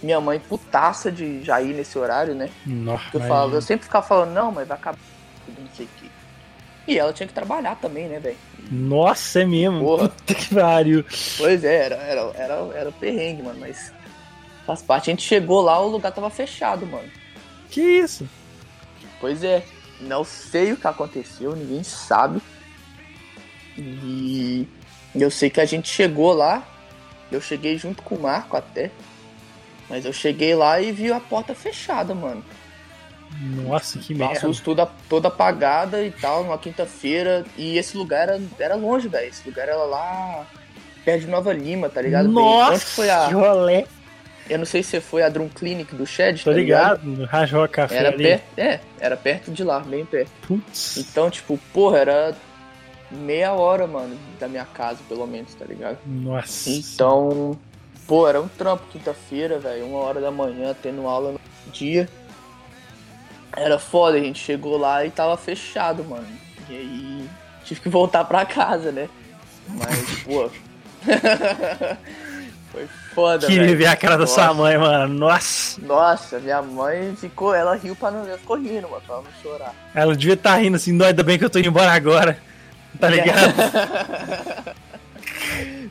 Minha 0.03 0.20
mãe 0.20 0.39
putaça 0.39 1.12
de 1.12 1.41
já 1.43 1.62
ir 1.62 1.74
nesse 1.74 1.97
horário, 1.97 2.36
né? 2.36 2.49
Nossa, 2.66 3.06
eu, 3.14 3.22
falava, 3.22 3.56
eu 3.56 3.62
sempre 3.62 3.86
ficava 3.86 4.06
falando, 4.06 4.34
não, 4.34 4.51
mas 4.51 4.68
vai 4.68 4.78
acabar 4.78 4.99
não 5.47 5.68
sei 5.76 5.86
o 5.86 5.89
que. 5.97 6.12
E 6.88 6.99
ela 6.99 7.14
tinha 7.14 7.28
que 7.28 7.34
trabalhar 7.34 7.76
também, 7.78 8.08
né, 8.08 8.20
velho? 8.20 8.38
Nossa, 8.70 9.41
é 9.41 9.45
mesmo? 9.45 9.80
Porra. 9.80 10.10
Puta 10.10 10.36
que 10.36 10.53
pariu. 10.53 11.03
Pois 11.38 11.64
é, 11.64 11.86
era, 11.86 11.95
era, 11.95 12.22
era, 12.36 12.53
era 12.76 12.91
perrengue, 12.91 13.43
mano, 13.43 13.60
mas 13.60 13.91
faz 14.66 14.82
parte. 14.82 15.10
A 15.10 15.14
gente 15.14 15.24
chegou 15.24 15.62
lá, 15.62 15.80
o 15.80 15.88
lugar 15.88 16.12
tava 16.12 16.30
fechado, 16.30 16.86
mano. 16.86 17.10
Que 17.70 17.82
isso? 17.82 18.28
Pois 19.20 19.43
é, 19.43 19.64
não 20.02 20.24
sei 20.24 20.74
o 20.74 20.78
que 20.78 20.88
aconteceu, 20.88 21.56
ninguém 21.56 21.84
sabe. 21.84 22.41
E 23.78 24.68
eu 25.14 25.30
sei 25.30 25.50
que 25.50 25.62
a 25.62 25.66
gente 25.66 25.88
chegou 25.88 26.34
lá, 26.34 26.64
eu 27.32 27.41
cheguei 27.41 27.78
junto 27.78 28.02
com 28.02 28.16
o 28.16 28.22
Marco 28.22 28.56
até. 28.56 28.91
Mas 29.89 30.06
eu 30.06 30.14
cheguei 30.14 30.56
lá 30.56 30.82
e 30.82 30.91
vi 30.91 31.12
a 31.12 31.20
porta 31.20 31.54
fechada, 31.54 32.16
mano. 32.16 32.43
Nossa, 33.39 34.00
que 34.00 34.14
merda. 34.14 34.48
luz 34.48 34.60
toda, 34.60 34.88
toda 35.10 35.28
apagada 35.28 36.04
e 36.04 36.12
tal, 36.12 36.43
numa 36.43 36.58
quinta-feira. 36.58 37.46
E 37.58 37.78
esse 37.78 37.98
lugar 37.98 38.30
era, 38.30 38.41
era 38.58 38.76
longe, 38.76 39.08
velho. 39.08 39.28
Esse 39.28 39.48
lugar 39.48 39.68
era 39.68 39.84
lá 39.84 40.46
perto 41.04 41.22
de 41.22 41.28
Nova 41.28 41.54
Lima, 41.54 41.89
tá 41.89 42.02
ligado? 42.02 42.30
Nossa, 42.30 43.04
a. 43.04 43.28
que 43.28 43.34
rolê. 43.34 43.86
Eu 44.50 44.60
não 44.60 44.66
sei 44.66 44.84
se 44.84 45.02
foi 45.02 45.24
a 45.24 45.30
Drum 45.30 45.50
Clinic 45.50 45.96
do 45.96 46.06
Shed, 46.06 46.43
Tô 46.43 46.52
tá 46.52 46.56
ligado, 46.58 47.04
no 47.04 47.26
Rajó 47.26 47.68
Café 47.68 47.98
Era 47.98 48.10
ali. 48.10 48.24
perto. 48.24 48.43
É, 48.58 48.80
era 49.00 49.18
perto 49.18 49.52
de 49.52 49.64
lá, 49.64 49.80
bem 49.80 50.06
perto. 50.06 50.32
Putz. 50.48 50.98
Então, 50.98 51.30
tipo, 51.32 51.58
porra, 51.74 51.98
era 51.98 52.36
meia 53.10 53.54
hora, 53.54 53.88
mano, 53.88 54.16
da 54.39 54.48
minha 54.48 54.66
casa, 54.66 55.00
pelo 55.10 55.26
menos, 55.26 55.54
tá 55.56 55.66
ligado? 55.66 55.98
Nossa. 56.06 56.70
Então, 56.70 57.58
pô, 58.08 58.28
era 58.28 58.39
um 58.39 58.48
trampo 58.48 58.84
quinta-feira, 58.91 59.58
velho, 59.58 59.88
uma 59.88 60.00
hora 60.00 60.22
da 60.22 60.30
manhã, 60.30 60.76
tendo 60.80 61.08
aula 61.08 61.32
no 61.32 61.39
dia. 61.72 62.08
Era 63.56 63.80
foda, 63.80 64.18
a 64.18 64.22
gente 64.22 64.39
chegou 64.39 64.78
lá 64.78 65.06
e 65.06 65.10
tava 65.10 65.36
fechado, 65.38 66.04
mano. 66.04 66.28
E 66.70 66.74
aí 66.76 67.30
tive 67.64 67.82
que 67.82 67.89
voltar 67.89 68.26
pra 68.26 68.46
casa, 68.46 68.91
né? 68.91 69.10
Mas, 69.70 70.24
pô. 70.24 70.50
Foi 72.72 72.88
foda, 73.16 73.47
Queria 73.47 73.63
velho. 73.63 73.78
ver 73.78 73.86
a 73.88 73.95
cara 73.95 74.18
da 74.18 74.28
sua 74.28 74.53
mãe, 74.53 74.78
mano. 74.78 75.13
Nossa. 75.13 75.82
Nossa, 75.82 76.38
minha 76.39 76.61
mãe 76.61 77.16
ficou, 77.16 77.55
ela 77.55 77.76
riu 77.76 77.95
pra 77.95 78.11
não, 78.11 78.28
ela 78.28 78.38
ficou 78.38 78.57
rindo, 78.57 78.88
mano, 78.89 79.01
pra 79.07 79.16
não 79.16 79.24
chorar. 79.41 79.74
Ela 79.95 80.16
devia 80.16 80.34
estar 80.36 80.57
rindo 80.57 80.76
assim, 80.76 80.91
"Nó, 80.91 81.05
ainda 81.05 81.24
bem 81.24 81.39
que 81.39 81.45
eu 81.45 81.49
tô 81.49 81.57
indo 81.57 81.70
embora 81.70 81.91
agora. 81.93 82.38
Tá 82.99 83.09
ligado? 83.09 83.53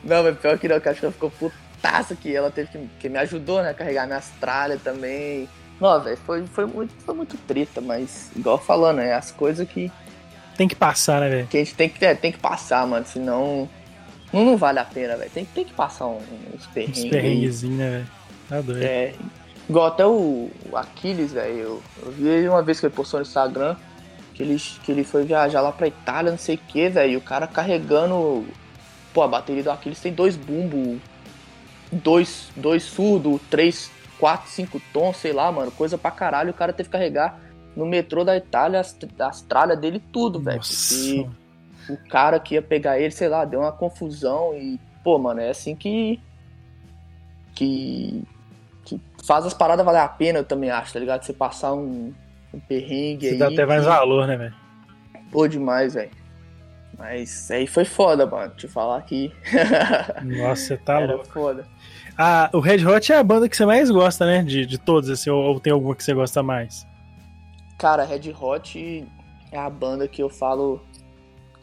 Não, 0.03 0.23
mas 0.23 0.37
pior 0.37 0.57
que 0.59 0.67
não, 0.67 0.79
que 0.79 0.87
acho 0.89 0.99
que 0.99 1.05
ela 1.05 1.11
ficou 1.13 1.31
putaça 1.31 2.15
que 2.15 2.35
ela 2.35 2.51
teve 2.51 2.69
que, 2.69 2.89
que 2.99 3.09
me 3.09 3.17
ajudou, 3.19 3.61
né, 3.63 3.71
a 3.71 3.73
carregar 3.73 4.05
minhas 4.05 4.29
tralhas 4.39 4.81
também. 4.81 5.49
Não, 5.81 5.99
velho, 5.99 6.17
foi, 6.25 6.45
foi, 6.45 6.65
muito, 6.65 6.93
foi 7.03 7.15
muito 7.15 7.37
treta, 7.47 7.81
mas 7.81 8.29
igual 8.35 8.57
falando, 8.57 8.99
é 9.01 9.13
as 9.13 9.31
coisas 9.31 9.67
que, 9.67 9.91
Tem 10.55 10.67
que 10.67 10.75
passar, 10.75 11.21
né, 11.21 11.29
velho? 11.29 11.47
que 11.47 11.57
a 11.57 11.59
gente 11.59 11.73
tem 11.75 11.89
que, 11.89 12.05
é, 12.05 12.13
tem 12.13 12.31
que 12.31 12.37
passar, 12.37 12.85
mano, 12.87 13.05
senão 13.05 13.67
não, 14.35 14.45
não 14.45 14.57
vale 14.57 14.79
a 14.79 14.85
pena, 14.85 15.15
velho. 15.17 15.31
Tem, 15.31 15.45
tem 15.45 15.65
que 15.65 15.73
passar 15.73 16.05
um- 16.07 16.19
uns 16.55 16.67
perrengues. 16.67 17.03
Uns 17.03 17.09
perrenguezinhos, 17.09 17.77
né, 17.77 17.89
velho? 17.91 18.07
Tá 18.49 18.61
doido. 18.61 18.83
É, 18.83 19.13
igual 19.69 19.87
até 19.87 20.05
o, 20.05 20.49
Aquiles, 20.73 21.31
velho. 21.33 21.57
Eu, 21.57 21.83
eu 22.03 22.11
vi 22.11 22.27
ele 22.27 22.47
uma 22.49 22.61
vez 22.61 22.79
que 22.79 22.85
ele 22.85 22.93
postou 22.93 23.19
no 23.19 23.25
Instagram 23.25 23.75
que 24.33 24.43
ele, 24.43 24.57
que 24.83 24.91
ele 24.91 25.03
foi 25.05 25.23
viajar 25.23 25.61
lá 25.61 25.71
pra 25.71 25.87
Itália, 25.87 26.29
não 26.31 26.37
sei 26.37 26.55
o 26.55 26.59
que, 26.59 26.89
velho. 26.89 27.13
E 27.13 27.17
o 27.17 27.21
cara 27.21 27.47
carregando. 27.47 28.45
Pô, 29.13 29.21
a 29.23 29.27
bateria 29.27 29.63
do 29.63 29.71
Aquiles 29.71 29.99
tem 30.01 30.11
dois 30.11 30.35
bumbos, 30.35 30.99
dois, 31.91 32.49
dois 32.55 32.83
surdos, 32.83 33.39
três, 33.49 33.89
quatro, 34.19 34.49
cinco 34.51 34.81
tons, 34.91 35.15
sei 35.17 35.31
lá, 35.31 35.49
mano. 35.51 35.71
Coisa 35.71 35.97
pra 35.97 36.11
caralho. 36.11 36.51
O 36.51 36.53
cara 36.53 36.73
teve 36.73 36.89
que 36.89 36.93
carregar 36.93 37.39
no 37.75 37.85
metrô 37.85 38.23
da 38.25 38.35
Itália 38.35 38.79
as, 38.81 38.95
as 39.19 39.41
tralhas 39.41 39.79
dele 39.79 40.03
tudo, 40.11 40.39
velho. 40.39 40.59
Porque. 40.59 41.27
O 41.89 41.97
cara 42.09 42.39
que 42.39 42.55
ia 42.55 42.61
pegar 42.61 42.99
ele, 42.99 43.11
sei 43.11 43.27
lá, 43.29 43.45
deu 43.45 43.59
uma 43.61 43.71
confusão 43.71 44.53
e, 44.55 44.79
pô, 45.03 45.17
mano, 45.17 45.39
é 45.41 45.49
assim 45.49 45.75
que. 45.75 46.19
que. 47.53 48.23
que 48.83 48.99
faz 49.25 49.45
as 49.45 49.53
paradas 49.53 49.85
valer 49.85 49.99
a 50.01 50.07
pena, 50.07 50.39
eu 50.39 50.43
também 50.45 50.69
acho, 50.69 50.93
tá 50.93 50.99
ligado? 50.99 51.23
Você 51.23 51.33
passar 51.33 51.73
um, 51.73 52.13
um 52.53 52.59
perrengue 52.59 53.27
Você 53.27 53.33
aí. 53.33 53.39
dá 53.39 53.47
até 53.47 53.65
mais 53.65 53.81
que- 53.83 53.89
valor, 53.89 54.27
né, 54.27 54.37
velho? 54.37 54.53
Pô, 55.31 55.47
demais, 55.47 55.93
velho. 55.93 56.11
Mas 56.97 57.51
aí 57.51 57.67
foi 57.67 57.83
foda, 57.83 58.25
mano. 58.25 58.53
Te 58.55 58.67
falar 58.69 59.01
que 59.01 59.29
Nossa, 60.23 60.55
você 60.61 60.77
tá 60.77 61.01
era 61.01 61.13
louco. 61.15 61.29
foda. 61.31 61.65
Ah, 62.17 62.49
o 62.53 62.59
Red 62.61 62.85
Hot 62.85 63.11
é 63.11 63.17
a 63.17 63.23
banda 63.23 63.49
que 63.49 63.57
você 63.57 63.65
mais 63.65 63.91
gosta, 63.91 64.25
né? 64.25 64.41
De, 64.43 64.65
de 64.65 64.77
todos, 64.77 65.09
assim, 65.09 65.29
ou, 65.29 65.43
ou 65.43 65.59
tem 65.59 65.73
alguma 65.73 65.93
que 65.93 66.01
você 66.03 66.13
gosta 66.13 66.41
mais? 66.41 66.87
Cara, 67.77 68.05
Red 68.05 68.31
Hot 68.39 69.05
é 69.51 69.57
a 69.57 69.69
banda 69.69 70.07
que 70.07 70.23
eu 70.23 70.29
falo. 70.29 70.81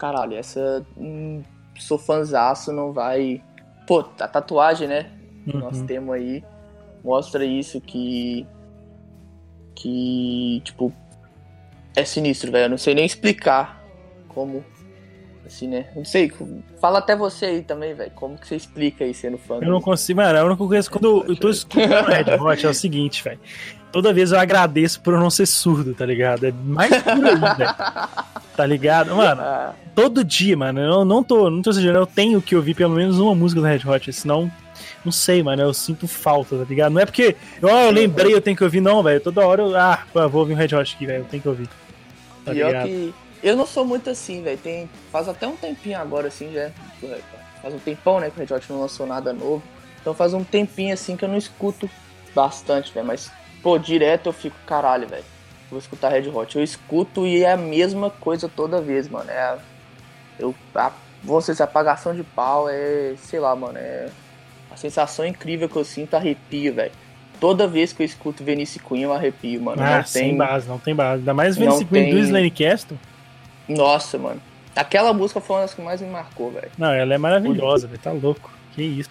Caralho, 0.03 0.35
essa. 0.37 0.85
hum, 0.97 1.43
sou 1.79 1.97
fanzaço, 1.97 2.73
não 2.73 2.93
vai. 2.93 3.41
Pô, 3.87 4.01
a 4.19 4.27
tatuagem, 4.27 4.89
né? 4.89 5.13
que 5.45 5.57
nós 5.57 5.79
Uhum. 5.79 5.87
temos 5.87 6.15
aí 6.15 6.45
mostra 7.05 7.45
isso 7.45 7.81
que 7.81 8.45
que 9.77 10.61
tipo 10.65 10.93
é 11.95 12.05
sinistro, 12.05 12.51
velho. 12.51 12.65
Eu 12.65 12.71
não 12.71 12.79
sei 12.79 12.97
nem 12.97 13.05
explicar 13.05 13.81
como 14.27 14.65
assim, 15.47 15.69
né? 15.69 15.89
Não 15.95 16.05
sei, 16.05 16.33
fala 16.81 16.99
até 16.99 17.15
você 17.15 17.47
aí 17.47 17.63
também, 17.63 17.95
velho. 17.95 18.11
Como 18.17 18.37
que 18.37 18.49
você 18.49 18.57
explica 18.57 19.05
aí 19.05 19.15
sendo 19.15 19.39
fã? 19.39 19.61
Eu 19.63 19.71
não 19.71 19.81
consigo, 19.81 20.21
mano, 20.21 20.37
a 20.37 20.45
única 20.45 20.67
coisa 20.67 20.91
quando 20.91 21.23
eu, 21.23 21.29
eu 21.29 21.37
tô 21.37 21.49
escutando 21.51 22.07
Red 22.09 22.37
Hot 22.41 22.67
é 22.67 22.69
o 22.69 22.75
seguinte, 22.75 23.23
velho. 23.23 23.39
Toda 23.93 24.13
vez 24.13 24.33
eu 24.33 24.39
agradeço 24.39 25.01
por 25.01 25.13
eu 25.15 25.21
não 25.21 25.31
ser 25.31 25.47
surdo, 25.47 25.95
tá 25.95 26.07
ligado? 26.07 26.45
É 26.47 26.53
mais 26.65 26.93
aí, 26.93 27.01
velho. 27.01 27.75
Tá 28.55 28.67
ligado? 28.67 29.17
Mano, 29.17 29.41
Ah, 29.41 29.73
todo 29.95 30.23
dia, 30.23 30.55
mano, 30.55 30.79
eu 30.79 31.05
não 31.07 31.23
tô, 31.25 31.49
não 31.49 31.63
tô 31.63 31.71
exagerando, 31.71 32.01
eu 32.01 32.07
tenho 32.07 32.41
que 32.43 32.55
ouvir 32.55 32.75
pelo 32.75 32.95
menos 32.95 33.19
uma 33.19 33.35
música 33.35 33.63
do 33.63 33.67
Red 33.67 33.81
Hot, 33.89 34.13
senão, 34.13 34.53
não 35.03 35.11
sei, 35.11 35.43
mano, 35.43 35.63
eu 35.63 35.73
sinto 35.73 36.07
falta, 36.07 36.59
tá 36.59 36.65
ligado? 36.69 36.93
Não 36.93 37.01
é 37.01 37.07
porque, 37.07 37.35
ó, 37.63 37.85
eu 37.85 37.91
lembrei, 37.91 38.35
eu 38.35 38.43
tenho 38.43 38.55
que 38.55 38.63
ouvir, 38.63 38.83
não, 38.83 39.03
velho, 39.03 39.21
toda 39.23 39.47
hora 39.47 39.63
eu, 39.63 39.75
ah, 39.75 40.05
vou 40.13 40.41
ouvir 40.43 40.53
um 40.53 40.57
Red 40.57 40.75
Hot 40.77 40.95
aqui, 40.95 41.07
velho, 41.07 41.21
eu 41.23 41.25
tenho 41.25 41.43
que 41.43 41.49
ouvir. 41.49 41.67
Tá 42.45 42.53
pior 42.53 42.67
ligado? 42.67 42.87
que 42.89 43.15
eu 43.43 43.57
não 43.57 43.67
sou 43.67 43.87
muito 43.87 44.11
assim, 44.11 44.43
velho. 44.43 44.59
Tem 44.59 44.89
faz 45.11 45.29
até 45.29 45.47
um 45.47 45.57
tempinho 45.57 45.99
agora 45.99 46.29
assim, 46.29 46.53
já. 46.53 46.71
Faz 47.63 47.73
um 47.73 47.79
tempão, 47.79 48.21
né, 48.21 48.31
que 48.31 48.39
o 48.39 48.45
Red 48.47 48.55
Hot 48.55 48.67
não 48.71 48.83
lançou 48.83 49.07
nada 49.07 49.33
novo. 49.33 49.63
Então 50.01 50.13
faz 50.13 50.35
um 50.35 50.45
tempinho 50.45 50.93
assim 50.93 51.17
que 51.17 51.25
eu 51.25 51.29
não 51.29 51.39
escuto 51.39 51.89
bastante, 52.35 52.93
velho, 52.93 53.07
mas 53.07 53.31
pô, 53.63 53.79
direto 53.79 54.27
eu 54.29 54.33
fico 54.33 54.57
caralho, 54.67 55.07
velho. 55.09 55.25
Vou 55.71 55.79
escutar 55.79 56.11
Red 56.11 56.29
Hot. 56.29 56.57
Eu 56.57 56.63
escuto 56.63 57.27
e 57.27 57.43
é 57.45 57.53
a 57.53 57.57
mesma 57.57 58.11
coisa 58.11 58.49
toda 58.49 58.81
vez, 58.81 59.09
mano. 59.09 59.31
É 59.31 59.39
a, 59.39 59.59
eu 60.39 60.55
a, 60.75 60.93
você 61.23 61.55
se 61.55 61.63
apagação 61.63 62.15
de 62.15 62.23
pau 62.23 62.69
é, 62.69 63.15
sei 63.17 63.41
lá, 63.41 63.55
mano, 63.57 63.79
é 63.79 64.09
a 64.71 64.77
sensação 64.77 65.27
incrível 65.27 65.69
que 65.69 65.77
eu 65.77 65.85
sinto 65.85 66.15
arrepio, 66.15 66.75
velho. 66.75 66.93
Toda 67.41 67.67
vez 67.67 67.93
que 67.93 68.03
eu 68.03 68.07
escuto 68.07 68.45
Venice 68.45 68.79
Queen 68.79 69.03
eu 69.03 69.13
arrepio, 69.13 69.61
mano. 69.63 69.83
Ah, 69.83 69.99
não 69.99 70.05
sem 70.05 70.29
tem 70.29 70.37
base, 70.37 70.69
não 70.69 70.79
tem 70.79 70.95
base. 70.95 71.21
Ainda 71.21 71.35
mais 71.35 71.57
Não 71.57 71.69
esse 71.69 71.85
Queen 71.85 72.11
do 72.11 72.17
tem- 72.17 72.21
Slane 72.21 72.51
Castle. 72.51 72.99
Nossa, 73.69 74.19
mano. 74.19 74.41
Aquela 74.77 75.13
música 75.13 75.41
foi 75.41 75.57
uma 75.57 75.63
das 75.63 75.75
que 75.75 75.83
mais 75.83 76.01
me 76.01 76.09
marcou, 76.09 76.51
velho. 76.51 76.71
Não, 76.79 76.93
ela 76.93 77.15
é 77.15 77.19
maravilhosa, 77.19 77.87
velho, 77.87 77.99
tá 78.01 78.13
louco. 78.13 78.51
Que 78.75 78.83
isso. 78.83 79.11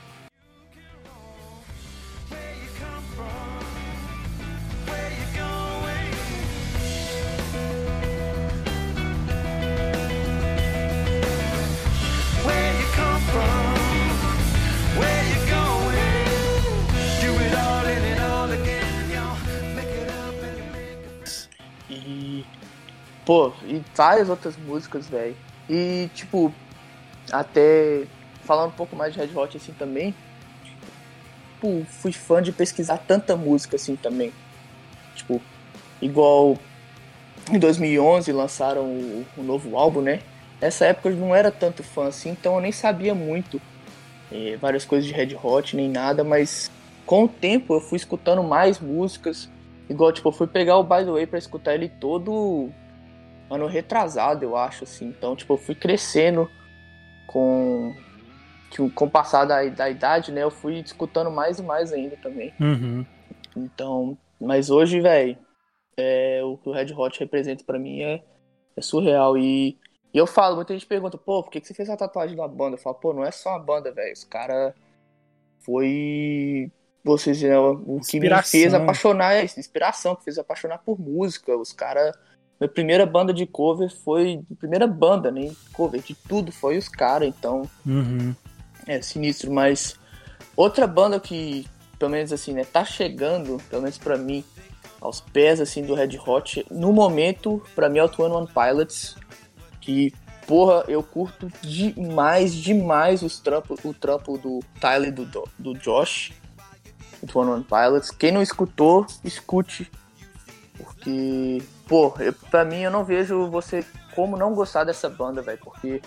Pô, 23.31 23.53
e 23.63 23.81
várias 23.95 24.27
outras 24.27 24.57
músicas, 24.57 25.07
velho. 25.07 25.37
E, 25.69 26.09
tipo, 26.13 26.53
até 27.31 28.03
falando 28.43 28.71
um 28.71 28.75
pouco 28.75 28.93
mais 28.93 29.13
de 29.13 29.21
Red 29.21 29.33
Hot 29.33 29.55
assim 29.55 29.71
também. 29.71 30.13
Tipo, 30.65 31.85
fui 31.87 32.11
fã 32.11 32.41
de 32.41 32.51
pesquisar 32.51 32.97
tanta 32.97 33.37
música 33.37 33.77
assim 33.77 33.95
também. 33.95 34.33
Tipo, 35.15 35.41
igual 36.01 36.57
em 37.49 37.57
2011 37.57 38.33
lançaram 38.33 38.83
o, 38.83 39.25
o 39.37 39.43
novo 39.43 39.77
álbum, 39.77 40.01
né? 40.01 40.19
Nessa 40.59 40.87
época 40.87 41.07
eu 41.07 41.15
não 41.15 41.33
era 41.33 41.49
tanto 41.49 41.83
fã 41.83 42.07
assim, 42.07 42.31
então 42.31 42.55
eu 42.55 42.59
nem 42.59 42.73
sabia 42.73 43.15
muito 43.15 43.61
eh, 44.29 44.57
várias 44.59 44.83
coisas 44.83 45.07
de 45.07 45.13
Red 45.13 45.37
Hot, 45.41 45.73
nem 45.73 45.89
nada, 45.89 46.21
mas 46.21 46.69
com 47.05 47.23
o 47.23 47.29
tempo 47.29 47.75
eu 47.75 47.79
fui 47.79 47.95
escutando 47.95 48.43
mais 48.43 48.77
músicas. 48.77 49.49
Igual, 49.89 50.11
tipo, 50.11 50.27
eu 50.27 50.33
fui 50.33 50.47
pegar 50.47 50.75
o 50.75 50.83
By 50.83 51.05
The 51.05 51.11
Way 51.11 51.27
pra 51.27 51.39
escutar 51.39 51.75
ele 51.75 51.87
todo 51.87 52.69
ano 53.51 53.67
retrasado, 53.67 54.43
eu 54.45 54.55
acho, 54.55 54.83
assim. 54.85 55.07
Então, 55.07 55.35
tipo, 55.35 55.53
eu 55.53 55.57
fui 55.57 55.75
crescendo 55.75 56.49
com, 57.27 57.93
com 58.95 59.05
o 59.05 59.09
passar 59.09 59.45
da, 59.45 59.63
da 59.65 59.89
idade, 59.89 60.31
né? 60.31 60.43
Eu 60.43 60.51
fui 60.51 60.79
escutando 60.79 61.29
mais 61.29 61.59
e 61.59 61.63
mais 61.63 61.91
ainda 61.91 62.15
também. 62.17 62.53
Uhum. 62.59 63.05
Então, 63.55 64.17
mas 64.39 64.69
hoje, 64.69 64.99
velho, 65.01 65.37
é, 65.97 66.41
o 66.43 66.57
que 66.57 66.69
o 66.69 66.71
Red 66.71 66.93
Hot 66.93 67.19
representa 67.19 67.63
pra 67.63 67.77
mim 67.77 68.01
é, 68.01 68.23
é 68.75 68.81
surreal. 68.81 69.37
E, 69.37 69.77
e 70.13 70.17
eu 70.17 70.25
falo, 70.25 70.55
muita 70.55 70.73
gente 70.73 70.87
pergunta, 70.87 71.17
pô, 71.17 71.43
por 71.43 71.51
que, 71.51 71.61
que 71.61 71.67
você 71.67 71.73
fez 71.73 71.89
a 71.89 71.97
tatuagem 71.97 72.35
da 72.35 72.47
banda? 72.47 72.75
Eu 72.75 72.81
falo, 72.81 72.95
pô, 72.95 73.13
não 73.13 73.23
é 73.23 73.31
só 73.31 73.49
uma 73.49 73.59
banda, 73.59 73.91
velho. 73.91 74.13
Os 74.13 74.23
cara 74.23 74.73
foi 75.59 76.71
vocês 77.03 77.41
né, 77.41 77.57
o 77.57 77.77
que 77.77 77.89
me 77.89 77.97
Inspiração. 77.97 78.51
fez 78.51 78.73
apaixonar, 78.73 79.33
é 79.33 79.43
isso, 79.43 79.59
inspiração, 79.59 80.15
que 80.15 80.23
fez 80.23 80.37
apaixonar 80.37 80.79
por 80.79 80.99
música. 80.99 81.55
Os 81.55 81.71
caras. 81.71 82.15
Minha 82.61 82.69
primeira 82.69 83.05
banda 83.07 83.33
de 83.33 83.47
cover 83.47 83.89
foi. 84.03 84.39
Primeira 84.59 84.85
banda, 84.85 85.31
nem 85.31 85.51
cover, 85.73 85.99
de 85.99 86.13
tudo 86.13 86.51
foi 86.51 86.77
os 86.77 86.87
caras, 86.87 87.27
então 87.27 87.67
Uhum. 87.83 88.35
é 88.85 89.01
sinistro. 89.01 89.51
Mas 89.51 89.95
outra 90.55 90.85
banda 90.85 91.19
que, 91.19 91.65
pelo 91.97 92.11
menos 92.11 92.31
assim, 92.31 92.53
né, 92.53 92.63
tá 92.63 92.85
chegando, 92.85 93.57
pelo 93.67 93.81
menos 93.81 93.97
pra 93.97 94.15
mim, 94.15 94.43
aos 95.01 95.19
pés 95.19 95.59
assim 95.59 95.81
do 95.83 95.95
Red 95.95 96.19
Hot, 96.23 96.63
no 96.69 96.93
momento, 96.93 97.63
pra 97.73 97.89
mim 97.89 97.97
é 97.97 98.03
o 98.03 98.09
Twin 98.09 98.29
One 98.31 98.47
Pilots, 98.47 99.15
que. 99.81 100.13
Porra, 100.47 100.83
eu 100.87 101.01
curto 101.01 101.47
demais, 101.61 102.53
demais 102.53 103.21
os 103.21 103.39
trampo, 103.39 103.75
o 103.85 103.93
trampo 103.93 104.37
do 104.37 104.59
Tyler 104.81 105.07
e 105.09 105.11
do, 105.11 105.25
Do- 105.25 105.47
do 105.57 105.73
Josh. 105.75 106.33
do 107.23 107.39
One 107.39 107.51
One 107.51 107.63
Pilots. 107.63 108.11
Quem 108.11 108.31
não 108.33 108.41
escutou, 108.41 109.05
escute. 109.23 109.89
Porque, 110.77 111.61
pô, 111.91 112.13
eu, 112.21 112.31
pra 112.49 112.63
mim 112.63 112.83
eu 112.83 112.89
não 112.89 113.03
vejo 113.03 113.49
você 113.49 113.83
como 114.15 114.37
não 114.37 114.55
gostar 114.55 114.85
dessa 114.85 115.09
banda, 115.09 115.41
velho. 115.41 115.59
Porque 115.61 116.01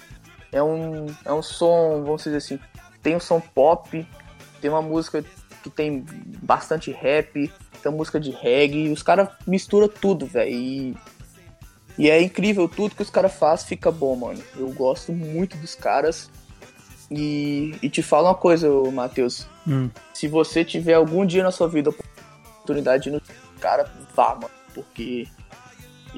é 0.51 0.63
um, 0.63 1.05
é 1.27 1.31
um 1.31 1.43
som, 1.43 2.03
vamos 2.03 2.25
dizer 2.25 2.39
assim, 2.39 2.59
tem 3.03 3.15
um 3.15 3.21
som 3.21 3.39
pop, 3.39 4.09
tem 4.63 4.71
uma 4.71 4.81
música 4.81 5.23
que 5.63 5.69
tem 5.69 6.07
bastante 6.43 6.91
rap, 6.91 7.33
tem 7.83 7.93
uma 7.93 7.99
música 7.99 8.19
de 8.19 8.31
reggae, 8.31 8.91
os 8.91 9.03
caras 9.03 9.29
misturam 9.47 9.87
tudo, 9.87 10.25
velho. 10.25 10.51
E, 10.51 10.97
e 11.99 12.09
é 12.09 12.23
incrível, 12.23 12.67
tudo 12.67 12.95
que 12.95 13.03
os 13.03 13.11
caras 13.11 13.35
fazem 13.35 13.67
fica 13.67 13.91
bom, 13.91 14.17
mano. 14.17 14.43
Eu 14.57 14.73
gosto 14.73 15.13
muito 15.13 15.55
dos 15.59 15.75
caras. 15.75 16.31
E, 17.11 17.77
e 17.83 17.91
te 17.91 18.03
falo 18.03 18.29
uma 18.29 18.35
coisa, 18.35 18.71
Matheus. 18.91 19.47
Hum. 19.69 19.91
Se 20.15 20.29
você 20.29 20.65
tiver 20.65 20.95
algum 20.95 21.27
dia 21.27 21.43
na 21.43 21.51
sua 21.51 21.69
vida 21.69 21.91
a 21.91 21.93
oportunidade 21.93 23.03
de 23.03 23.09
ir 23.11 23.13
no 23.13 23.21
cara, 23.61 23.87
vá, 24.17 24.35
mano. 24.35 24.51
Porque 24.73 25.29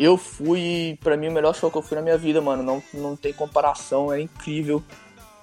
eu 0.04 0.16
fui, 0.16 0.60
e 0.60 0.96
pra 1.02 1.16
mim, 1.16 1.28
o 1.28 1.32
melhor 1.32 1.54
show 1.54 1.70
que 1.70 1.78
eu 1.78 1.82
fui 1.82 1.96
na 1.96 2.02
minha 2.02 2.18
vida, 2.18 2.40
mano. 2.40 2.62
Não, 2.62 2.82
não 2.92 3.16
tem 3.16 3.32
comparação, 3.32 4.12
é 4.12 4.20
incrível 4.20 4.82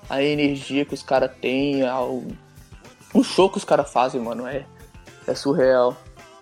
a 0.10 0.22
energia 0.22 0.86
que 0.86 0.93
os 0.93 1.01
caras 1.04 1.32
têm, 1.41 1.88
ao- 1.88 2.24
o 3.14 3.24
show 3.24 3.49
que 3.49 3.58
os 3.58 3.64
caras 3.66 3.91
fazem, 3.91 4.20
mano, 4.22 4.45
é, 4.47 4.66
é 5.28 5.34
surreal. 5.36 5.95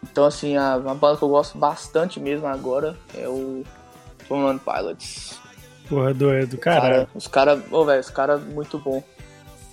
Então, 0.04 0.26
assim, 0.26 0.58
a, 0.58 0.78
uma 0.78 0.96
banda 0.96 1.18
que 1.18 1.24
eu 1.24 1.30
gosto 1.30 1.58
bastante 1.58 2.20
mesmo 2.20 2.48
agora 2.48 2.98
é 3.16 3.28
o 3.28 3.64
Run 4.30 4.58
Pilots. 4.58 5.40
Porra, 5.88 6.14
doido, 6.14 6.58
caralho. 6.58 6.94
Cara, 7.06 7.10
os 7.14 7.28
caras, 7.28 7.62
ô, 7.72 7.86
velho, 7.86 8.00
os 8.00 8.10
caras 8.10 8.42
muito 8.44 8.80
bom. 8.80 9.04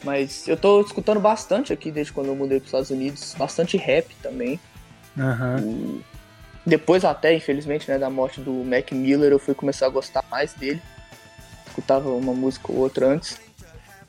Mas 0.05 0.47
eu 0.47 0.57
tô 0.57 0.81
escutando 0.81 1.19
bastante 1.19 1.73
aqui 1.73 1.91
desde 1.91 2.13
quando 2.13 2.27
eu 2.27 2.37
mudei 2.37 2.59
pros 2.59 2.69
Estados 2.69 2.91
Unidos, 2.91 3.35
bastante 3.39 3.77
rap 3.77 4.15
também. 4.23 4.61
Aham. 5.19 6.01
Depois 6.69 7.03
até, 7.03 7.35
infelizmente, 7.35 7.91
né, 7.91 7.99
da 7.99 8.11
morte 8.11 8.41
do 8.43 8.53
Mac 8.53 8.93
Miller, 8.93 9.33
eu 9.33 9.39
fui 9.39 9.55
começar 9.55 9.87
a 9.87 9.89
gostar 9.89 10.23
mais 10.31 10.53
dele. 10.53 10.83
Escutava 11.67 12.11
uma 12.11 12.35
música 12.35 12.71
ou 12.71 12.79
outra 12.79 13.07
antes. 13.07 13.41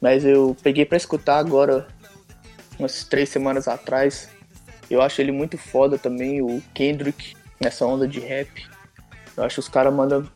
Mas 0.01 0.25
eu 0.25 0.55
peguei 0.61 0.85
pra 0.85 0.97
escutar 0.97 1.37
agora, 1.37 1.87
umas 2.77 3.05
três 3.05 3.29
semanas 3.29 3.65
atrás. 3.67 4.29
Eu 4.91 5.01
acho 5.01 5.21
ele 5.21 5.31
muito 5.31 5.57
foda 5.57 5.97
também, 5.97 6.41
o 6.41 6.61
Kendrick, 6.73 7.33
nessa 7.61 7.85
onda 7.85 8.05
de 8.05 8.19
rap. 8.19 8.67
Eu 9.37 9.43
acho 9.45 9.55
que 9.55 9.59
os 9.61 9.69
caras 9.69 9.93
mandam 9.93 10.27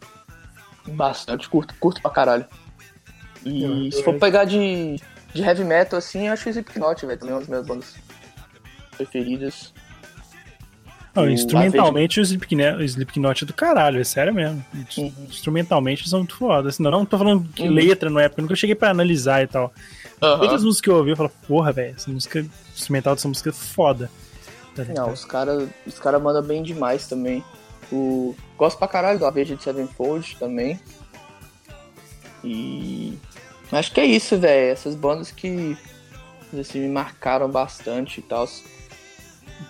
bastante, 0.87 1.49
curto, 1.49 1.75
curto 1.77 2.01
pra 2.01 2.11
caralho. 2.11 2.45
E 3.43 3.63
Eu- 3.63 3.91
se 3.91 4.01
for 4.01 4.17
pegar 4.17 4.45
de, 4.45 4.95
de 5.33 5.41
heavy 5.41 5.65
metal, 5.65 5.99
assim, 5.99 6.27
eu 6.27 6.33
acho 6.33 6.47
o 6.47 6.49
Slipknot, 6.51 7.05
velho, 7.05 7.19
também 7.19 7.31
é 7.33 7.35
uma 7.35 7.39
das 7.41 7.49
minhas 7.49 7.65
bandas 7.67 7.95
preferidas. 8.95 9.72
Não, 11.15 11.29
instrumentalmente 11.29 12.19
o 12.19 12.23
Slipknot, 12.23 13.43
é 13.43 13.47
do 13.47 13.53
caralho, 13.53 13.99
é 14.01 14.03
sério 14.03 14.33
mesmo. 14.33 14.65
Uhum. 14.97 15.13
Instrumentalmente 15.29 16.01
eles 16.01 16.09
são 16.09 16.19
muito 16.19 16.35
foda. 16.35 16.69
Assim, 16.69 16.81
não, 16.81 16.89
não 16.89 17.05
tô 17.05 17.17
falando 17.17 17.47
que 17.53 17.63
Uhum. 17.63 17.73
letra 17.73 18.09
não 18.09 18.19
é, 18.19 18.27
porque 18.27 18.41
eu 18.41 18.43
nunca 18.43 18.55
cheguei 18.55 18.75
pra 18.75 18.89
analisar 18.89 19.43
e 19.43 19.47
tal. 19.47 19.71
Aham. 20.21 20.39
Todas 20.39 20.55
as 20.55 20.63
músicas 20.63 20.81
que 20.81 20.89
eu 20.89 20.95
ouvi, 20.95 21.11
eu 21.11 21.17
falo, 21.17 21.31
porra, 21.47 21.71
velho, 21.71 21.93
essa 21.95 22.09
música, 22.09 22.45
instrumental 22.73 23.13
dessa 23.13 23.27
música 23.27 23.49
é 23.51 23.53
foda. 23.53 24.09
Tá? 24.75 24.83
Não, 24.85 25.11
os 25.11 25.23
caras 25.23 25.69
os 25.85 25.99
cara 25.99 26.17
mandam 26.17 26.41
bem 26.41 26.63
demais 26.63 27.07
também. 27.07 27.43
O... 27.91 28.35
Gosto 28.57 28.79
pra 28.79 28.87
caralho 28.87 29.19
do 29.19 29.25
Avenged 29.25 29.61
Sevenfold 29.61 30.35
também. 30.37 30.79
E. 32.43 33.17
Acho 33.71 33.91
que 33.91 34.01
é 34.01 34.05
isso, 34.05 34.37
velho. 34.37 34.71
Essas 34.71 34.95
bandas 34.95 35.31
que 35.31 35.77
assim, 36.59 36.79
me 36.79 36.89
marcaram 36.89 37.49
bastante 37.49 38.19
e 38.19 38.23
tal. 38.23 38.47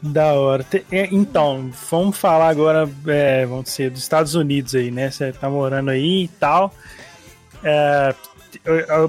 Da 0.02 0.34
hora. 0.34 0.66
É, 0.92 1.08
Então, 1.12 1.72
vamos 1.90 2.18
falar 2.18 2.50
agora, 2.50 2.90
é, 3.08 3.46
vamos 3.46 3.66
dizer, 3.66 3.90
dos 3.92 4.02
Estados 4.02 4.36
Unidos 4.36 4.76
aí, 4.76 4.92
né? 4.92 5.10
Você 5.10 5.32
tá 5.32 5.50
morando 5.50 5.90
aí 5.92 6.24
e 6.24 6.28
tal. 6.28 6.74
É, 7.64 8.14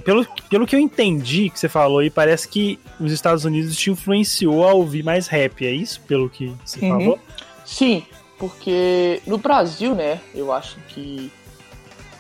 pelo, 0.05 0.27
pelo 0.49 0.66
que 0.66 0.75
eu 0.77 0.81
entendi 0.81 1.51
que 1.51 1.59
você 1.59 1.68
falou 1.68 1.99
aí, 1.99 2.11
parece 2.11 2.49
que 2.49 2.79
os 3.01 3.12
Estados 3.12 3.45
Unidos 3.45 3.77
te 3.77 3.91
influenciou 3.91 4.66
a 4.68 4.72
ouvir 4.72 5.03
mais 5.03 5.27
rap, 5.27 5.66
é 5.66 5.70
isso? 5.72 6.01
Pelo 6.03 6.31
que 6.31 6.55
você 6.64 6.81
Uhum. 6.81 6.89
falou? 7.01 7.18
Sim, 7.64 8.05
porque 8.39 9.20
no 9.27 9.37
Brasil, 9.39 9.95
né, 9.95 10.20
eu 10.35 10.53
acho 10.53 10.77
que 10.89 11.31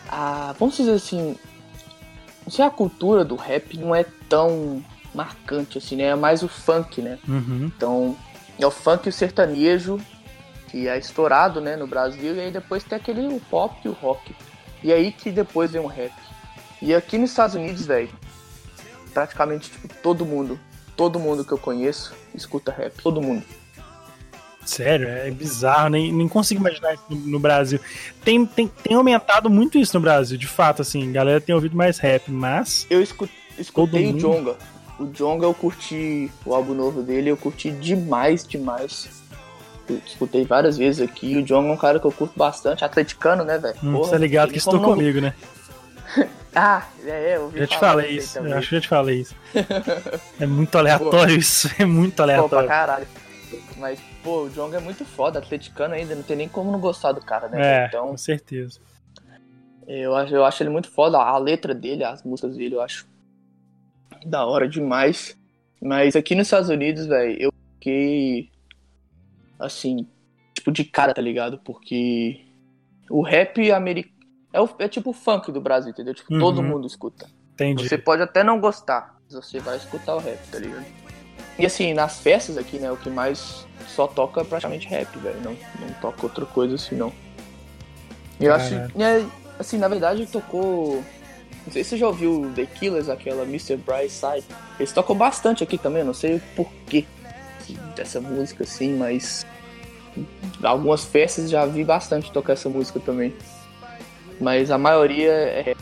a, 0.08 0.54
vamos 0.58 0.76
dizer 0.76 0.92
assim, 0.92 1.36
sei, 2.48 2.64
a 2.64 2.70
cultura 2.70 3.24
do 3.24 3.36
rap 3.36 3.76
não 3.78 3.94
é 3.94 4.04
tão 4.28 4.82
marcante 5.14 5.78
assim, 5.78 5.96
né? 5.96 6.04
É 6.04 6.14
mais 6.16 6.42
o 6.42 6.48
funk, 6.48 7.00
né? 7.00 7.18
Uhum. 7.28 7.70
Então, 7.74 8.16
é 8.58 8.66
o 8.66 8.70
funk 8.70 9.06
e 9.06 9.08
o 9.08 9.12
sertanejo, 9.12 10.00
que 10.68 10.88
é 10.88 10.98
estourado, 10.98 11.60
né, 11.60 11.76
no 11.76 11.86
Brasil, 11.86 12.34
e 12.36 12.40
aí 12.40 12.50
depois 12.50 12.82
tem 12.84 12.96
aquele 12.96 13.26
o 13.28 13.40
pop 13.40 13.76
e 13.84 13.88
o 13.88 13.92
rock. 13.92 14.34
E 14.82 14.92
aí 14.92 15.12
que 15.12 15.30
depois 15.30 15.70
vem 15.72 15.80
o 15.80 15.86
rap. 15.86 16.12
E 16.82 16.94
aqui 16.94 17.16
nos 17.16 17.30
Estados 17.30 17.54
Unidos, 17.54 17.86
velho, 17.86 18.10
praticamente 19.12 19.70
tipo, 19.70 19.88
todo 20.02 20.26
mundo, 20.26 20.58
todo 20.96 21.18
mundo 21.18 21.44
que 21.44 21.52
eu 21.52 21.58
conheço 21.58 22.14
escuta 22.34 22.72
rap, 22.72 22.92
todo 23.02 23.22
mundo. 23.22 23.42
Sério, 24.66 25.06
é 25.08 25.30
bizarro, 25.30 25.90
nem, 25.90 26.10
nem 26.12 26.26
consigo 26.26 26.60
imaginar 26.60 26.94
isso 26.94 27.04
no, 27.10 27.16
no 27.16 27.38
Brasil. 27.38 27.78
Tem, 28.24 28.44
tem, 28.46 28.66
tem 28.66 28.96
aumentado 28.96 29.50
muito 29.50 29.76
isso 29.78 29.94
no 29.96 30.00
Brasil, 30.00 30.38
de 30.38 30.46
fato, 30.46 30.80
assim, 30.80 31.08
a 31.08 31.12
galera 31.12 31.40
tem 31.40 31.54
ouvido 31.54 31.76
mais 31.76 31.98
rap, 31.98 32.30
mas. 32.30 32.86
Eu 32.88 33.02
escu- 33.02 33.28
escutei 33.58 34.06
Todo 34.06 34.16
o 34.16 34.20
Jonga. 34.20 34.56
O 34.98 35.06
Jonga 35.06 35.44
eu 35.46 35.54
curti 35.54 36.30
o 36.46 36.54
álbum 36.54 36.72
novo 36.74 37.02
dele, 37.02 37.30
eu 37.30 37.36
curti 37.36 37.70
demais, 37.70 38.46
demais. 38.46 39.22
Eu 39.88 40.00
escutei 40.06 40.44
várias 40.44 40.78
vezes 40.78 41.00
aqui. 41.06 41.36
O 41.36 41.42
Jonga 41.42 41.68
é 41.68 41.72
um 41.72 41.76
cara 41.76 41.98
que 42.00 42.06
eu 42.06 42.12
curto 42.12 42.32
bastante, 42.38 42.84
atleticano, 42.84 43.44
né, 43.44 43.58
velho? 43.58 43.76
Hum, 43.82 43.92
você 43.98 44.12
tá 44.12 44.18
ligado 44.18 44.52
que 44.52 44.58
estou 44.58 44.74
não- 44.80 44.84
comigo, 44.90 45.20
né? 45.20 45.34
Ah, 46.56 46.86
é, 47.04 47.32
é, 47.32 47.36
eu 47.36 47.42
ouvi 47.42 47.58
Já 47.58 47.66
te 47.66 47.76
falei 47.78 48.10
isso, 48.16 48.38
eu 48.38 48.56
acho 48.56 48.68
que 48.68 48.74
já 48.76 48.80
te 48.80 48.86
falei 48.88 49.20
isso. 49.22 49.34
É 50.38 50.46
muito 50.46 50.78
aleatório 50.78 51.36
isso, 51.36 51.68
é 51.80 51.84
muito 51.84 52.12
Pô, 52.12 52.16
pra 52.16 52.24
aleatório. 52.24 52.68
caralho. 52.68 53.06
Mas, 53.76 53.98
pô, 54.22 54.42
o 54.42 54.50
Jonga 54.50 54.76
é 54.76 54.80
muito 54.80 55.04
foda, 55.04 55.40
atleticano 55.40 55.94
ainda, 55.94 56.14
não 56.14 56.22
tem 56.22 56.36
nem 56.36 56.48
como 56.48 56.70
não 56.70 56.78
gostar 56.78 57.10
do 57.10 57.20
cara, 57.20 57.48
né? 57.48 57.58
É, 57.60 57.86
Então, 57.88 58.08
com 58.08 58.16
certeza. 58.16 58.78
eu 59.88 60.14
acho, 60.14 60.32
eu 60.32 60.44
acho 60.44 60.62
ele 60.62 60.70
muito 60.70 60.88
foda, 60.88 61.18
a 61.18 61.36
letra 61.38 61.74
dele, 61.74 62.04
as 62.04 62.22
músicas 62.22 62.56
dele, 62.56 62.76
eu 62.76 62.80
acho 62.80 63.04
da 64.26 64.44
hora 64.46 64.68
demais. 64.68 65.36
Mas 65.82 66.16
aqui 66.16 66.34
nos 66.34 66.46
Estados 66.46 66.68
Unidos, 66.70 67.06
velho, 67.06 67.36
eu 67.40 67.50
fiquei 67.78 68.50
assim, 69.58 70.08
tipo 70.54 70.70
de 70.72 70.84
cara, 70.84 71.14
tá 71.14 71.20
ligado? 71.22 71.58
Porque 71.58 72.40
o 73.10 73.22
rap 73.22 73.70
americano 73.70 74.14
é, 74.52 74.60
o- 74.60 74.68
é 74.78 74.88
tipo 74.88 75.10
o 75.10 75.12
funk 75.12 75.50
do 75.50 75.60
Brasil, 75.60 75.90
entendeu? 75.90 76.14
Tipo, 76.14 76.38
todo 76.38 76.58
Uhum. 76.58 76.68
mundo 76.68 76.86
escuta. 76.86 77.28
Entendi. 77.54 77.88
Você 77.88 77.98
pode 77.98 78.22
até 78.22 78.44
não 78.44 78.60
gostar, 78.60 79.16
mas 79.28 79.44
você 79.44 79.58
vai 79.58 79.76
escutar 79.76 80.14
o 80.14 80.20
rap, 80.20 80.38
tá 80.50 80.58
ligado? 80.58 80.86
E 81.58 81.66
assim, 81.66 81.92
nas 81.92 82.20
festas 82.20 82.56
aqui, 82.56 82.78
né, 82.78 82.90
o 82.90 82.96
que 82.96 83.10
mais 83.10 83.66
só 83.88 84.06
toca 84.06 84.40
é 84.40 84.44
praticamente 84.44 84.86
rap, 84.88 85.08
velho. 85.18 85.40
Não, 85.40 85.52
não 85.80 85.92
toca 86.00 86.22
outra 86.24 86.46
coisa 86.46 86.76
assim, 86.76 86.94
não. 86.96 87.12
E 88.40 88.44
eu 88.44 88.54
acho. 88.54 88.74
É, 88.74 88.88
assim, 89.58 89.76
na 89.78 89.88
verdade 89.88 90.26
tocou. 90.26 91.02
Não 91.66 91.72
sei 91.72 91.82
se 91.82 91.90
você 91.90 91.96
já 91.96 92.06
ouviu 92.06 92.52
The 92.54 92.66
Killers, 92.66 93.08
aquela 93.08 93.42
Mr. 93.44 93.76
Brightside. 93.76 94.44
Eles 94.78 94.92
tocam 94.92 95.16
bastante 95.16 95.64
aqui 95.64 95.78
também, 95.78 96.04
não 96.04 96.12
sei 96.12 96.36
o 96.36 96.42
porquê 96.54 97.04
dessa 97.96 98.20
música, 98.20 98.64
assim, 98.64 98.96
mas. 98.96 99.46
Algumas 100.62 101.04
festas 101.04 101.50
já 101.50 101.66
vi 101.66 101.82
bastante 101.82 102.30
tocar 102.30 102.52
essa 102.52 102.68
música 102.68 103.00
também. 103.00 103.34
Mas 104.40 104.70
a 104.70 104.78
maioria 104.78 105.32
é 105.32 105.74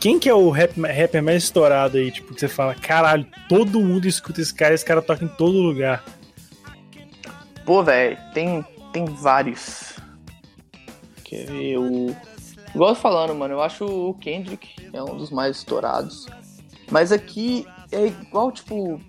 Quem 0.00 0.18
que 0.18 0.28
é 0.28 0.34
o 0.34 0.50
rap, 0.50 0.78
rapper 0.80 1.22
mais 1.22 1.44
estourado 1.44 1.98
aí? 1.98 2.10
Tipo, 2.10 2.34
que 2.34 2.40
você 2.40 2.48
fala, 2.48 2.74
caralho, 2.74 3.26
todo 3.48 3.80
mundo 3.80 4.06
escuta 4.06 4.40
esse 4.40 4.52
cara, 4.52 4.74
esse 4.74 4.84
cara 4.84 5.00
toca 5.00 5.24
em 5.24 5.28
todo 5.28 5.52
lugar. 5.58 6.04
Pô, 7.64 7.82
velho, 7.82 8.18
tem, 8.34 8.64
tem 8.92 9.04
vários. 9.04 9.94
Quer 11.24 11.46
ver 11.46 11.78
o. 11.78 12.16
Igual 12.78 12.94
falando, 12.94 13.34
mano, 13.34 13.54
eu 13.54 13.60
acho 13.60 13.84
o 13.84 14.14
Kendrick 14.14 14.88
é 14.92 15.02
um 15.02 15.16
dos 15.16 15.30
mais 15.30 15.56
estourados. 15.56 16.28
Mas 16.92 17.10
aqui 17.10 17.66
é 17.90 18.06
igual, 18.06 18.52
tipo. 18.52 19.00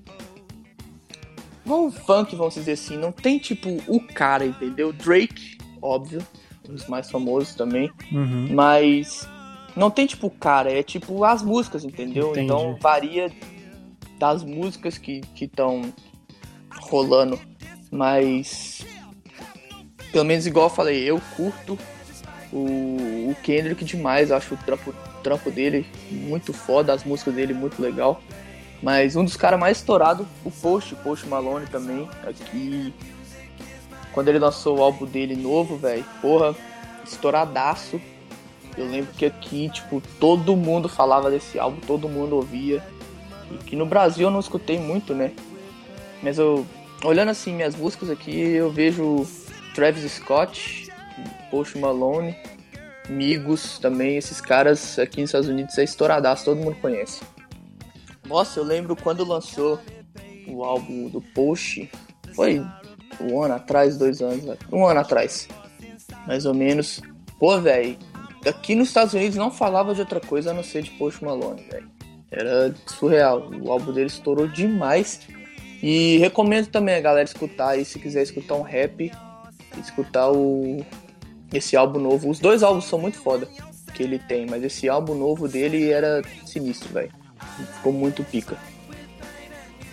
Não 1.63 1.91
funk, 1.91 2.35
vamos 2.35 2.55
dizer 2.55 2.71
assim. 2.71 2.97
Não 2.97 3.11
tem, 3.11 3.37
tipo, 3.37 3.69
o 3.85 4.01
cara, 4.01 4.43
entendeu? 4.43 4.91
Drake, 4.91 5.59
óbvio. 5.79 6.25
Um 6.67 6.73
dos 6.73 6.87
mais 6.87 7.11
famosos 7.11 7.53
também. 7.53 7.91
Uhum. 8.11 8.47
Mas 8.55 9.29
não 9.75 9.91
tem 9.91 10.07
tipo 10.07 10.31
cara, 10.31 10.71
é 10.71 10.81
tipo 10.81 11.23
as 11.23 11.43
músicas, 11.43 11.85
entendeu? 11.85 12.31
Entendi. 12.31 12.45
Então 12.45 12.75
varia 12.81 13.31
das 14.17 14.43
músicas 14.43 14.97
que 14.97 15.21
estão 15.39 15.93
rolando. 16.81 17.39
Mas 17.91 18.83
pelo 20.11 20.25
menos 20.25 20.47
igual 20.47 20.65
eu 20.65 20.73
falei, 20.73 21.03
eu 21.03 21.21
curto 21.35 21.77
o, 22.51 23.29
o 23.29 23.35
Kendrick 23.43 23.83
demais, 23.85 24.31
acho 24.31 24.55
o 24.55 24.57
trampo, 24.57 24.91
o 24.91 25.21
trampo 25.21 25.51
dele 25.51 25.85
muito 26.11 26.53
foda, 26.53 26.93
as 26.93 27.03
músicas 27.03 27.33
dele 27.33 27.53
muito 27.53 27.81
legal. 27.81 28.21
Mas 28.81 29.15
um 29.15 29.23
dos 29.23 29.35
caras 29.35 29.59
mais 29.59 29.77
estourados, 29.77 30.25
o 30.43 30.51
Post, 30.51 30.95
Post 30.95 31.27
Malone 31.27 31.67
também, 31.67 32.09
aqui. 32.23 32.93
Quando 34.13 34.29
ele 34.29 34.39
lançou 34.39 34.79
o 34.79 34.83
álbum 34.83 35.05
dele 35.05 35.35
novo, 35.35 35.77
velho, 35.77 36.05
porra, 36.21 36.55
estouradaço. 37.05 38.01
Eu 38.77 38.85
lembro 38.85 39.11
que 39.13 39.25
aqui, 39.25 39.69
tipo, 39.69 40.01
todo 40.19 40.55
mundo 40.55 40.87
falava 40.87 41.29
desse 41.29 41.59
álbum, 41.59 41.79
todo 41.81 42.07
mundo 42.07 42.35
ouvia. 42.35 42.81
E 43.51 43.57
que 43.57 43.75
no 43.75 43.85
Brasil 43.85 44.27
eu 44.27 44.31
não 44.31 44.39
escutei 44.39 44.79
muito, 44.79 45.13
né? 45.13 45.31
Mas 46.23 46.37
eu, 46.37 46.65
olhando 47.03 47.29
assim 47.29 47.53
minhas 47.53 47.75
buscas 47.75 48.09
aqui, 48.09 48.39
eu 48.39 48.71
vejo 48.71 49.27
Travis 49.75 50.09
Scott, 50.11 50.88
Post 51.49 51.77
Malone, 51.77 52.35
Migos 53.09 53.79
também. 53.79 54.17
Esses 54.17 54.39
caras 54.39 54.97
aqui 54.99 55.21
nos 55.21 55.29
Estados 55.29 55.49
Unidos 55.49 55.77
é 55.77 55.83
estouradaço, 55.83 56.45
todo 56.45 56.59
mundo 56.59 56.77
conhece. 56.81 57.21
Nossa, 58.27 58.59
eu 58.59 58.63
lembro 58.63 58.95
quando 58.95 59.25
lançou 59.25 59.79
o 60.47 60.63
álbum 60.63 61.09
do 61.09 61.21
Post, 61.21 61.89
foi 62.35 62.63
um 63.19 63.41
ano 63.41 63.55
atrás, 63.55 63.97
dois 63.97 64.21
anos, 64.21 64.43
né? 64.45 64.57
um 64.71 64.85
ano 64.85 64.99
atrás, 64.99 65.47
mais 66.27 66.45
ou 66.45 66.53
menos. 66.53 67.01
Pô, 67.39 67.59
velho, 67.59 67.97
aqui 68.45 68.75
nos 68.75 68.89
Estados 68.89 69.13
Unidos 69.13 69.35
não 69.35 69.51
falava 69.51 69.93
de 69.93 70.01
outra 70.01 70.19
coisa 70.19 70.51
a 70.51 70.53
não 70.53 70.63
ser 70.63 70.83
de 70.83 70.91
Post 70.91 71.23
Malone, 71.23 71.63
velho. 71.71 71.89
Era 72.31 72.73
surreal. 72.85 73.49
O 73.61 73.71
álbum 73.71 73.91
dele 73.91 74.07
estourou 74.07 74.47
demais. 74.47 75.21
E 75.81 76.17
recomendo 76.17 76.67
também 76.67 76.95
a 76.95 77.01
galera 77.01 77.23
escutar 77.23 77.69
aí, 77.69 77.85
se 77.85 77.97
quiser 77.99 78.21
escutar 78.21 78.55
um 78.55 78.61
rap, 78.61 79.11
escutar 79.77 80.29
o 80.29 80.85
esse 81.53 81.75
álbum 81.75 81.99
novo. 81.99 82.29
Os 82.29 82.39
dois 82.39 82.63
álbuns 82.63 82.85
são 82.85 82.99
muito 82.99 83.17
foda 83.19 83.47
que 83.93 84.03
ele 84.03 84.19
tem, 84.19 84.45
mas 84.45 84.63
esse 84.63 84.87
álbum 84.87 85.15
novo 85.15 85.47
dele 85.47 85.91
era 85.91 86.21
sinistro, 86.45 86.93
velho. 86.93 87.11
Ficou 87.75 87.91
muito 87.93 88.23
pica. 88.23 88.57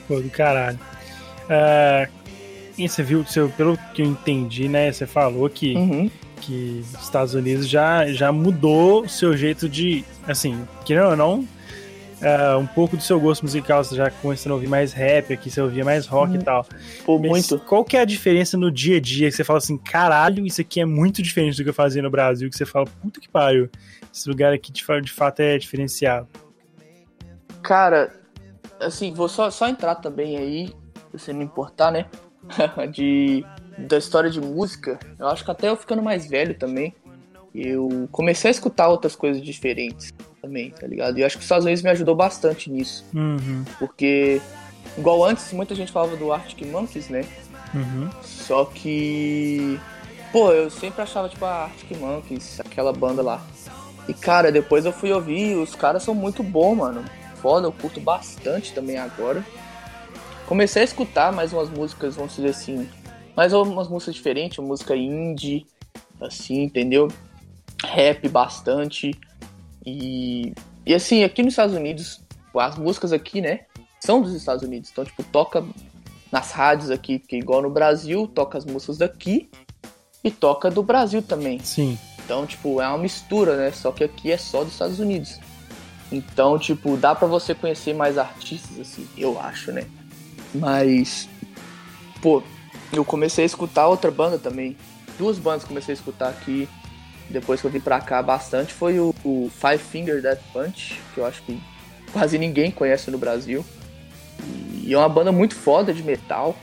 Pô, 0.06 0.20
do 0.20 0.30
caralho. 0.30 0.78
É, 1.48 2.08
e 2.76 2.88
você 2.88 3.02
viu, 3.02 3.24
você- 3.24 3.46
pelo 3.56 3.76
que 3.94 4.02
eu 4.02 4.06
entendi, 4.06 4.68
né? 4.68 4.92
Você 4.92 5.06
falou 5.06 5.48
que, 5.48 5.74
Uhum. 5.74 6.10
que 6.40 6.84
os 6.94 7.02
Estados 7.02 7.34
Unidos 7.34 7.68
já, 7.68 8.06
já 8.08 8.30
mudou 8.30 9.02
o 9.04 9.08
seu 9.08 9.36
jeito 9.36 9.68
de. 9.68 10.04
Assim, 10.26 10.60
querendo 10.84 11.10
ou 11.10 11.16
não, 11.16 11.48
é, 12.20 12.56
um 12.56 12.66
pouco 12.66 12.96
do 12.96 13.02
seu 13.02 13.20
gosto 13.20 13.42
musical. 13.42 13.82
Você 13.84 13.94
já 13.94 14.10
começando 14.10 14.52
a 14.52 14.54
ouvir 14.54 14.68
mais 14.68 14.92
rap 14.92 15.32
aqui, 15.32 15.50
você 15.50 15.60
ouvia 15.60 15.84
mais 15.84 16.06
rock 16.06 16.34
e 16.34 16.38
tal. 16.38 16.66
Pô, 17.04 17.18
Mas 17.18 17.30
muito. 17.30 17.58
Qual 17.60 17.84
que 17.84 17.96
é 17.96 18.00
a 18.00 18.04
diferença 18.04 18.56
no 18.56 18.70
dia 18.70 18.96
a 18.96 19.00
dia 19.00 19.30
que 19.30 19.36
você 19.36 19.44
fala 19.44 19.58
assim, 19.58 19.76
caralho, 19.76 20.46
isso 20.46 20.60
aqui 20.60 20.80
é 20.80 20.86
muito 20.86 21.22
diferente 21.22 21.56
do 21.56 21.62
que 21.62 21.70
eu 21.70 21.74
fazia 21.74 22.02
no 22.02 22.10
Brasil, 22.10 22.48
que 22.48 22.56
você 22.56 22.66
fala, 22.66 22.86
puta 23.02 23.20
que 23.20 23.28
pariu, 23.28 23.68
esse 24.12 24.28
lugar 24.28 24.52
aqui 24.52 24.72
de, 24.72 24.84
de 25.02 25.12
fato 25.12 25.40
é 25.40 25.58
diferenciado. 25.58 26.28
Cara, 27.62 28.14
assim, 28.80 29.12
vou 29.12 29.28
só, 29.28 29.50
só 29.50 29.68
entrar 29.68 29.96
também 29.96 30.38
aí, 30.38 30.68
se 30.68 31.18
você 31.18 31.32
não 31.32 31.42
importar, 31.42 31.90
né? 31.90 32.06
de, 32.92 33.44
da 33.76 33.98
história 33.98 34.30
de 34.30 34.40
música. 34.40 34.98
Eu 35.18 35.26
acho 35.28 35.44
que 35.44 35.50
até 35.50 35.68
eu 35.68 35.76
ficando 35.76 36.02
mais 36.02 36.26
velho 36.26 36.54
também, 36.54 36.94
eu 37.54 38.08
comecei 38.12 38.48
a 38.48 38.52
escutar 38.52 38.88
outras 38.88 39.16
coisas 39.16 39.42
diferentes 39.42 40.12
também, 40.46 40.70
tá 40.70 40.86
ligado? 40.86 41.18
E 41.18 41.22
eu 41.22 41.26
acho 41.26 41.36
que 41.36 41.40
os 41.40 41.44
Estados 41.44 41.64
Unidos 41.64 41.82
me 41.82 41.90
ajudou 41.90 42.14
bastante 42.14 42.70
nisso. 42.70 43.04
Uhum, 43.12 43.64
Porque, 43.78 44.40
igual 44.96 45.24
antes, 45.24 45.52
muita 45.52 45.74
gente 45.74 45.90
falava 45.90 46.16
do 46.16 46.32
Arctic 46.32 46.66
Monkeys, 46.70 47.08
né? 47.08 47.24
uhum. 47.74 48.08
Só 48.22 48.64
que. 48.64 49.78
Pô, 50.32 50.52
eu 50.52 50.70
sempre 50.70 51.02
achava, 51.02 51.28
tipo, 51.28 51.44
a 51.44 51.64
Arctic 51.64 51.98
Monkeys, 51.98 52.60
aquela 52.60 52.92
banda 52.92 53.22
lá. 53.22 53.44
E, 54.08 54.14
cara, 54.14 54.52
depois 54.52 54.84
eu 54.84 54.92
fui 54.92 55.12
ouvir, 55.12 55.56
os 55.56 55.74
caras 55.74 56.02
são 56.02 56.14
muito 56.14 56.42
bons, 56.42 56.76
mano. 56.76 57.04
Foda, 57.42 57.66
eu 57.66 57.72
curto 57.72 58.00
bastante 58.00 58.72
também 58.72 58.96
agora. 58.96 59.44
Comecei 60.46 60.82
a 60.82 60.84
escutar 60.84 61.32
mais 61.32 61.52
umas 61.52 61.68
músicas, 61.68 62.14
vamos 62.14 62.36
dizer 62.36 62.50
assim, 62.50 62.88
mais 63.36 63.52
umas 63.52 63.88
músicas 63.88 64.14
diferentes, 64.14 64.58
música 64.58 64.94
indie, 64.94 65.66
assim, 66.20 66.62
entendeu? 66.62 67.08
Rap 67.84 68.28
bastante. 68.28 69.10
E, 69.86 70.52
e 70.84 70.92
assim, 70.92 71.22
aqui 71.22 71.42
nos 71.42 71.52
Estados 71.52 71.74
Unidos, 71.76 72.20
as 72.58 72.76
músicas 72.76 73.12
aqui, 73.12 73.40
né, 73.40 73.60
são 74.00 74.20
dos 74.20 74.34
Estados 74.34 74.64
Unidos. 74.64 74.90
Então, 74.90 75.04
tipo, 75.04 75.22
toca 75.22 75.64
nas 76.32 76.50
rádios 76.50 76.90
aqui, 76.90 77.18
porque 77.20 77.36
igual 77.36 77.62
no 77.62 77.70
Brasil, 77.70 78.26
toca 78.26 78.58
as 78.58 78.64
músicas 78.64 78.98
daqui 78.98 79.48
e 80.24 80.30
toca 80.30 80.70
do 80.70 80.82
Brasil 80.82 81.22
também. 81.22 81.60
Sim. 81.60 81.96
Então, 82.24 82.44
tipo, 82.44 82.80
é 82.80 82.88
uma 82.88 82.98
mistura, 82.98 83.56
né? 83.56 83.70
Só 83.70 83.92
que 83.92 84.02
aqui 84.02 84.32
é 84.32 84.36
só 84.36 84.64
dos 84.64 84.72
Estados 84.72 84.98
Unidos. 84.98 85.38
Então, 86.10 86.58
tipo, 86.58 86.96
dá 86.96 87.14
pra 87.14 87.28
você 87.28 87.54
conhecer 87.54 87.94
mais 87.94 88.18
artistas, 88.18 88.80
assim, 88.80 89.06
eu 89.16 89.38
acho, 89.38 89.70
né? 89.70 89.86
Mas, 90.54 91.28
pô, 92.20 92.42
eu 92.92 93.04
comecei 93.04 93.44
a 93.44 93.46
escutar 93.46 93.86
outra 93.86 94.10
banda 94.10 94.38
também. 94.38 94.76
Duas 95.18 95.38
bandas 95.38 95.62
que 95.62 95.68
comecei 95.68 95.92
a 95.92 95.96
escutar 95.96 96.28
aqui, 96.28 96.68
depois 97.28 97.60
que 97.60 97.66
eu 97.66 97.70
vim 97.70 97.80
pra 97.80 98.00
cá 98.00 98.22
bastante, 98.22 98.72
foi 98.72 98.98
o, 99.00 99.14
o 99.24 99.50
Five 99.60 99.78
Finger 99.78 100.22
Death 100.22 100.40
Punch, 100.52 101.00
que 101.14 101.18
eu 101.20 101.26
acho 101.26 101.42
que 101.42 101.60
quase 102.12 102.38
ninguém 102.38 102.70
conhece 102.70 103.10
no 103.10 103.18
Brasil. 103.18 103.64
E 104.82 104.92
é 104.94 104.98
uma 104.98 105.08
banda 105.08 105.32
muito 105.32 105.54
foda 105.54 105.92
de 105.92 106.02
metal. 106.02 106.56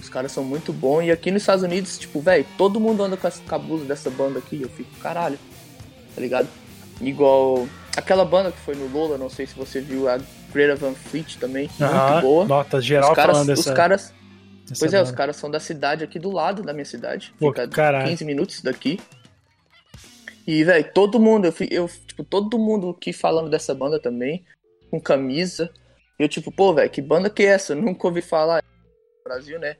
Os 0.00 0.08
caras 0.08 0.32
são 0.32 0.44
muito 0.44 0.72
bons. 0.72 1.02
E 1.02 1.10
aqui 1.10 1.30
nos 1.30 1.42
Estados 1.42 1.64
Unidos, 1.64 1.98
tipo, 1.98 2.20
velho, 2.20 2.46
todo 2.56 2.78
mundo 2.80 3.02
anda 3.02 3.16
com 3.16 3.26
essa 3.26 3.42
cabuza 3.42 3.84
dessa 3.84 4.08
banda 4.10 4.38
aqui. 4.38 4.62
Eu 4.62 4.68
fico, 4.68 4.90
caralho, 5.00 5.38
tá 6.14 6.20
ligado? 6.20 6.48
Igual 7.00 7.66
aquela 7.96 8.24
banda 8.24 8.52
que 8.52 8.58
foi 8.58 8.74
no 8.74 8.86
Lola, 8.86 9.18
não 9.18 9.28
sei 9.28 9.46
se 9.46 9.54
você 9.54 9.80
viu, 9.80 10.08
a 10.08 10.18
Greta 10.52 10.76
Van 10.76 10.94
Fleet 10.94 11.36
também, 11.38 11.68
Aham. 11.80 12.12
muito 12.12 12.22
boa. 12.22 12.44
Nota 12.46 12.80
geral 12.80 13.10
Os 13.10 13.16
caras, 13.16 13.32
falando 13.32 13.46
dessa. 13.48 13.70
os 13.70 13.76
caras, 13.76 14.14
dessa 14.68 14.78
pois 14.78 14.94
é, 14.94 15.02
os 15.02 15.10
caras 15.10 15.36
são 15.36 15.50
da 15.50 15.60
cidade 15.60 16.04
aqui 16.04 16.18
do 16.18 16.30
lado 16.30 16.62
da 16.62 16.72
minha 16.72 16.84
cidade. 16.84 17.32
Pô, 17.38 17.48
Fica 17.48 17.68
caralho. 17.68 18.08
15 18.08 18.24
minutos 18.24 18.60
daqui. 18.62 19.00
E, 20.50 20.64
velho, 20.64 20.92
todo 20.92 21.20
mundo, 21.20 21.46
eu, 21.46 21.54
eu, 21.70 21.88
tipo, 22.08 22.24
todo 22.24 22.58
mundo 22.58 22.90
aqui 22.90 23.12
falando 23.12 23.48
dessa 23.48 23.72
banda 23.72 24.00
também, 24.00 24.44
com 24.90 25.00
camisa. 25.00 25.72
Eu, 26.18 26.28
tipo, 26.28 26.50
pô, 26.50 26.74
velho, 26.74 26.90
que 26.90 27.00
banda 27.00 27.30
que 27.30 27.44
é 27.44 27.50
essa? 27.50 27.72
Eu 27.72 27.80
nunca 27.80 28.08
ouvi 28.08 28.20
falar. 28.20 28.60
Brasil, 29.22 29.60
né? 29.60 29.76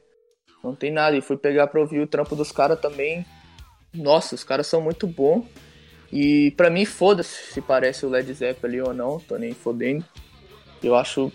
Não 0.62 0.72
tem 0.72 0.92
nada. 0.92 1.16
E 1.16 1.20
fui 1.20 1.36
pegar 1.36 1.66
pra 1.66 1.80
ouvir 1.80 1.98
o 1.98 2.06
trampo 2.06 2.36
dos 2.36 2.52
caras 2.52 2.78
também. 2.78 3.26
Nossa, 3.92 4.36
os 4.36 4.44
caras 4.44 4.68
são 4.68 4.80
muito 4.80 5.08
bons. 5.08 5.44
E 6.12 6.52
pra 6.52 6.70
mim, 6.70 6.84
foda-se 6.84 7.52
se 7.52 7.60
parece 7.60 8.06
o 8.06 8.08
Led 8.08 8.32
Zeppelin 8.32 8.82
ou 8.82 8.94
não, 8.94 9.18
tô 9.18 9.36
nem 9.36 9.52
fodendo. 9.52 10.04
Eu 10.80 10.94
acho 10.94 11.32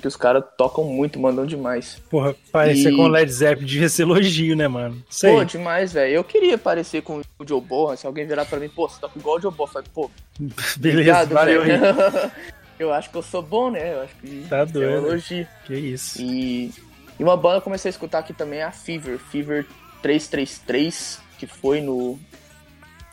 que 0.00 0.08
os 0.08 0.16
caras 0.16 0.42
tocam 0.56 0.84
muito, 0.84 1.18
mandam 1.20 1.46
demais. 1.46 2.00
Porra, 2.10 2.34
parecer 2.50 2.92
E- 2.92 2.96
com 2.96 3.02
o 3.04 3.08
Led 3.08 3.30
Zeppelin 3.30 3.66
devia 3.66 3.88
ser 3.88 4.02
elogio, 4.02 4.56
né, 4.56 4.66
mano? 4.68 5.02
Sei. 5.10 5.32
Pô, 5.34 5.44
demais, 5.44 5.92
velho. 5.92 6.14
Eu 6.14 6.24
queria 6.24 6.56
parecer 6.58 7.02
com 7.02 7.20
o 7.38 7.46
Joe 7.46 7.60
Bohan. 7.60 7.96
Se 7.96 8.06
alguém 8.06 8.26
virar 8.26 8.44
pra 8.46 8.58
mim, 8.58 8.68
pô, 8.68 8.88
você 8.88 9.00
toca 9.00 9.18
igual 9.18 9.36
o 9.36 9.40
Joe. 9.40 9.52
Eu 9.58 9.66
falei, 9.66 9.88
pô, 9.94 10.10
Beleza, 10.78 10.78
obrigado, 10.78 11.28
valeu 11.34 11.62
aí. 11.62 11.68
velho. 11.68 12.32
eu 12.78 12.92
acho 12.92 13.10
que 13.10 13.16
eu 13.16 13.22
sou 13.22 13.42
bom, 13.42 13.70
né? 13.70 13.94
Eu 13.94 14.02
acho 14.02 14.14
que 14.16 14.46
Tá 14.48 14.58
é 14.58 14.62
um 14.62 14.66
doido. 14.66 15.06
elogio. 15.08 15.46
Que 15.66 15.74
isso. 15.74 16.20
E, 16.20 16.72
e 17.18 17.22
uma 17.24 17.36
banda 17.36 17.54
que 17.56 17.58
eu 17.58 17.64
comecei 17.64 17.88
a 17.88 17.90
escutar 17.90 18.18
aqui 18.18 18.32
também 18.34 18.58
é 18.60 18.64
a 18.64 18.72
Fever. 18.72 19.18
Fever 19.18 19.66
333, 20.02 21.20
que 21.38 21.46
foi 21.46 21.80
no. 21.80 22.18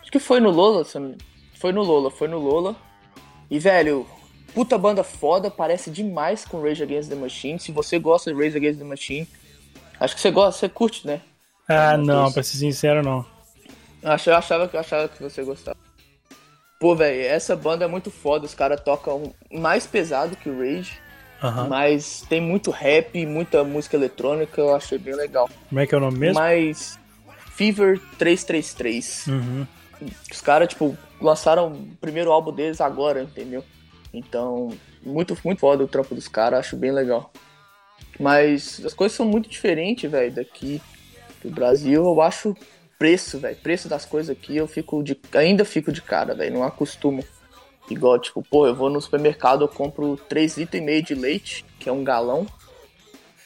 Acho 0.01 0.11
que 0.11 0.19
foi 0.19 0.39
no 0.39 0.49
Lola. 0.49 0.85
Foi 1.59 1.71
no 1.71 1.81
Lola, 1.81 2.11
foi 2.11 2.27
no 2.27 2.39
Lola. 2.39 2.75
E, 3.49 3.59
velho, 3.59 4.05
puta 4.53 4.77
banda 4.77 5.03
foda, 5.03 5.49
parece 5.51 5.89
demais 5.91 6.45
com 6.45 6.61
Rage 6.61 6.83
Against 6.83 7.09
the 7.09 7.15
Machine. 7.15 7.59
Se 7.59 7.71
você 7.71 7.97
gosta 7.99 8.33
de 8.33 8.41
Rage 8.41 8.57
Against 8.57 8.79
the 8.79 8.85
Machine, 8.85 9.27
acho 9.99 10.15
que 10.15 10.21
você 10.21 10.31
gosta, 10.31 10.59
você 10.59 10.69
curte, 10.69 11.05
né? 11.07 11.21
Ah, 11.67 11.97
não, 11.97 12.31
pra 12.31 12.43
ser 12.43 12.57
sincero, 12.57 13.01
não. 13.03 13.25
Eu 14.01 14.11
ach- 14.11 14.27
eu 14.27 14.35
achava, 14.35 14.69
eu 14.71 14.79
achava 14.79 15.07
que 15.07 15.21
você 15.23 15.43
gostava. 15.43 15.77
Pô, 16.79 16.93
velho, 16.95 17.21
essa 17.25 17.55
banda 17.55 17.85
é 17.85 17.87
muito 17.87 18.11
foda. 18.11 18.45
Os 18.45 18.53
caras 18.53 18.81
tocam 18.81 19.33
mais 19.49 19.87
pesado 19.87 20.35
que 20.35 20.49
o 20.49 20.59
Rage, 20.59 20.99
Aham. 21.41 21.67
mas 21.69 22.25
tem 22.27 22.41
muito 22.41 22.69
rap, 22.71 23.25
muita 23.25 23.63
música 23.63 23.95
eletrônica. 23.95 24.59
Eu 24.59 24.75
achei 24.75 24.97
bem 24.97 25.15
legal. 25.15 25.49
Como 25.69 25.79
é 25.79 25.87
que 25.87 25.95
é 25.95 25.97
o 25.97 26.01
nome 26.01 26.17
mesmo? 26.19 26.35
Mas 26.41 26.99
Fever 27.55 27.99
333. 28.17 29.27
Uhum. 29.27 29.65
Os 30.29 30.41
caras, 30.41 30.67
tipo, 30.67 30.97
lançaram 31.21 31.67
o 31.71 31.95
primeiro 32.01 32.29
álbum 32.31 32.51
deles 32.51 32.81
agora, 32.81 33.23
entendeu? 33.23 33.63
Então, 34.13 34.69
muito, 35.03 35.35
muito 35.43 35.59
foda 35.59 35.83
o 35.83 35.87
trampo 35.87 36.13
dos 36.13 36.27
caras, 36.27 36.59
acho 36.59 36.75
bem 36.75 36.91
legal. 36.91 37.31
Mas 38.19 38.81
as 38.85 38.93
coisas 38.93 39.15
são 39.15 39.25
muito 39.25 39.49
diferentes, 39.49 40.09
velho, 40.09 40.31
daqui 40.31 40.79
do 41.43 41.49
Brasil. 41.49 42.03
Eu 42.03 42.21
acho 42.21 42.55
preço, 42.99 43.39
velho. 43.39 43.57
Preço 43.57 43.89
das 43.89 44.05
coisas 44.05 44.29
aqui, 44.29 44.55
eu 44.55 44.67
fico 44.67 45.03
de. 45.03 45.19
Ainda 45.33 45.65
fico 45.65 45.91
de 45.91 46.01
cara, 46.01 46.35
velho. 46.35 46.53
Não 46.53 46.63
acostumo. 46.63 47.23
Igual, 47.89 48.19
tipo, 48.19 48.41
pô, 48.43 48.65
eu 48.65 48.75
vou 48.75 48.89
no 48.89 49.01
supermercado, 49.01 49.63
eu 49.63 49.67
compro 49.67 50.15
3 50.29 50.57
litros 50.57 50.81
e 50.81 50.85
meio 50.85 51.03
de 51.03 51.13
leite, 51.13 51.65
que 51.79 51.89
é 51.89 51.91
um 51.91 52.03
galão, 52.03 52.47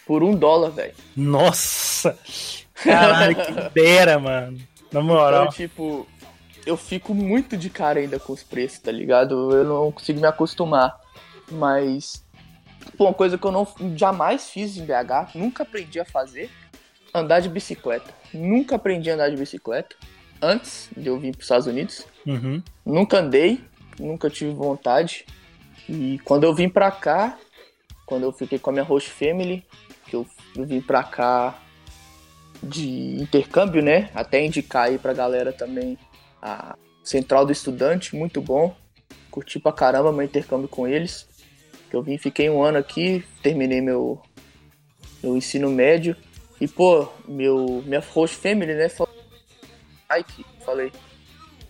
por 0.06 0.22
um 0.22 0.36
dólar, 0.36 0.70
velho. 0.70 0.94
Nossa! 1.16 2.18
Caralho, 2.76 3.36
que 3.36 3.52
dera, 3.74 4.20
mano. 4.20 4.60
Na 4.92 5.02
moral. 5.02 5.46
Então, 5.46 5.54
tipo, 5.54 6.08
eu 6.68 6.78
fico 6.78 7.14
muito 7.14 7.56
de 7.58 7.70
cara 7.70 8.00
ainda 8.00 8.20
com 8.20 8.34
os 8.34 8.44
preços, 8.44 8.80
tá 8.80 8.92
ligado? 8.92 9.52
Eu 9.56 9.64
não 9.64 9.92
consigo 9.92 10.20
me 10.20 10.28
acostumar. 10.28 11.00
Mas, 11.52 12.24
pô, 12.98 13.06
uma 13.06 13.14
coisa 13.14 13.38
que 13.38 13.46
eu 13.46 13.52
não 13.52 13.68
jamais 13.96 14.50
fiz 14.50 14.78
em 14.78 14.86
BH, 14.86 15.32
nunca 15.36 15.64
aprendi 15.64 16.00
a 16.00 16.06
fazer, 16.06 16.52
andar 17.14 17.40
de 17.40 17.50
bicicleta. 17.50 18.14
Nunca 18.34 18.76
aprendi 18.76 19.10
a 19.10 19.14
andar 19.14 19.30
de 19.30 19.38
bicicleta. 19.38 19.96
Antes 20.42 20.90
de 20.96 21.08
eu 21.08 21.18
vir 21.18 21.32
para 21.32 21.40
os 21.40 21.46
Estados 21.46 21.68
Unidos, 21.68 22.06
Uhum. 22.26 22.62
nunca 22.86 23.20
andei, 23.20 23.62
nunca 24.00 24.30
tive 24.30 24.52
vontade. 24.54 25.26
E 25.90 26.20
quando 26.26 26.44
eu 26.44 26.54
vim 26.54 26.68
pra 26.70 26.92
cá, 26.92 27.38
quando 28.06 28.24
eu 28.24 28.32
fiquei 28.32 28.60
com 28.60 28.70
a 28.70 28.74
minha 28.74 28.84
host 28.86 29.10
family, 29.10 29.66
que 30.06 30.16
eu, 30.16 30.28
eu 30.56 30.66
vim 30.66 30.82
pra 30.82 31.02
cá 31.04 31.58
de 32.62 33.22
intercâmbio, 33.22 33.82
né? 33.82 34.10
Até 34.14 34.44
indicar 34.46 34.88
aí 34.88 34.98
pra 34.98 35.14
galera 35.14 35.54
também 35.54 35.98
a 36.42 36.76
Central 37.04 37.46
do 37.46 37.52
Estudante, 37.52 38.16
muito 38.16 38.42
bom. 38.42 38.76
Curti 39.32 39.60
pra 39.60 39.72
caramba 39.72 40.12
meu 40.12 40.24
intercâmbio 40.24 40.68
com 40.68 40.88
eles. 40.88 41.28
Eu 41.92 42.02
vim, 42.02 42.18
fiquei 42.18 42.50
um 42.50 42.62
ano 42.62 42.78
aqui, 42.78 43.24
terminei 43.42 43.82
meu, 43.82 44.22
meu 45.24 45.38
ensino 45.38 45.70
médio. 45.70 46.16
E, 46.60 46.68
pô, 46.68 47.08
meu, 47.28 47.84
minha 47.86 48.00
host 48.00 48.36
family, 48.38 48.74
né? 48.74 48.90
Falou, 48.90 49.14
bike. 50.10 50.46
Falei, 50.66 50.92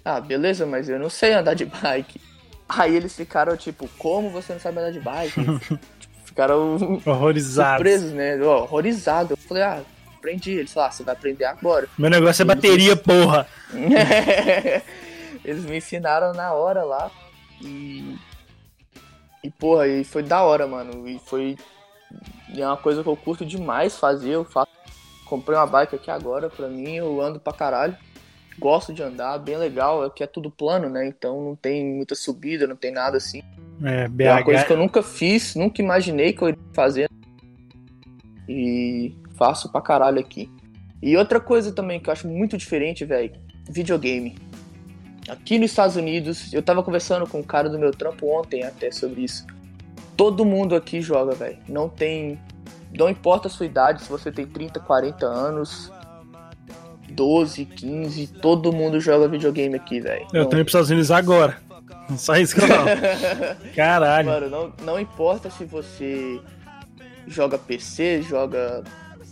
ah, 0.04 0.20
beleza, 0.20 0.66
mas 0.66 0.90
eu 0.90 0.98
não 0.98 1.10
sei 1.10 1.34
andar 1.34 1.54
de 1.54 1.66
bike. 1.66 2.20
Aí 2.68 2.96
eles 2.96 3.16
ficaram 3.16 3.56
tipo, 3.56 3.88
como 3.98 4.30
você 4.30 4.54
não 4.54 4.60
sabe 4.60 4.80
andar 4.80 4.92
de 4.92 5.00
bike? 5.00 5.40
Tipo, 6.00 6.16
ficaram 6.26 6.76
Horrorizado. 7.06 7.78
surpresos, 7.78 8.12
né? 8.12 8.36
Horrorizado. 8.42 9.34
Eu 9.34 9.38
falei, 9.38 9.64
ah, 9.64 9.82
aprendi. 10.28 10.52
Eles 10.52 10.74
falaram, 10.74 10.90
ah, 10.90 10.94
você 10.94 11.04
vai 11.04 11.16
aprender 11.16 11.46
agora. 11.46 11.88
Meu 11.98 12.10
negócio 12.10 12.42
é 12.42 12.46
bateria, 12.46 12.96
porra. 12.96 13.48
Eles 15.44 15.64
me 15.66 15.78
ensinaram 15.78 16.34
na 16.34 16.54
hora 16.54 16.84
lá. 16.84 17.10
E. 17.62 18.16
E, 19.44 19.50
porra, 19.52 19.88
e 19.88 20.04
foi 20.04 20.24
da 20.24 20.44
hora, 20.44 20.68
mano. 20.68 21.08
E 21.08 21.20
foi. 21.20 21.56
e 22.54 22.62
é 22.62 22.68
uma 22.68 22.78
coisa 22.78 23.02
que 23.02 23.10
eu 23.10 23.16
curto 23.16 23.46
demais 23.46 23.98
fazer. 23.98 24.32
Eu 24.32 24.44
faço. 24.44 24.68
Comprei 25.26 25.58
uma 25.58 25.68
bike 25.68 25.96
aqui 25.96 26.10
agora 26.10 26.50
pra 26.50 26.68
mim, 26.68 26.96
eu 26.96 27.22
ando 27.22 27.40
pra 27.40 27.52
caralho. 27.54 27.96
Gosto 28.58 28.94
de 28.94 29.04
andar, 29.04 29.38
bem 29.38 29.58
legal. 29.58 30.04
Aqui 30.04 30.24
é 30.24 30.28
tudo 30.28 30.50
plano, 30.50 30.90
né? 30.90 31.06
Então 31.08 31.44
não 31.44 31.56
tem 31.56 31.86
muita 31.86 32.16
subida, 32.16 32.66
não 32.66 32.76
tem 32.76 32.92
nada 32.92 33.18
assim. 33.18 33.42
É, 33.84 34.10
É 34.24 34.32
uma 34.32 34.44
coisa 34.44 34.62
que 34.64 34.70
BH. 34.70 34.72
eu 34.74 34.78
nunca 34.78 35.04
fiz, 35.04 35.54
nunca 35.56 35.82
imaginei 35.82 36.34
que 36.34 36.42
eu 36.42 36.50
iria 36.50 36.60
fazer. 36.74 37.10
E 38.50 39.14
faço 39.38 39.72
pra 39.72 39.82
caralho 39.82 40.20
aqui. 40.20 40.50
E 41.02 41.16
outra 41.16 41.40
coisa 41.40 41.72
também 41.72 42.00
que 42.00 42.10
eu 42.10 42.14
acho 42.14 42.28
muito 42.28 42.58
diferente, 42.58 43.06
velho, 43.06 43.32
videogame. 43.70 44.36
Aqui 45.30 45.60
nos 45.60 45.72
Estados 45.72 45.96
Unidos, 45.96 46.54
eu 46.54 46.62
tava 46.64 46.82
conversando 46.82 47.28
com 47.28 47.40
um 47.40 47.44
cara 47.44 47.70
do 47.70 47.78
meu 47.78 47.92
trampo 47.92 48.28
ontem 48.28 48.64
até 48.64 48.90
sobre 48.92 49.22
isso. 49.22 49.46
Todo 50.16 50.44
mundo 50.46 50.76
aqui 50.76 51.02
joga, 51.02 51.34
velho. 51.36 51.58
Não 51.68 51.88
tem. 51.90 52.40
Não 52.98 53.10
importa 53.10 53.48
a 53.48 53.52
sua 53.52 53.66
idade, 53.66 54.02
se 54.02 54.10
você 54.10 54.32
tem 54.32 54.48
30, 54.48 54.80
40 54.80 55.26
anos, 55.26 55.92
12, 57.10 57.66
15, 57.66 58.28
todo 58.28 58.72
mundo 58.72 59.00
joga 59.00 59.28
videogame 59.28 59.76
aqui, 59.76 60.00
velho. 60.00 60.26
Eu 60.34 60.44
Não- 60.44 60.50
tô 60.50 60.56
indo 60.56 60.64
pros 60.66 60.70
Estados 60.70 60.90
Unidos 60.90 61.12
agora. 61.12 61.58
Só 62.18 62.36
isso 62.38 62.56
que 62.56 62.62
eu 62.62 62.68
falo. 62.68 62.88
Caralho. 63.76 64.30
Mano, 64.30 64.50
não, 64.50 64.74
não 64.86 65.00
importa 65.00 65.50
se 65.50 65.66
você 65.66 66.40
joga 67.28 67.58
PC, 67.58 68.22
joga 68.22 68.84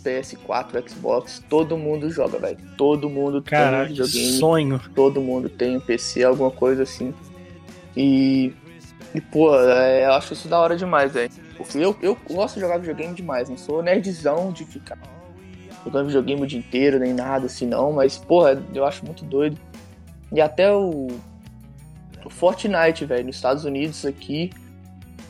PS4, 0.06 0.88
Xbox, 0.88 1.42
todo 1.48 1.76
mundo 1.76 2.08
joga, 2.08 2.38
velho. 2.38 2.58
Todo 2.76 3.10
mundo 3.10 3.42
tem 3.42 3.58
um 3.58 3.86
videogame, 3.86 4.38
sonho. 4.38 4.80
todo 4.94 5.20
mundo 5.20 5.48
tem 5.48 5.76
um 5.76 5.80
PC, 5.80 6.22
alguma 6.22 6.50
coisa 6.50 6.84
assim. 6.84 7.12
E, 7.96 8.52
e 9.14 9.20
pô, 9.20 9.54
é, 9.58 10.06
eu 10.06 10.12
acho 10.12 10.34
isso 10.34 10.48
da 10.48 10.58
hora 10.58 10.76
demais, 10.76 11.12
velho. 11.12 11.30
Porque 11.56 11.78
eu, 11.78 11.96
eu 12.00 12.16
gosto 12.28 12.54
de 12.54 12.60
jogar 12.60 12.78
videogame 12.78 13.14
demais, 13.14 13.48
não 13.48 13.56
sou 13.56 13.82
nerdzão 13.82 14.52
de 14.52 14.64
ficar 14.64 14.98
jogando 15.86 16.06
videogame 16.06 16.42
o 16.42 16.46
dia 16.46 16.58
inteiro, 16.58 16.98
nem 16.98 17.14
nada 17.14 17.46
assim 17.46 17.66
não, 17.66 17.92
mas, 17.92 18.18
porra, 18.18 18.60
eu 18.74 18.84
acho 18.84 19.04
muito 19.04 19.24
doido. 19.24 19.56
E 20.32 20.40
até 20.40 20.72
o, 20.72 21.06
o 22.24 22.30
Fortnite, 22.30 23.04
velho, 23.04 23.26
nos 23.26 23.36
Estados 23.36 23.64
Unidos 23.64 24.04
aqui, 24.04 24.50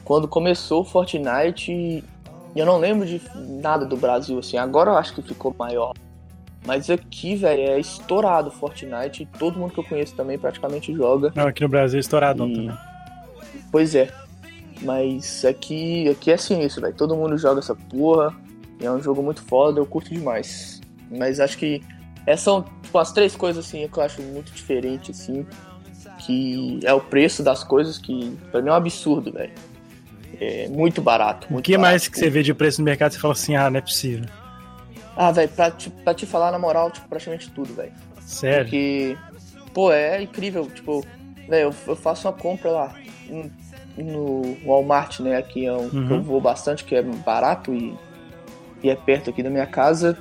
quando 0.02 0.26
começou 0.26 0.80
o 0.80 0.84
Fortnite, 0.84 2.02
e 2.56 2.58
eu 2.58 2.64
não 2.66 2.78
lembro 2.78 3.06
de 3.06 3.20
nada 3.36 3.84
do 3.84 3.96
Brasil, 3.96 4.38
assim, 4.38 4.56
agora 4.56 4.90
eu 4.90 4.96
acho 4.96 5.14
que 5.14 5.20
ficou 5.22 5.54
maior. 5.58 5.92
Mas 6.66 6.90
aqui, 6.90 7.36
velho, 7.36 7.60
é 7.60 7.78
estourado 7.78 8.50
Fortnite, 8.50 9.28
todo 9.38 9.58
mundo 9.58 9.72
que 9.74 9.78
eu 9.78 9.84
conheço 9.84 10.14
também 10.16 10.36
praticamente 10.38 10.92
joga. 10.94 11.30
Não, 11.34 11.46
aqui 11.46 11.62
no 11.62 11.68
Brasil 11.68 11.98
é 11.98 12.00
estouradão 12.00 12.48
E- 12.48 12.54
também. 12.54 12.78
Pois 13.70 13.94
é. 13.94 14.10
Mas 14.82 15.44
aqui, 15.44 16.08
aqui 16.08 16.30
é 16.30 16.36
sinistro, 16.36 16.82
velho. 16.82 16.94
Todo 16.94 17.14
mundo 17.14 17.38
joga 17.38 17.60
essa 17.60 17.74
porra. 17.74 18.34
É 18.80 18.90
um 18.90 19.00
jogo 19.00 19.22
muito 19.22 19.42
foda, 19.42 19.78
eu 19.80 19.86
curto 19.86 20.12
demais. 20.12 20.80
Mas 21.10 21.38
acho 21.40 21.56
que 21.56 21.80
essas 22.26 22.40
são 22.42 22.64
tipo, 22.82 22.98
as 22.98 23.12
três 23.12 23.36
coisas 23.36 23.64
assim 23.64 23.86
que 23.88 23.98
eu 23.98 24.02
acho 24.02 24.20
muito 24.22 24.50
diferente, 24.52 25.12
assim. 25.12 25.46
Que 26.26 26.80
é 26.84 26.92
o 26.92 27.00
preço 27.00 27.42
das 27.42 27.62
coisas, 27.62 27.96
que 27.96 28.36
pra 28.50 28.60
mim 28.60 28.68
é 28.70 28.72
um 28.72 28.76
absurdo, 28.76 29.30
velho. 29.32 29.52
É 30.40 30.68
muito 30.68 31.00
barato. 31.00 31.46
O 31.48 31.54
muito 31.54 31.64
que 31.64 31.72
barato. 31.76 31.90
mais 31.90 32.08
que 32.08 32.18
você 32.18 32.28
vê 32.30 32.42
de 32.42 32.52
preço 32.54 32.80
no 32.80 32.84
mercado 32.84 33.12
e 33.12 33.14
você 33.14 33.20
fala 33.20 33.32
assim, 33.32 33.54
ah, 33.56 33.70
não 33.70 33.78
é 33.78 33.80
possível. 33.80 34.24
Ah, 35.16 35.30
velho, 35.32 35.48
pra, 35.48 35.70
te- 35.70 35.88
pra 35.90 36.12
te 36.14 36.26
falar 36.26 36.50
na 36.52 36.58
moral, 36.58 36.90
tipo, 36.90 37.08
praticamente 37.08 37.50
tudo, 37.50 37.72
velho. 37.74 37.92
Sério. 38.20 38.64
Porque, 38.64 39.16
pô, 39.72 39.90
é 39.92 40.20
incrível. 40.22 40.66
Tipo, 40.74 41.00
velho, 41.48 41.70
eu, 41.70 41.74
eu 41.86 41.96
faço 41.96 42.26
uma 42.28 42.34
compra 42.34 42.70
lá 42.70 42.94
no 43.96 44.56
Walmart, 44.64 45.20
né? 45.20 45.36
Aqui 45.38 45.64
é 45.66 45.72
um 45.72 45.88
que 45.88 45.96
Uhum. 45.96 46.10
eu 46.16 46.22
vou 46.22 46.40
bastante, 46.40 46.84
que 46.84 46.94
é 46.94 47.02
barato 47.02 47.72
e, 47.72 47.96
e 48.82 48.90
é 48.90 48.94
perto 48.94 49.30
aqui 49.30 49.42
da 49.42 49.48
minha 49.48 49.66
casa. 49.66 50.18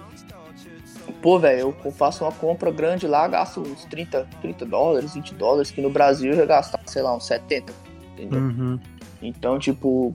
Pô, 1.21 1.39
velho, 1.39 1.75
eu 1.83 1.91
faço 1.91 2.23
uma 2.23 2.31
compra 2.31 2.71
grande 2.71 3.07
lá, 3.07 3.27
gasto 3.27 3.59
uns 3.61 3.83
30, 3.85 4.27
30 4.41 4.65
dólares, 4.65 5.13
20 5.15 5.33
dólares, 5.33 5.71
que 5.71 5.81
no 5.81 5.89
Brasil 5.89 6.31
eu 6.31 6.37
ia 6.37 6.45
gastar, 6.45 6.79
sei 6.85 7.01
lá, 7.01 7.15
uns 7.15 7.25
70. 7.25 7.73
Entendeu? 8.13 8.39
Uhum. 8.39 8.79
Então, 9.27 9.57
tipo, 9.59 10.13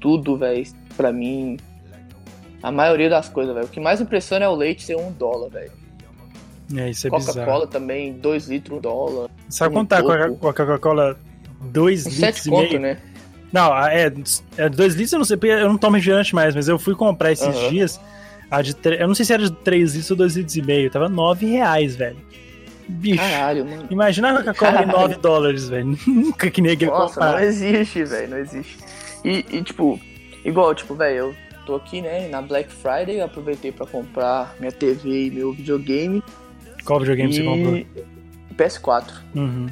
tudo, 0.00 0.36
velho, 0.36 0.64
pra 0.96 1.12
mim. 1.12 1.56
A 2.62 2.70
maioria 2.72 3.10
das 3.10 3.28
coisas, 3.28 3.54
velho. 3.54 3.66
O 3.66 3.70
que 3.70 3.80
mais 3.80 4.00
impressiona 4.00 4.44
é 4.44 4.48
o 4.48 4.54
leite 4.54 4.82
ser 4.84 4.96
um 4.96 5.12
dólar, 5.12 5.50
velho. 5.50 5.72
É, 6.76 6.90
isso 6.90 7.06
é 7.06 7.10
bizarro. 7.10 7.38
Coca-Cola 7.38 7.66
também, 7.66 8.12
2 8.14 8.48
litros, 8.48 8.78
um 8.78 8.80
dólar. 8.80 9.30
Sabe 9.50 9.72
um 9.74 9.78
quanto 9.78 9.88
tá 9.90 9.98
a 9.98 10.30
Coca-Cola? 10.30 11.18
2 11.60 12.06
Uns 12.06 12.16
litros 12.18 12.36
7 12.36 12.46
e 12.46 12.50
conto, 12.50 12.68
meio? 12.68 12.80
né? 12.80 12.98
Não, 13.52 13.72
a- 13.72 13.92
é 13.92 14.08
2 14.68 14.94
litros 14.94 15.12
eu 15.12 15.18
não 15.18 15.24
sei, 15.26 15.36
porque 15.36 15.52
eu 15.52 15.68
não 15.68 15.76
tomo 15.78 15.94
refrigerante 15.96 16.34
mais, 16.34 16.54
mas 16.54 16.66
eu 16.66 16.78
fui 16.78 16.94
comprar 16.94 17.32
esses 17.32 17.46
Aham. 17.46 17.68
dias. 17.68 18.00
A 18.50 18.62
de 18.62 18.74
tre- 18.74 19.00
Eu 19.00 19.06
não 19.08 19.14
sei 19.14 19.24
se 19.26 19.32
era 19.32 19.42
de 19.42 19.52
3 19.52 19.92
litros 19.92 20.10
ou 20.10 20.16
2 20.16 20.36
litros 20.36 20.56
e 20.56 20.62
meio. 20.62 20.90
Tava 20.90 21.08
9 21.08 21.46
reais, 21.46 21.96
velho. 21.96 22.16
Bicho. 22.88 23.18
Caralho, 23.18 23.64
mano. 23.64 23.86
Imagina 23.90 24.30
a 24.30 24.36
Coca-Cola 24.38 24.72
Caralho. 24.72 24.92
9 24.92 25.14
dólares, 25.16 25.68
velho. 25.68 25.98
Nunca 26.06 26.50
que 26.50 26.60
ia 26.60 26.86
Nossa, 26.86 27.20
não 27.20 27.26
comprar. 27.28 27.44
existe, 27.44 28.04
velho, 28.04 28.30
não 28.30 28.38
existe. 28.38 28.78
E, 29.24 29.44
e, 29.50 29.62
tipo, 29.62 29.98
igual, 30.44 30.74
tipo, 30.74 30.94
velho, 30.94 31.16
eu 31.16 31.34
tô 31.64 31.76
aqui, 31.76 32.02
né, 32.02 32.28
na 32.28 32.42
Black 32.42 32.70
Friday, 32.70 33.20
aproveitei 33.20 33.72
pra 33.72 33.86
comprar 33.86 34.54
minha 34.60 34.70
TV 34.72 35.26
e 35.26 35.30
meu 35.30 35.52
videogame. 35.52 36.22
Qual 36.84 36.98
videogame 37.00 37.30
e 37.30 37.36
você 37.36 37.42
comprou? 37.42 38.04
PS4. 38.56 39.04
Uhum. 39.34 39.66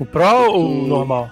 O 0.00 0.06
Pro 0.06 0.50
ou 0.52 0.82
o 0.82 0.84
E- 0.84 0.88
normal? 0.88 1.30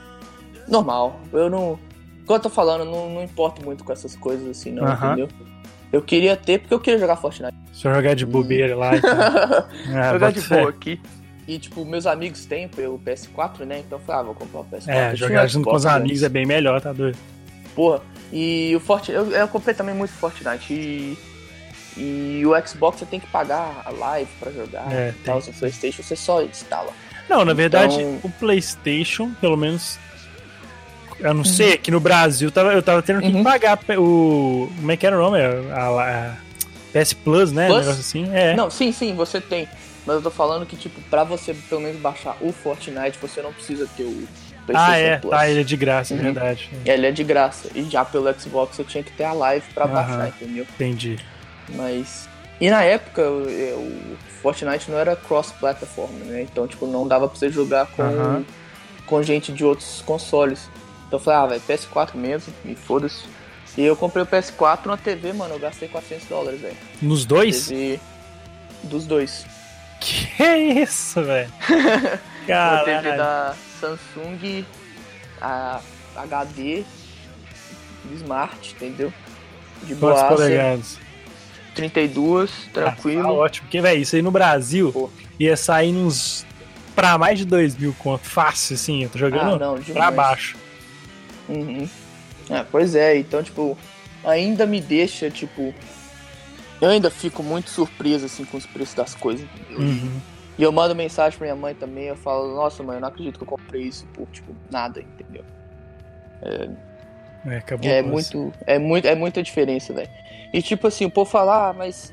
Normal. 0.68 1.20
Eu 1.32 1.48
não. 1.50 1.78
Como 2.26 2.36
eu 2.38 2.42
tô 2.42 2.48
falando, 2.50 2.84
não, 2.84 3.10
não 3.14 3.22
importo 3.22 3.64
muito 3.64 3.82
com 3.82 3.92
essas 3.92 4.14
coisas 4.14 4.46
assim, 4.48 4.70
não, 4.70 4.86
entendeu? 4.92 5.28
Eu 5.92 6.00
queria 6.00 6.36
ter 6.36 6.60
porque 6.60 6.72
eu 6.72 6.80
queria 6.80 6.98
jogar 7.00 7.16
Fortnite. 7.16 7.54
Se 7.72 7.86
eu 7.88 7.94
jogar 7.94 8.14
de 8.14 8.24
bobeira 8.24 8.76
lá 8.76 8.94
e 8.96 9.00
tal. 9.00 9.12
Ah, 9.94 10.12
jogar 10.12 10.32
de 10.32 10.40
boa 10.42 10.68
aqui. 10.70 11.00
E, 11.54 11.58
tipo, 11.58 11.84
meus 11.84 12.06
amigos 12.06 12.46
têm 12.46 12.66
o 12.66 12.98
PS4, 12.98 13.64
né? 13.66 13.80
Então 13.80 13.98
eu 13.98 14.04
falei, 14.04 14.20
ah, 14.20 14.24
vou 14.24 14.34
comprar 14.34 14.60
o 14.60 14.64
PS4. 14.64 14.88
É, 14.88 15.14
jogar 15.16 15.46
junto 15.46 15.68
com 15.68 15.76
os 15.76 15.84
amigos 15.86 16.10
antes. 16.10 16.22
é 16.22 16.28
bem 16.28 16.46
melhor, 16.46 16.80
tá 16.80 16.92
doido? 16.92 17.18
Porra, 17.74 18.00
e 18.32 18.72
o 18.74 18.80
Fortnite, 18.80 19.12
eu, 19.12 19.30
eu 19.32 19.48
comprei 19.48 19.74
também 19.74 19.94
muito 19.94 20.12
Fortnite 20.12 20.72
e, 20.72 21.18
e 21.96 22.42
o 22.46 22.66
Xbox 22.66 22.98
você 23.00 23.06
tem 23.06 23.20
que 23.20 23.26
pagar 23.26 23.82
a 23.84 23.90
live 23.90 24.30
pra 24.40 24.50
jogar 24.52 24.90
É, 24.92 25.10
e 25.10 25.12
tal, 25.24 25.38
o 25.38 25.52
Playstation 25.52 26.02
você 26.02 26.16
só 26.16 26.42
instala. 26.42 26.90
Não, 27.28 27.44
na 27.44 27.52
verdade, 27.54 27.94
Então- 28.00 28.20
o 28.24 28.30
PlayStation, 28.30 29.30
pelo 29.40 29.56
menos 29.56 29.98
Eu 31.20 31.34
não 31.34 31.44
sei, 31.44 31.74
aqui 31.74 31.90
no 31.90 32.00
Brasil 32.00 32.50
tava, 32.50 32.72
eu 32.72 32.82
tava 32.82 33.00
tendo 33.02 33.20
que 33.20 33.28
Uhum. 33.28 33.44
pagar 33.44 33.78
o. 33.96 34.68
Como 34.76 34.90
é 34.90 34.96
que 34.96 35.06
era 35.06 35.16
o 35.16 35.20
nome? 35.22 35.38
A, 35.70 35.76
a- 35.78 36.30
a 36.32 36.36
PS 36.92 37.12
Plus, 37.14 37.52
né? 37.52 37.66
Plus? 37.68 37.76
Um 37.78 37.80
negócio 37.82 38.00
assim. 38.00 38.28
É. 38.34 38.54
Não, 38.56 38.68
sim, 38.70 38.90
sim, 38.90 39.14
você 39.14 39.40
tem. 39.40 39.68
Mas 40.06 40.16
eu 40.16 40.22
tô 40.22 40.30
falando 40.30 40.66
que, 40.66 40.76
tipo, 40.76 41.00
pra 41.02 41.22
você 41.24 41.54
pelo 41.54 41.80
menos 41.80 42.00
baixar 42.00 42.36
o 42.40 42.52
Fortnite, 42.52 43.18
você 43.20 43.40
não 43.40 43.52
precisa 43.52 43.88
ter 43.96 44.02
o 44.02 44.26
PlayStation 44.66 44.90
ah, 44.92 44.98
é. 44.98 45.16
Plus. 45.18 45.30
Tá, 45.30 45.48
ele 45.48 45.60
é 45.60 45.64
de 45.64 45.76
graça, 45.76 46.14
é 46.14 46.16
Uhum. 46.16 46.22
verdade. 46.24 46.70
Ele 46.84 47.06
é 47.06 47.10
de 47.12 47.24
graça. 47.24 47.68
E 47.74 47.82
já 47.84 48.04
pelo 48.04 48.32
Xbox 48.38 48.76
você 48.76 48.84
tinha 48.84 49.02
que 49.04 49.12
ter 49.12 49.24
a 49.24 49.32
live 49.32 49.64
pra 49.72 49.84
Aham. 49.84 49.94
baixar, 49.94 50.28
entendeu? 50.28 50.66
Entendi. 50.74 51.18
Mas. 51.70 52.28
E 52.60 52.70
na 52.70 52.82
época, 52.82 53.22
o, 53.22 53.48
é, 53.48 53.74
o 53.74 54.16
Fortnite 54.40 54.90
não 54.90 54.98
era 54.98 55.16
cross-platform, 55.16 56.12
né? 56.26 56.42
Então, 56.42 56.66
tipo, 56.66 56.86
não 56.86 57.06
dava 57.06 57.28
pra 57.28 57.36
você 57.38 57.48
jogar 57.50 57.86
com, 57.86 58.02
Aham. 58.02 58.44
com 59.06 59.22
gente 59.22 59.52
de 59.52 59.64
outros 59.64 60.02
consoles. 60.02 60.68
Então 61.06 61.18
eu 61.18 61.24
falei, 61.24 61.40
ah, 61.40 61.46
velho, 61.46 61.62
PS4 61.68 62.16
mesmo, 62.16 62.52
e 62.64 62.74
foda-se. 62.74 63.24
E 63.76 63.82
eu 63.82 63.96
comprei 63.96 64.22
o 64.22 64.26
PS4 64.26 64.86
na 64.86 64.96
TV, 64.96 65.32
mano, 65.32 65.54
eu 65.54 65.58
gastei 65.58 65.88
400 65.88 66.26
dólares, 66.28 66.60
velho. 66.60 66.76
Nos 67.00 67.24
dois? 67.24 67.66
TV 67.68 68.00
dos 68.84 69.06
dois. 69.06 69.44
Que 70.04 70.44
isso, 70.82 71.22
velho? 71.22 71.52
Uma 72.48 72.84
TV 72.84 73.16
da 73.16 73.54
Samsung, 73.80 74.64
a 75.40 75.80
HD, 76.16 76.82
Smart, 78.16 78.74
entendeu? 78.74 79.12
De 79.84 79.94
boa, 79.94 80.24
polegadas? 80.24 80.98
32, 81.74 82.50
Ah, 82.50 82.70
tranquilo. 82.72 83.22
tá 83.22 83.30
ótimo. 83.32 83.66
Porque, 83.66 83.80
velho, 83.80 84.02
isso 84.02 84.16
aí 84.16 84.22
no 84.22 84.30
Brasil 84.30 84.92
Pô. 84.92 85.10
ia 85.38 85.56
sair 85.56 85.94
uns. 85.94 86.44
Pra 86.94 87.16
mais 87.16 87.38
de 87.38 87.46
2 87.46 87.76
mil 87.76 87.94
conto. 87.98 88.24
Fácil, 88.28 88.74
assim. 88.74 89.02
Eu 89.04 89.08
tô 89.08 89.18
jogando 89.18 89.54
Ah, 89.54 89.58
não, 89.58 89.78
pra 89.82 90.10
baixo. 90.10 90.56
Uhum. 91.48 91.88
É, 92.50 92.62
pois 92.70 92.94
é, 92.94 93.16
então, 93.16 93.42
tipo, 93.42 93.78
ainda 94.24 94.66
me 94.66 94.80
deixa, 94.80 95.30
tipo. 95.30 95.74
Eu 96.82 96.88
ainda 96.90 97.10
fico 97.10 97.42
muito 97.44 97.70
surpreso, 97.70 98.26
assim, 98.26 98.44
com 98.44 98.56
os 98.56 98.66
preços 98.66 98.94
das 98.94 99.14
coisas? 99.14 99.46
Uhum. 99.70 100.20
E 100.58 100.62
eu 100.62 100.72
mando 100.72 100.94
mensagem 100.96 101.38
pra 101.38 101.46
minha 101.46 101.56
mãe 101.56 101.74
também, 101.74 102.04
eu 102.06 102.16
falo, 102.16 102.54
nossa, 102.56 102.82
mãe, 102.82 102.96
eu 102.96 103.00
não 103.00 103.08
acredito 103.08 103.38
que 103.38 103.44
eu 103.44 103.48
comprei 103.48 103.82
isso 103.82 104.04
por, 104.12 104.26
tipo, 104.26 104.52
nada, 104.70 105.00
entendeu? 105.00 105.44
É, 106.42 107.56
acabou. 107.56 107.88
É 107.88 108.02
muito, 108.02 108.52
é 108.66 108.78
muito, 108.78 109.06
é 109.06 109.14
muita 109.14 109.42
diferença, 109.42 109.92
velho. 109.92 110.10
E 110.52 110.60
tipo 110.60 110.86
assim, 110.88 111.04
o 111.04 111.10
povo 111.10 111.30
fala, 111.30 111.68
ah, 111.68 111.72
mas 111.72 112.12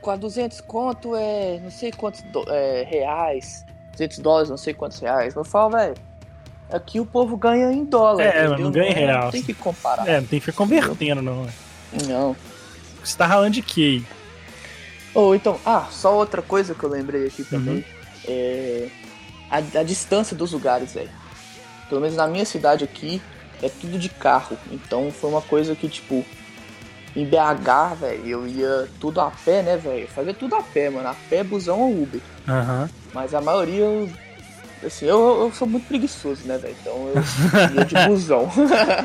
com 0.00 0.10
a 0.10 0.16
200 0.16 0.60
conto 0.60 1.16
é 1.16 1.58
não 1.62 1.70
sei 1.70 1.90
quantos 1.90 2.22
do- 2.22 2.44
é, 2.48 2.82
reais, 2.84 3.64
200 3.92 4.18
dólares, 4.18 4.50
não 4.50 4.56
sei 4.56 4.72
quantos 4.74 4.98
reais. 5.00 5.34
Eu 5.34 5.44
falo, 5.44 5.70
velho, 5.70 5.94
aqui 6.70 7.00
o 7.00 7.06
povo 7.06 7.36
ganha 7.36 7.72
em 7.72 7.84
dólar, 7.84 8.22
É, 8.24 8.44
entendeu? 8.44 8.58
não 8.66 8.70
ganha 8.70 8.90
em 8.90 8.94
real. 8.94 9.24
Não 9.24 9.30
tem 9.30 9.42
que 9.42 9.54
comparar. 9.54 10.06
É, 10.06 10.20
não 10.20 10.26
tem 10.26 10.38
que 10.38 10.44
ficar 10.46 10.58
convertendo, 10.58 11.22
não. 11.22 11.44
né? 11.44 11.52
Não. 12.06 12.36
Você 13.02 13.16
tá 13.16 13.26
ralando 13.26 13.50
de 13.52 13.62
quê? 13.62 14.02
Ou 15.14 15.34
então, 15.34 15.58
ah, 15.66 15.86
só 15.90 16.14
outra 16.16 16.40
coisa 16.42 16.74
que 16.74 16.84
eu 16.84 16.90
lembrei 16.90 17.26
aqui 17.26 17.44
também. 17.44 17.76
Uhum. 17.76 17.84
É 18.28 18.88
a, 19.50 19.56
a 19.56 19.82
distância 19.82 20.36
dos 20.36 20.52
lugares, 20.52 20.92
velho. 20.94 21.10
Pelo 21.88 22.00
menos 22.00 22.16
na 22.16 22.28
minha 22.28 22.44
cidade 22.44 22.84
aqui, 22.84 23.20
é 23.62 23.68
tudo 23.68 23.98
de 23.98 24.08
carro. 24.08 24.56
Então 24.70 25.10
foi 25.10 25.28
uma 25.30 25.42
coisa 25.42 25.74
que, 25.74 25.88
tipo, 25.88 26.24
em 27.16 27.24
BH, 27.26 27.94
velho, 28.00 28.26
eu 28.26 28.46
ia 28.46 28.88
tudo 29.00 29.20
a 29.20 29.30
pé, 29.44 29.62
né, 29.62 29.76
velho? 29.76 30.06
Fazia 30.06 30.32
tudo 30.34 30.54
a 30.54 30.62
pé, 30.62 30.88
mano. 30.90 31.08
A 31.08 31.16
pé, 31.28 31.42
busão 31.42 31.80
ou 31.80 32.02
Uber. 32.02 32.20
Aham. 32.48 32.88
Mas 33.12 33.34
a 33.34 33.40
maioria, 33.40 33.82
eu- 33.82 34.08
assim, 34.86 35.06
eu, 35.06 35.18
eu 35.42 35.52
sou 35.52 35.66
muito 35.66 35.88
preguiçoso, 35.88 36.42
né, 36.44 36.56
velho? 36.56 36.76
Então 36.80 37.08
eu 37.08 37.74
ia 37.74 37.84
de 37.84 37.96
busão. 38.06 38.48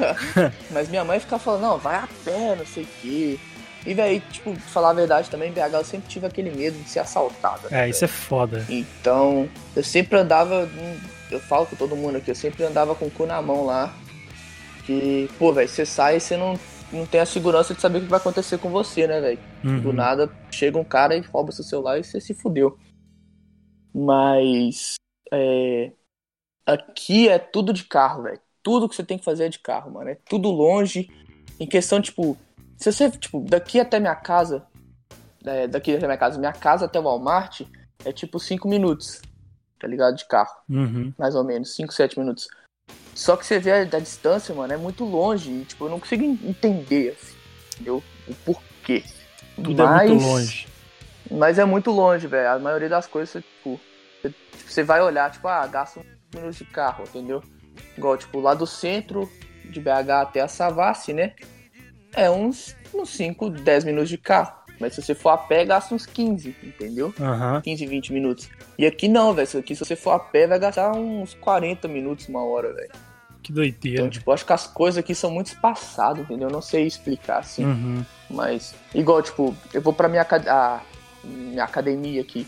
Mas 0.70 0.88
minha 0.90 1.04
mãe 1.04 1.20
ficava 1.20 1.42
falando, 1.42 1.62
não, 1.64 1.78
vai 1.80 1.96
a 1.96 2.08
pé, 2.24 2.56
não 2.56 2.66
sei 2.68 2.84
o 2.84 2.88
quê. 3.02 3.40
E, 3.86 3.94
velho, 3.94 4.20
tipo, 4.32 4.52
pra 4.52 4.62
falar 4.62 4.90
a 4.90 4.94
verdade 4.94 5.30
também, 5.30 5.52
BH 5.52 5.74
eu 5.78 5.84
sempre 5.86 6.10
tive 6.10 6.26
aquele 6.26 6.50
medo 6.50 6.78
de 6.80 6.90
ser 6.90 7.00
assaltado. 7.00 7.70
né, 7.70 7.86
É, 7.86 7.90
isso 7.90 8.04
é 8.04 8.08
foda. 8.08 8.66
então, 8.70 9.48
eu 9.76 9.84
sempre 9.84 10.18
andava. 10.18 10.64
hum, 10.66 11.00
Eu 11.32 11.40
falo 11.40 11.66
com 11.66 11.76
todo 11.76 11.96
mundo 11.96 12.18
aqui, 12.18 12.32
eu 12.32 12.36
sempre 12.36 12.64
andava 12.64 12.96
com 12.96 13.06
o 13.06 13.12
cu 13.12 13.26
na 13.26 13.42
mão 13.42 13.66
lá. 13.66 13.94
Que, 14.86 15.28
pô, 15.40 15.52
velho, 15.54 15.68
você 15.68 15.86
sai 15.86 16.18
e 16.18 16.20
você 16.20 16.38
não, 16.38 16.60
não 16.92 17.06
tem 17.06 17.20
a 17.20 17.26
segurança 17.26 17.74
de 17.74 17.82
saber 17.82 17.98
o 17.98 18.02
que 18.02 18.08
vai 18.08 18.20
acontecer 18.20 18.58
com 18.60 18.70
você, 18.70 19.08
né, 19.08 19.20
velho? 19.20 19.40
Do 19.82 19.90
Uhum. 19.90 19.94
nada 19.96 20.32
chega 20.52 20.78
um 20.78 20.84
cara 20.84 21.16
e 21.16 21.22
rouba 21.22 21.52
seu 21.52 21.64
celular 21.64 22.00
e 22.00 22.04
você 22.04 22.22
se 22.22 22.34
fudeu. 22.36 22.78
Mas. 23.94 24.96
É, 25.34 25.92
aqui 26.66 27.28
é 27.30 27.40
tudo 27.40 27.74
de 27.74 27.84
carro, 27.86 28.24
velho. 28.24 28.40
Tudo 28.62 28.88
que 28.90 28.96
você 28.96 29.04
tem 29.04 29.18
que 29.18 29.26
fazer 29.26 29.46
é 29.46 29.50
de 29.50 29.60
carro, 29.60 29.92
mano. 29.92 30.10
É 30.10 30.16
tudo 30.30 30.50
longe. 30.50 31.10
Em 31.60 31.68
questão, 31.68 32.02
tipo. 32.02 32.38
Se 32.78 32.92
você, 32.92 33.10
tipo, 33.12 33.40
daqui 33.48 33.80
até 33.80 34.00
minha 34.00 34.16
casa. 34.16 34.66
é, 35.46 35.68
daqui 35.68 35.96
até 35.96 36.06
minha 36.06 36.18
casa, 36.18 36.38
minha 36.40 36.54
casa 36.54 36.86
até 36.86 37.00
o 37.00 37.04
Walmart 37.04 37.62
é 38.04 38.12
tipo 38.12 38.40
5 38.40 38.68
minutos. 38.68 39.22
Tá 39.80 39.88
ligado? 39.88 40.16
De 40.16 40.28
carro. 40.28 40.56
Uhum. 40.70 41.14
Mais 41.18 41.36
ou 41.36 41.44
menos. 41.44 41.76
5, 41.76 41.94
7 41.94 42.18
minutos. 42.20 42.48
Só 43.14 43.38
que 43.38 43.46
você 43.46 43.60
vê 43.60 43.72
a, 43.72 43.82
a 43.82 44.00
distância, 44.00 44.54
mano, 44.56 44.74
é 44.74 44.78
muito 44.78 45.04
longe. 45.06 45.52
E, 45.52 45.66
tipo, 45.66 45.86
eu 45.86 45.90
não 45.90 46.00
consigo 46.00 46.24
en- 46.24 46.40
entender, 46.50 47.16
assim, 47.18 47.36
entendeu? 47.76 48.04
O 48.28 48.34
porquê. 48.36 49.04
Tudo 49.56 49.82
é 49.84 49.86
muito 50.08 50.24
longe. 50.26 50.68
Mas 51.32 51.58
é 51.60 51.66
muito 51.66 51.92
longe, 51.92 52.28
velho. 52.28 52.50
A 52.50 52.60
maioria 52.60 52.90
das 52.90 53.08
coisas, 53.08 53.44
tipo, 53.44 53.80
você, 54.22 54.30
tipo, 54.30 54.70
você 54.70 54.84
vai 54.84 55.02
olhar, 55.02 55.32
tipo, 55.32 55.48
ah, 55.48 55.66
gasta 55.68 56.00
uns 56.00 56.06
minutos 56.34 56.58
de 56.58 56.66
carro, 56.66 57.04
entendeu? 57.08 57.42
Igual, 57.98 58.18
tipo, 58.18 58.40
lá 58.42 58.54
do 58.54 58.68
centro 58.68 59.30
de 59.64 59.80
BH 59.80 60.10
até 60.22 60.42
a 60.42 60.48
Savassi, 60.48 61.14
né? 61.14 61.34
É 62.16 62.30
uns, 62.30 62.76
uns 62.94 63.10
5, 63.10 63.50
10 63.50 63.84
minutos 63.84 64.10
de 64.10 64.18
carro. 64.18 64.54
Mas 64.80 64.94
se 64.94 65.02
você 65.02 65.16
for 65.16 65.30
a 65.30 65.38
pé, 65.38 65.64
gasta 65.66 65.94
uns 65.96 66.06
15, 66.06 66.56
entendeu? 66.64 67.14
Aham. 67.20 67.62
15, 67.62 67.86
20 67.86 68.14
minutos. 68.14 68.50
E 68.78 68.86
aqui 68.86 69.08
não, 69.08 69.34
velho. 69.34 69.48
Aqui, 69.58 69.76
se 69.76 69.86
você 69.86 69.96
for 69.96 70.12
a 70.12 70.20
pé, 70.20 70.48
vai 70.48 70.60
gastar 70.60 70.92
uns 70.92 71.34
40 71.36 71.88
minutos, 71.88 72.28
uma 72.28 72.44
hora, 72.44 72.74
velho. 72.74 72.92
Que 73.42 73.54
doideira. 73.54 74.00
Então, 74.00 74.10
tipo, 74.10 74.32
acho 74.32 74.46
que 74.46 74.54
as 74.54 74.66
coisas 74.68 74.98
aqui 74.98 75.14
são 75.14 75.30
muito 75.30 75.48
espaçadas, 75.48 76.24
entendeu? 76.24 76.50
Eu 76.50 76.54
não 76.54 76.62
sei 76.62 76.86
explicar, 76.88 77.40
assim. 77.40 77.64
Uhum. 77.64 78.06
Mas, 78.30 78.74
igual, 78.94 79.22
tipo, 79.22 79.56
eu 79.74 79.82
vou 79.82 79.94
pra 79.94 80.10
minha, 80.10 80.26
a, 80.48 80.82
minha 81.24 81.64
academia 81.64 82.22
aqui, 82.22 82.48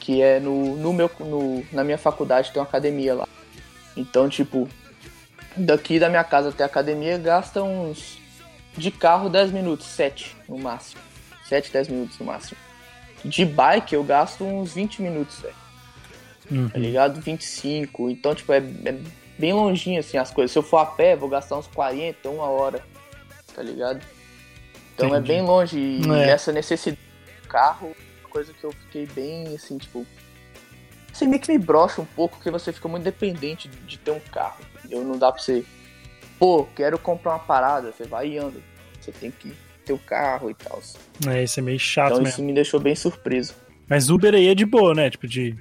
que 0.00 0.20
é 0.20 0.40
no, 0.40 0.76
no 0.76 0.92
meu, 0.92 1.10
no, 1.20 1.64
na 1.72 1.84
minha 1.84 1.96
faculdade, 1.96 2.50
tem 2.50 2.60
uma 2.60 2.68
academia 2.68 3.14
lá. 3.14 3.28
Então, 3.96 4.28
tipo, 4.28 4.68
daqui 5.56 5.98
da 5.98 6.08
minha 6.08 6.24
casa 6.24 6.48
até 6.48 6.64
a 6.64 6.66
academia 6.66 7.16
gasta 7.18 7.62
uns, 7.62 8.18
de 8.76 8.90
carro, 8.90 9.28
10 9.28 9.50
minutos, 9.52 9.86
7 9.86 10.36
no 10.48 10.58
máximo. 10.58 11.00
7, 11.48 11.72
10 11.72 11.88
minutos 11.88 12.18
no 12.18 12.26
máximo. 12.26 12.58
De 13.24 13.44
bike 13.44 13.94
eu 13.94 14.04
gasto 14.04 14.44
uns 14.44 14.72
20 14.74 15.02
minutos, 15.02 15.38
velho 15.40 15.54
Uhum. 16.50 16.68
tá 16.68 16.78
ligado? 16.78 17.20
25. 17.20 18.08
Então, 18.10 18.32
tipo, 18.34 18.52
é, 18.52 18.58
é 18.58 18.98
bem 19.36 19.52
longinho, 19.52 19.98
assim, 19.98 20.16
as 20.16 20.30
coisas. 20.30 20.52
Se 20.52 20.58
eu 20.58 20.62
for 20.62 20.78
a 20.78 20.86
pé, 20.86 21.16
vou 21.16 21.28
gastar 21.28 21.56
uns 21.56 21.66
40, 21.66 22.28
uma 22.30 22.44
hora, 22.44 22.84
tá 23.54 23.62
ligado? 23.62 24.00
Então 24.94 25.08
Entendi. 25.08 25.32
é 25.32 25.34
bem 25.34 25.42
longe. 25.42 25.76
E 25.78 26.08
É. 26.08 26.30
essa 26.30 26.52
necessidade 26.52 27.00
do 27.42 27.48
carro, 27.48 27.96
coisa 28.30 28.52
que 28.52 28.62
eu 28.62 28.70
fiquei 28.72 29.06
bem, 29.06 29.54
assim, 29.56 29.76
tipo... 29.78 30.06
Assim, 31.12 31.26
meio 31.26 31.40
que 31.40 31.50
me 31.50 31.58
brocha 31.58 32.00
um 32.00 32.04
pouco, 32.04 32.36
porque 32.36 32.50
você 32.50 32.72
fica 32.72 32.86
muito 32.86 33.02
dependente 33.02 33.68
de, 33.68 33.98
ter 33.98 34.10
um 34.12 34.20
carro. 34.20 34.60
entendeu? 34.78 35.02
Não 35.02 35.18
dá 35.18 35.32
pra 35.32 35.42
você... 35.42 35.64
Pô, 36.38 36.64
quero 36.76 36.98
comprar 36.98 37.32
uma 37.32 37.38
parada, 37.38 37.92
você 37.92 38.04
vai 38.04 38.28
e 38.28 38.38
anda. 38.38 38.58
Você 39.00 39.10
tem 39.12 39.30
que 39.30 39.52
ter 39.84 39.92
o 39.92 39.98
carro 39.98 40.50
e 40.50 40.54
tal. 40.54 40.80
É, 41.28 41.42
isso 41.44 41.60
é 41.60 41.62
meio 41.62 41.78
chato 41.78 42.08
Então 42.12 42.18
mesmo. 42.18 42.28
isso 42.34 42.42
me 42.42 42.52
deixou 42.52 42.78
bem 42.80 42.94
surpreso. 42.94 43.54
Mas 43.88 44.10
Uber 44.10 44.34
aí 44.34 44.48
é 44.48 44.54
de 44.54 44.66
boa, 44.66 44.94
né? 44.94 45.08
Tipo, 45.08 45.26
de 45.28 45.56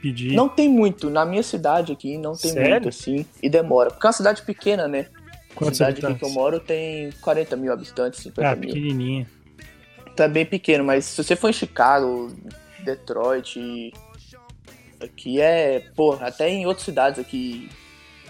pedir. 0.00 0.32
Não 0.32 0.48
tem 0.48 0.68
muito. 0.68 1.10
Na 1.10 1.24
minha 1.26 1.42
cidade 1.42 1.92
aqui 1.92 2.16
não 2.16 2.32
tem 2.32 2.52
Sério? 2.52 2.70
muito, 2.70 2.88
assim. 2.88 3.26
E 3.42 3.48
demora. 3.50 3.90
Porque 3.90 4.06
é 4.06 4.08
uma 4.08 4.12
cidade 4.14 4.42
pequena, 4.42 4.88
né? 4.88 5.06
A 5.50 5.54
Quantos 5.54 5.76
cidade 5.78 5.98
aqui 5.98 6.06
habitantes? 6.06 6.18
que 6.20 6.24
eu 6.26 6.30
moro 6.42 6.58
tem 6.60 7.10
40 7.20 7.56
mil 7.56 7.72
habitantes, 7.72 8.20
50 8.20 8.48
Ah, 8.50 8.56
mil. 8.56 8.68
pequenininha. 8.68 9.26
Então 10.12 10.24
é 10.26 10.28
bem 10.28 10.46
pequeno, 10.46 10.82
mas 10.84 11.04
se 11.04 11.22
você 11.22 11.36
for 11.36 11.50
em 11.50 11.52
Chicago, 11.52 12.34
Detroit, 12.82 13.92
aqui 15.00 15.40
é, 15.40 15.80
pô, 15.94 16.14
até 16.20 16.48
em 16.48 16.66
outras 16.66 16.84
cidades 16.86 17.18
aqui 17.20 17.68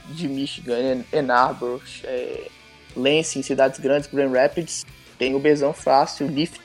de 0.08 0.28
Michigan, 0.28 1.02
Ann 1.12 1.30
Arbor, 1.30 1.80
é, 2.04 2.48
Lansing, 2.96 3.42
cidades 3.42 3.78
grandes, 3.80 4.08
Grand 4.10 4.30
Rapids, 4.32 4.84
tem 5.18 5.34
o 5.34 5.38
Bezão 5.38 5.72
Fácil, 5.72 6.26
Lyft, 6.28 6.60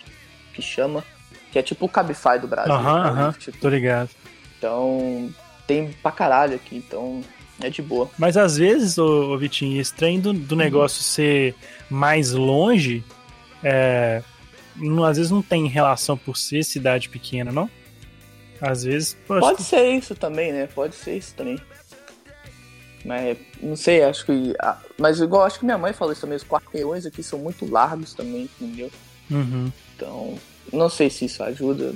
que 0.53 0.61
chama, 0.61 1.03
que 1.51 1.59
é 1.59 1.61
tipo 1.61 1.85
o 1.85 1.89
Cabify 1.89 2.37
do 2.39 2.47
Brasil. 2.47 2.73
Aham, 2.73 3.03
né, 3.03 3.09
aham. 3.09 3.27
Lyft. 3.27 3.51
Tô 3.59 3.69
ligado. 3.69 4.09
Então, 4.57 5.29
tem 5.67 5.91
pra 6.03 6.11
caralho 6.11 6.55
aqui, 6.55 6.77
então 6.77 7.21
é 7.61 7.69
de 7.69 7.81
boa. 7.81 8.09
Mas 8.17 8.37
às 8.37 8.57
vezes, 8.57 8.97
ô, 8.97 9.33
ô 9.33 9.37
Vitinho, 9.37 9.79
esse 9.81 9.93
trem 9.93 10.19
do, 10.19 10.29
Uhum. 10.29 10.39
do 10.39 10.55
negócio 10.55 11.03
ser 11.03 11.55
mais 11.89 12.31
longe, 12.31 13.03
é, 13.63 14.21
não- 14.75 15.03
às 15.03 15.17
vezes 15.17 15.31
não 15.31 15.41
tem 15.41 15.67
relação 15.67 16.15
por 16.17 16.37
ser 16.37 16.63
cidade 16.63 17.09
pequena, 17.09 17.51
não? 17.51 17.69
Às 18.61 18.83
vezes, 18.83 19.17
pô, 19.27 19.39
Pode 19.39 19.63
ser 19.63 19.87
isso 19.89 20.13
também, 20.13 20.51
né? 20.53 20.67
Pode 20.73 20.93
ser 20.95 21.17
isso 21.17 21.33
também. 21.35 21.59
Mas 23.04 23.38
não 23.62 23.76
sei, 23.76 24.04
acho 24.04 24.26
que. 24.26 24.54
Mas 24.97 25.20
igual 25.20 25.43
acho 25.43 25.60
que 25.60 25.66
minha 25.66 25.78
mãe 25.78 25.93
falou 25.93 26.12
isso 26.12 26.22
também, 26.22 26.38
os 26.38 26.43
quarteirões 26.43 27.06
aqui 27.06 27.24
são 27.24 27.39
muito 27.39 27.70
largos 27.70 28.14
também, 28.14 28.49
entendeu? 28.60 28.91
Uhum. 29.30 29.72
Então, 29.95 30.38
não 30.72 30.89
sei 30.89 31.10
se 31.10 31.26
isso 31.26 31.43
ajuda. 31.43 31.93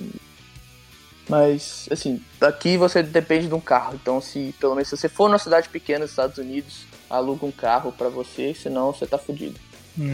Mas, 1.27 1.87
assim, 1.91 2.21
aqui 2.39 2.77
você 2.77 3.01
depende 3.01 3.47
de 3.47 3.53
um 3.53 3.59
carro. 3.59 3.95
Então, 3.95 4.21
se 4.21 4.53
pelo 4.59 4.75
menos 4.75 4.89
se 4.89 4.97
você 4.97 5.09
for 5.09 5.27
numa 5.27 5.39
cidade 5.39 5.69
pequena 5.69 5.99
nos 5.99 6.11
Estados 6.11 6.37
Unidos, 6.37 6.85
aluga 7.09 7.45
um 7.45 7.51
carro 7.51 7.91
pra 7.91 8.09
você, 8.09 8.53
senão 8.53 8.93
você 8.93 9.05
tá 9.05 9.17
fudido. 9.17 9.59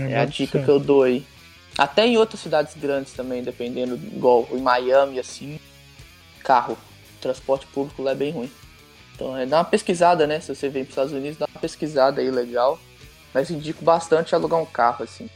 É 0.09 0.19
a 0.19 0.25
dica 0.25 0.61
que 0.61 0.69
eu 0.69 0.79
dou 0.79 1.03
aí. 1.03 1.25
Até 1.77 2.05
em 2.05 2.17
outras 2.17 2.41
cidades 2.41 2.75
grandes 2.75 3.13
também, 3.13 3.43
dependendo, 3.43 3.95
igual 3.95 4.47
em 4.51 4.61
Miami, 4.61 5.19
assim, 5.19 5.59
carro, 6.43 6.77
transporte 7.19 7.65
público 7.67 8.01
lá 8.01 8.11
é 8.11 8.15
bem 8.15 8.31
ruim. 8.31 8.51
Então, 9.21 9.37
é, 9.37 9.45
dá 9.45 9.57
uma 9.59 9.65
pesquisada, 9.65 10.25
né? 10.25 10.39
Se 10.39 10.53
você 10.53 10.67
vem 10.67 10.83
para 10.83 10.89
os 10.89 10.93
Estados 10.93 11.13
Unidos, 11.13 11.37
dá 11.37 11.45
uma 11.53 11.61
pesquisada 11.61 12.21
aí 12.21 12.31
legal. 12.31 12.79
Mas 13.33 13.51
indico 13.51 13.85
bastante 13.85 14.33
alugar 14.33 14.59
um 14.59 14.65
carro, 14.65 15.03
assim, 15.03 15.27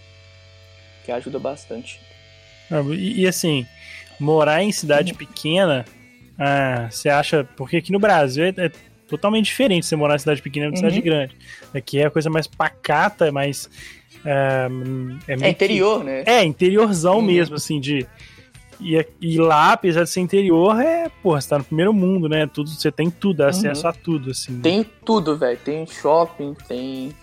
que 1.06 1.12
ajuda 1.12 1.38
bastante. 1.40 2.02
Ah, 2.72 2.82
E, 2.90 3.22
e, 3.22 3.28
assim, 3.28 3.66
morar 4.20 4.64
em 4.64 4.72
cidade 4.72 5.12
Uhum. 5.12 5.18
pequena, 5.20 5.86
ah, 6.38 6.88
você 6.90 7.10
acha. 7.10 7.48
Porque 7.56 7.78
aqui 7.78 7.92
no 7.92 8.00
Brasil 8.00 8.44
é, 8.46 8.50
é 8.58 8.72
totalmente 9.08 9.46
diferente 9.46 9.86
você 9.86 9.96
morar 9.96 10.16
em 10.16 10.20
cidade 10.20 10.42
pequena 10.42 10.72
do 10.72 10.76
cidade 10.78 10.98
Uhum. 10.98 11.04
grande. 11.06 11.36
Aqui 11.74 12.00
é 12.00 12.06
a 12.08 12.12
coisa 12.12 12.30
mais 12.30 12.48
pacata, 12.48 13.32
mais. 13.32 13.70
ah, 14.26 14.68
é, 15.28 15.34
É 15.34 15.38
que- 15.38 15.48
interior, 15.50 16.04
né? 16.04 16.24
É, 16.26 16.44
interiorzão 16.44 17.18
Uhum. 17.20 17.26
mesmo, 17.26 17.56
assim, 17.56 17.80
de. 17.80 18.06
E, 18.80 19.06
e 19.22 19.38
lá, 19.38 19.74
apesar 19.74 20.04
de 20.04 20.10
ser 20.10 20.20
interior, 20.20 20.80
é, 20.80 21.10
porra, 21.22 21.40
você 21.42 21.50
tá 21.50 21.58
no 21.58 21.64
primeiro 21.64 21.94
mundo, 21.94 22.28
né? 22.28 22.48
Tudo, 22.48 22.70
você 22.70 22.92
tem 22.92 23.10
tudo, 23.10 23.42
acesso 23.42 23.88
a 23.88 23.94
tudo, 23.94 24.32
assim. 24.32 24.60
Tem 24.62 24.84
tudo, 24.84 25.38
velho. 25.38 25.60
Tem 25.64 25.86
shopping, 25.86 26.56
tem. 26.68 27.14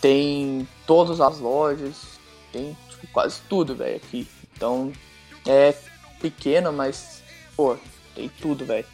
Tem 0.00 0.66
todas 0.86 1.20
as 1.20 1.38
lojas, 1.38 2.18
tem 2.52 2.76
tipo, 2.90 3.06
quase 3.12 3.40
tudo, 3.48 3.74
velho, 3.74 3.96
aqui. 3.96 4.26
Então 4.56 4.92
é 5.46 5.74
pequena, 6.20 6.72
mas, 6.72 7.22
pô, 7.56 7.76
tem 8.14 8.28
tudo, 8.40 8.64
velho. 8.64 8.86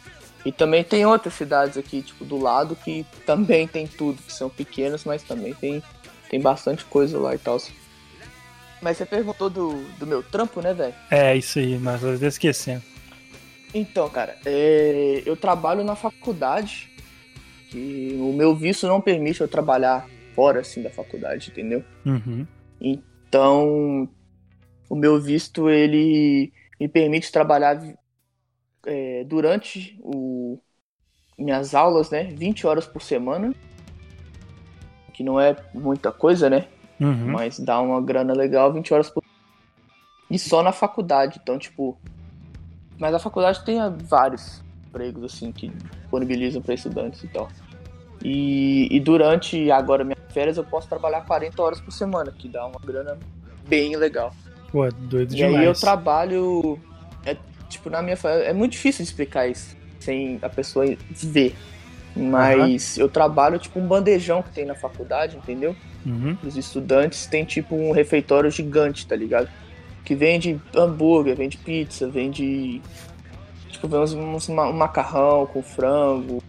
E 0.45 0.51
também 0.51 0.83
tem 0.83 1.05
outras 1.05 1.33
cidades 1.33 1.77
aqui, 1.77 2.01
tipo, 2.01 2.23
do 2.23 2.37
lado 2.37 2.75
que 2.75 3.05
também 3.25 3.67
tem 3.67 3.87
tudo, 3.87 4.21
que 4.21 4.31
são 4.31 4.49
pequenas, 4.49 5.03
mas 5.03 5.21
também 5.23 5.53
tem, 5.53 5.83
tem 6.29 6.39
bastante 6.39 6.85
coisa 6.85 7.19
lá 7.19 7.35
e 7.35 7.37
tal. 7.37 7.59
Mas 8.81 8.97
você 8.97 9.05
perguntou 9.05 9.49
do, 9.49 9.83
do 9.97 10.07
meu 10.07 10.23
trampo, 10.23 10.61
né, 10.61 10.73
velho? 10.73 10.93
É, 11.11 11.35
isso 11.35 11.59
aí, 11.59 11.77
nós 11.77 12.03
até 12.03 12.27
esquecendo. 12.27 12.83
Então, 13.73 14.09
cara, 14.09 14.37
é, 14.45 15.21
eu 15.25 15.35
trabalho 15.35 15.83
na 15.83 15.95
faculdade, 15.95 16.89
que 17.69 18.17
o 18.19 18.33
meu 18.33 18.55
visto 18.55 18.87
não 18.87 19.01
permite 19.01 19.41
eu 19.41 19.47
trabalhar 19.47 20.07
fora, 20.33 20.61
assim, 20.61 20.81
da 20.81 20.89
faculdade, 20.89 21.51
entendeu? 21.51 21.83
Uhum. 22.05 22.47
Então, 22.81 24.09
o 24.89 24.95
meu 24.95 25.21
visto, 25.21 25.69
ele 25.69 26.51
me 26.79 26.87
permite 26.87 27.31
trabalhar 27.31 27.79
é, 28.85 29.23
durante 29.25 29.99
o, 30.01 30.59
minhas 31.37 31.75
aulas, 31.75 32.09
né, 32.09 32.23
20 32.23 32.65
horas 32.65 32.87
por 32.87 33.01
semana, 33.01 33.53
que 35.13 35.23
não 35.23 35.39
é 35.39 35.55
muita 35.73 36.11
coisa, 36.11 36.49
né? 36.49 36.67
Uhum. 36.99 37.31
mas 37.31 37.59
dá 37.59 37.79
uma 37.79 38.01
grana 38.01 38.33
legal 38.33 38.73
20 38.73 38.93
horas 38.93 39.09
por 39.09 39.23
e 40.29 40.37
só 40.37 40.61
na 40.61 40.71
faculdade 40.71 41.39
então 41.41 41.57
tipo 41.57 41.97
mas 42.97 43.13
a 43.13 43.19
faculdade 43.19 43.63
tem 43.63 43.79
ah, 43.79 43.89
vários 43.89 44.61
empregos 44.87 45.23
assim 45.23 45.51
que 45.51 45.69
disponibilizam 45.69 46.61
para 46.61 46.73
estudantes 46.73 47.23
e 47.23 47.27
tal 47.29 47.49
e, 48.23 48.87
e 48.91 48.99
durante 48.99 49.71
agora 49.71 50.03
minhas 50.03 50.19
férias 50.33 50.57
eu 50.57 50.63
posso 50.63 50.89
trabalhar 50.89 51.21
40 51.21 51.61
horas 51.61 51.79
por 51.79 51.91
semana 51.91 52.31
que 52.31 52.49
dá 52.49 52.65
uma 52.65 52.79
grana 52.83 53.17
bem 53.67 53.95
legal 53.95 54.33
Pô, 54.71 54.87
doido 54.91 55.33
e 55.33 55.37
demais. 55.37 55.55
aí 55.55 55.65
eu 55.65 55.73
trabalho 55.73 56.79
é 57.25 57.37
tipo 57.69 57.89
na 57.89 58.01
minha 58.01 58.17
é 58.23 58.53
muito 58.53 58.73
difícil 58.73 59.03
de 59.03 59.09
explicar 59.09 59.47
isso 59.47 59.75
sem 59.99 60.37
a 60.41 60.49
pessoa 60.49 60.85
ver 61.11 61.55
mas 62.19 62.97
eu 62.97 63.07
trabalho 63.07 63.57
tipo 63.59 63.79
um 63.79 63.87
bandejão 63.87 64.41
que 64.41 64.51
tem 64.51 64.65
na 64.65 64.75
faculdade 64.75 65.37
entendeu 65.37 65.75
Uhum. 66.05 66.37
os 66.43 66.55
estudantes 66.55 67.25
tem 67.25 67.43
tipo 67.43 67.75
um 67.75 67.91
refeitório 67.91 68.49
gigante, 68.49 69.05
tá 69.05 69.15
ligado? 69.15 69.49
Que 70.03 70.15
vende 70.15 70.59
hambúrguer, 70.75 71.35
vende 71.35 71.57
pizza, 71.57 72.07
vende. 72.07 72.81
Tipo, 73.69 73.87
vem 73.87 73.99
uns, 73.99 74.13
um 74.49 74.73
macarrão 74.73 75.45
com 75.45 75.61
frango, 75.61 76.41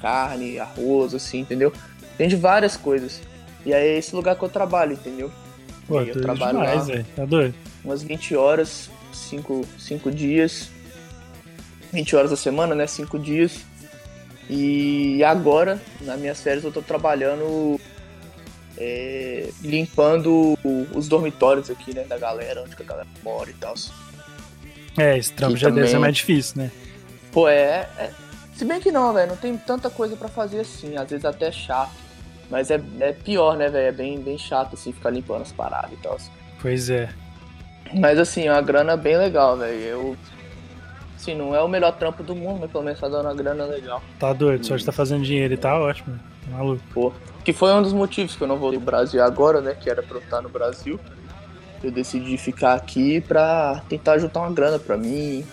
carne, 0.00 0.58
arroz, 0.58 1.14
assim, 1.14 1.40
entendeu? 1.40 1.72
Vende 2.18 2.36
várias 2.36 2.76
coisas. 2.76 3.20
E 3.64 3.74
aí 3.74 3.88
é 3.88 3.98
esse 3.98 4.14
lugar 4.14 4.36
que 4.36 4.44
eu 4.44 4.48
trabalho, 4.48 4.92
entendeu? 4.92 5.30
Pô, 5.86 6.00
eu 6.00 6.20
trabalho 6.20 6.58
demais, 6.58 6.88
lá. 6.88 7.04
Tá 7.16 7.24
doido. 7.24 7.54
Umas 7.84 8.02
20 8.02 8.36
horas, 8.36 8.90
5 9.12 9.66
cinco 9.78 10.10
dias. 10.10 10.70
20 11.92 12.14
horas 12.14 12.32
a 12.32 12.36
semana, 12.36 12.74
né? 12.74 12.86
5 12.86 13.18
dias. 13.18 13.64
E 14.52 15.22
agora, 15.22 15.80
nas 16.00 16.18
minhas 16.18 16.40
férias, 16.40 16.64
eu 16.64 16.72
tô 16.72 16.82
trabalhando 16.82 17.80
é, 18.76 19.48
limpando 19.62 20.58
os 20.92 21.06
dormitórios 21.06 21.70
aqui, 21.70 21.94
né? 21.94 22.02
Da 22.04 22.18
galera, 22.18 22.62
onde 22.62 22.74
que 22.74 22.82
a 22.82 22.86
galera 22.86 23.06
mora 23.22 23.48
e 23.48 23.54
tal. 23.54 23.74
É, 24.98 25.16
esse 25.16 25.32
trampo 25.32 25.56
já 25.56 25.68
deve 25.68 25.82
ser 25.82 25.92
também- 25.92 26.00
mais 26.00 26.16
difícil, 26.16 26.62
né? 26.62 26.70
Pô, 27.30 27.48
é, 27.48 27.88
é- 27.96 28.10
Se 28.56 28.64
bem 28.64 28.80
que 28.80 28.90
não, 28.90 29.14
velho, 29.14 29.28
não 29.30 29.36
tem 29.36 29.56
tanta 29.56 29.88
coisa 29.88 30.16
pra 30.16 30.28
fazer 30.28 30.60
assim. 30.60 30.96
Às 30.96 31.08
vezes 31.08 31.24
até 31.24 31.46
é 31.46 31.52
chato. 31.52 31.92
Mas 32.50 32.70
é, 32.70 32.78
é 32.98 33.12
pior, 33.12 33.56
né, 33.56 33.68
velho? 33.68 33.86
É 33.86 33.92
bem, 33.92 34.18
bem 34.20 34.36
chato, 34.36 34.74
assim, 34.74 34.92
ficar 34.92 35.10
limpando 35.10 35.42
as 35.42 35.52
paradas 35.52 35.92
e 35.92 35.96
tal. 35.96 36.18
Pois 36.60 36.90
é. 36.90 37.08
Mas 37.94 38.18
assim, 38.18 38.48
é 38.48 38.52
uma 38.52 38.60
grana 38.60 38.96
bem 38.96 39.16
legal, 39.16 39.56
velho. 39.56 39.78
Eu. 39.80 40.16
Assim, 41.20 41.34
não 41.34 41.54
é 41.54 41.60
o 41.62 41.68
melhor 41.68 41.92
trampo 41.98 42.22
do 42.22 42.34
mundo, 42.34 42.60
mas 42.62 42.70
pelo 42.70 42.82
menos 42.82 42.98
tá 42.98 43.06
dando 43.06 43.26
uma 43.26 43.34
grana 43.34 43.64
legal. 43.66 44.02
Tá 44.18 44.32
doido, 44.32 44.64
só 44.64 44.74
de 44.74 44.84
tá 44.84 44.90
fazendo 44.90 45.22
dinheiro 45.22 45.52
e 45.52 45.56
tá 45.56 45.78
ótimo. 45.78 46.18
Tá 46.44 46.56
maluco. 46.56 46.82
Pô. 46.94 47.12
Que 47.44 47.52
foi 47.52 47.70
um 47.74 47.82
dos 47.82 47.92
motivos 47.92 48.34
que 48.36 48.42
eu 48.42 48.48
não 48.48 48.56
voltei 48.56 48.78
pro 48.78 48.86
Brasil 48.86 49.22
agora, 49.22 49.60
né? 49.60 49.74
Que 49.74 49.90
era 49.90 50.02
pra 50.02 50.16
eu 50.16 50.22
estar 50.22 50.40
no 50.40 50.48
Brasil. 50.48 50.98
Eu 51.84 51.90
decidi 51.90 52.38
ficar 52.38 52.74
aqui 52.74 53.20
pra 53.20 53.82
tentar 53.88 54.18
juntar 54.18 54.40
uma 54.40 54.50
grana 54.52 54.78
pra 54.78 54.96
mim. 54.96 55.44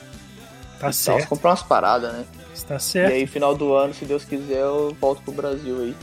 Tá 0.73 0.77
e 0.77 0.79
tal, 0.81 0.93
certo. 0.93 1.27
comprar 1.27 1.49
umas 1.51 1.63
paradas, 1.63 2.13
né? 2.13 2.25
Tá 2.67 2.75
E 2.75 2.79
certo. 2.79 3.13
aí, 3.13 3.27
final 3.27 3.55
do 3.55 3.73
ano, 3.73 3.93
se 3.93 4.05
Deus 4.05 4.23
quiser, 4.23 4.59
eu 4.59 4.95
volto 4.99 5.21
pro 5.21 5.33
Brasil 5.33 5.79
aí. 5.79 5.95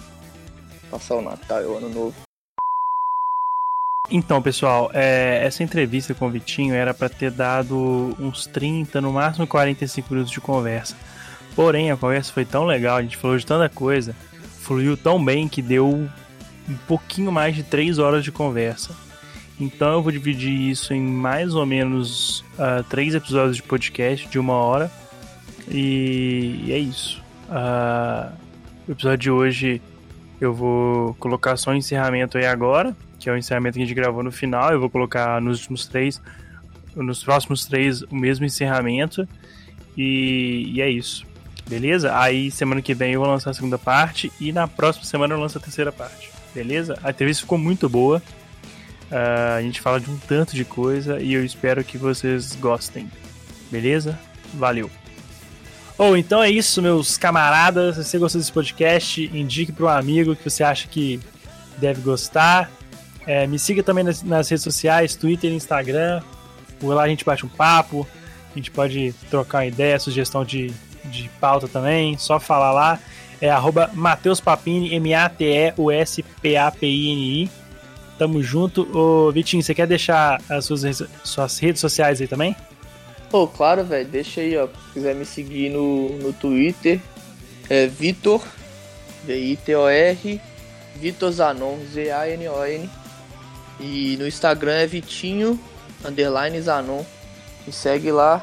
Passar 0.91 1.17
o 1.17 1.23
Natal 1.23 1.63
e 1.63 1.65
o 1.67 1.77
Ano 1.77 1.89
Novo. 1.89 2.15
Então, 4.11 4.43
pessoal, 4.43 4.91
é, 4.93 5.41
essa 5.43 5.63
entrevista 5.63 6.13
com 6.15 6.27
o 6.27 6.31
Vitinho 6.31 6.75
era 6.75 6.93
pra 6.93 7.09
ter 7.09 7.31
dado 7.31 8.15
uns 8.21 8.47
30, 8.47 9.01
no 9.01 9.13
máximo 9.13 9.47
45 9.47 10.13
minutos 10.13 10.33
de 10.33 10.41
conversa. 10.41 10.95
Porém, 11.57 11.91
a 11.91 11.97
conversa 11.97 12.33
foi 12.33 12.45
tão 12.45 12.67
legal, 12.67 12.99
a 12.99 13.03
gente 13.03 13.17
falou 13.17 13.39
de 13.39 13.47
tanta 13.47 13.69
coisa, 13.69 14.15
fluiu 14.61 14.97
tão 14.97 15.25
bem 15.25 15.49
que 15.49 15.63
deu 15.63 15.89
um 15.89 16.77
pouquinho 16.87 17.33
mais 17.33 17.55
de 17.55 17.63
3 17.63 17.99
horas 17.99 18.23
de 18.23 18.31
conversa. 18.31 18.95
Então 19.59 19.93
eu 19.93 20.03
vou 20.03 20.13
dividir 20.13 20.53
isso 20.53 20.93
em 20.93 21.01
mais 21.01 21.55
ou 21.55 21.65
menos 21.65 22.45
ah, 22.59 22.85
três 22.89 23.15
episódios 23.15 23.57
de 23.57 23.63
podcast 23.63 24.29
de 24.29 24.39
uma 24.39 24.55
hora. 24.55 24.91
E, 25.69 26.67
é 26.71 26.79
isso. 26.79 27.23
Ah, 27.49 28.33
o 28.87 28.93
episódio 28.93 29.19
de 29.19 29.31
hoje 29.31 29.83
eu 30.41 30.53
vou 30.53 31.15
colocar 31.15 31.57
só 31.57 31.71
o 31.71 31.75
encerramento 31.75 32.37
aí 32.37 32.45
agora, 32.45 32.95
que 33.25 33.31
é 33.31 33.33
o 33.33 33.37
encerramento 33.39 33.79
que 33.79 33.83
a 33.83 33.87
gente 33.87 33.95
gravou 33.95 34.23
no 34.23 34.31
final. 34.31 34.71
Eu 34.71 34.79
vou 34.79 34.91
colocar 34.91 35.41
nos 35.41 35.61
últimos 35.61 35.87
três, 35.87 36.21
nos 36.95 37.25
próximos 37.25 37.65
três, 37.65 38.03
o 38.03 38.15
mesmo 38.15 38.45
encerramento. 38.45 39.27
E, 39.97 40.71
e 40.75 40.83
é 40.83 40.91
isso. 40.91 41.27
Beleza? 41.67 42.15
Aí 42.17 42.51
semana 42.51 42.83
que 42.83 42.93
vem 42.93 43.15
eu 43.15 43.21
vou 43.21 43.29
lançar 43.29 43.51
a 43.51 43.55
segunda 43.55 43.79
parte 43.79 44.31
e 44.39 44.53
na 44.53 44.69
próxima 44.69 45.07
semana 45.07 45.35
eu 45.35 45.41
lanço 45.41 45.57
a 45.57 45.61
terceira 45.61 45.91
parte. 45.91 46.31
Beleza? 46.55 46.99
A 47.03 47.11
entrevista 47.11 47.41
ficou 47.41 47.57
muito 47.57 47.89
boa. 47.89 48.23
Ah, 49.11 49.57
a 49.57 49.63
gente 49.63 49.81
fala 49.81 49.99
de 49.99 50.11
um 50.11 50.19
tanto 50.19 50.55
de 50.55 50.65
coisa 50.65 51.19
e 51.19 51.33
eu 51.33 51.43
espero 51.43 51.83
que 51.83 51.97
vocês 51.97 52.55
gostem. 52.57 53.11
Beleza? 53.71 54.19
Valeu! 54.53 54.91
Ou 55.97 56.15
então 56.15 56.43
é 56.43 56.51
isso, 56.51 56.83
meus 56.83 57.17
camaradas. 57.17 57.97
Se 57.97 58.05
você 58.05 58.19
gostou 58.19 58.41
desse 58.41 58.53
podcast, 58.53 59.31
indique 59.33 59.73
para 59.73 59.87
um 59.87 59.89
amigo 59.89 60.37
que 60.37 60.45
você 60.45 60.63
acha 60.63 60.87
que 60.87 61.19
deve 61.79 62.03
gostar. 62.03 62.71
É, 63.27 63.47
me 63.47 63.59
siga 63.59 63.83
também 63.83 64.05
nas, 64.05 64.23
nas 64.23 64.49
redes 64.49 64.63
sociais, 64.63 65.17
Twitter 65.17 65.51
e 65.51 65.55
Instagram. 65.55 66.23
Por 66.79 66.95
lá 66.95 67.05
a 67.05 67.09
gente 67.09 67.25
bate 67.25 67.47
um 67.47 67.49
papo, 67.49 68.07
a 68.53 68.59
gente 68.59 68.71
pode 68.71 69.15
trocar 69.31 69.59
uma 69.59 69.67
ideia, 69.67 69.99
sugestão 69.99 70.45
de, 70.45 70.73
de 71.05 71.31
pauta 71.41 71.67
também. 71.67 72.19
Só 72.19 72.39
falar 72.39 72.73
lá. 72.73 72.99
É 73.41 73.51
arroba 73.51 73.91
Matheus 73.93 74.41
Papini, 74.41 74.95
M-A-T-E-U-S-P-A-P-I-N-I. 74.95 77.51
Tamo 78.19 78.43
junto. 78.43 78.89
Ô, 78.97 79.31
Vitinho, 79.33 79.63
você 79.63 79.75
quer 79.75 79.87
deixar 79.87 80.41
as 80.49 80.65
suas, 80.65 81.03
suas 81.25 81.59
redes 81.59 81.81
sociais 81.81 82.21
aí 82.21 82.29
também? 82.29 82.57
Pô, 83.31 83.49
claro, 83.49 83.85
velho. 83.85 84.09
Deixa 84.09 84.41
aí, 84.41 84.57
ó. 84.57 84.67
Se 84.67 84.93
quiser 84.95 85.15
me 85.15 85.25
seguir 85.25 85.71
no, 85.71 86.11
no 86.19 86.33
Twitter, 86.33 87.01
é 87.69 87.87
Vitor 87.87 88.43
V-I-T-O-R, 89.27 90.41
Vitor 90.97 91.33
Zanon, 91.33 91.79
Z-A-N-O-N. 91.93 92.89
E 93.81 94.17
no 94.19 94.27
Instagram 94.27 94.73
é 94.73 94.87
Vitinho, 94.87 95.59
underline 96.05 96.61
Zanon. 96.61 97.05
Me 97.67 97.73
segue 97.73 98.13
lá. 98.13 98.43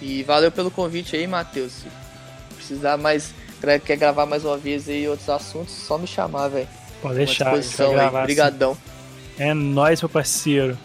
E 0.00 0.22
valeu 0.22 0.52
pelo 0.52 0.70
convite 0.70 1.16
aí, 1.16 1.26
Matheus. 1.26 1.72
Se 1.72 1.88
precisar 2.54 2.96
mais, 2.96 3.34
quer 3.84 3.96
gravar 3.96 4.26
mais 4.26 4.44
uma 4.44 4.56
vez 4.56 4.88
aí 4.88 5.08
outros 5.08 5.28
assuntos, 5.28 5.74
só 5.74 5.98
me 5.98 6.06
chamar, 6.06 6.48
velho. 6.48 6.68
Pode 7.02 7.16
deixar. 7.16 7.32
a 7.32 7.34
gente 7.34 7.44
vai 7.44 7.58
disposição 7.60 7.86
aí. 7.90 7.94
gravar, 7.94 8.18
sim. 8.18 8.22
Obrigadão. 8.22 8.78
É 9.38 9.54
nóis, 9.54 10.00
meu 10.00 10.08
parceiro. 10.08 10.78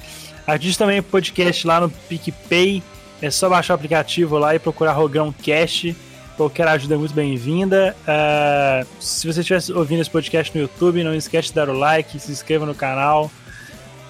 A 0.46 0.58
gente 0.58 0.78
também 0.78 1.02
podcast 1.02 1.66
lá 1.66 1.80
no 1.80 1.90
PicPay. 1.90 2.84
É 3.22 3.30
só 3.30 3.48
baixar 3.48 3.74
o 3.74 3.76
aplicativo 3.76 4.38
lá 4.38 4.54
e 4.54 4.60
procurar 4.60 4.94
Rogão 4.94 5.32
Cast. 5.32 5.96
Qualquer 6.36 6.68
ajuda 6.68 6.96
é 6.96 6.98
muito 6.98 7.14
bem-vinda. 7.14 7.96
Ah, 8.08 8.84
se 9.00 9.26
você 9.26 9.42
estiver 9.42 9.78
ouvindo 9.78 10.02
esse 10.02 10.10
podcast 10.10 10.54
no 10.54 10.62
YouTube, 10.64 11.04
não 11.04 11.16
esquece 11.16 11.50
de 11.50 11.54
dar 11.54 11.70
o 11.70 11.78
like, 11.78 12.20
se 12.20 12.32
inscreva 12.32 12.66
no 12.66 12.76
canal 12.76 13.32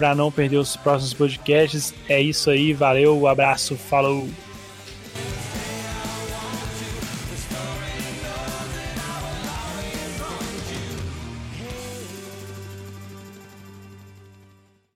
para 0.03 0.13
não 0.13 0.29
perder 0.29 0.57
os 0.57 0.75
próximos 0.75 1.13
podcasts. 1.13 1.93
É 2.09 2.19
isso 2.19 2.49
aí, 2.49 2.73
valeu, 2.73 3.17
um 3.17 3.25
abraço, 3.25 3.77
falou! 3.77 4.27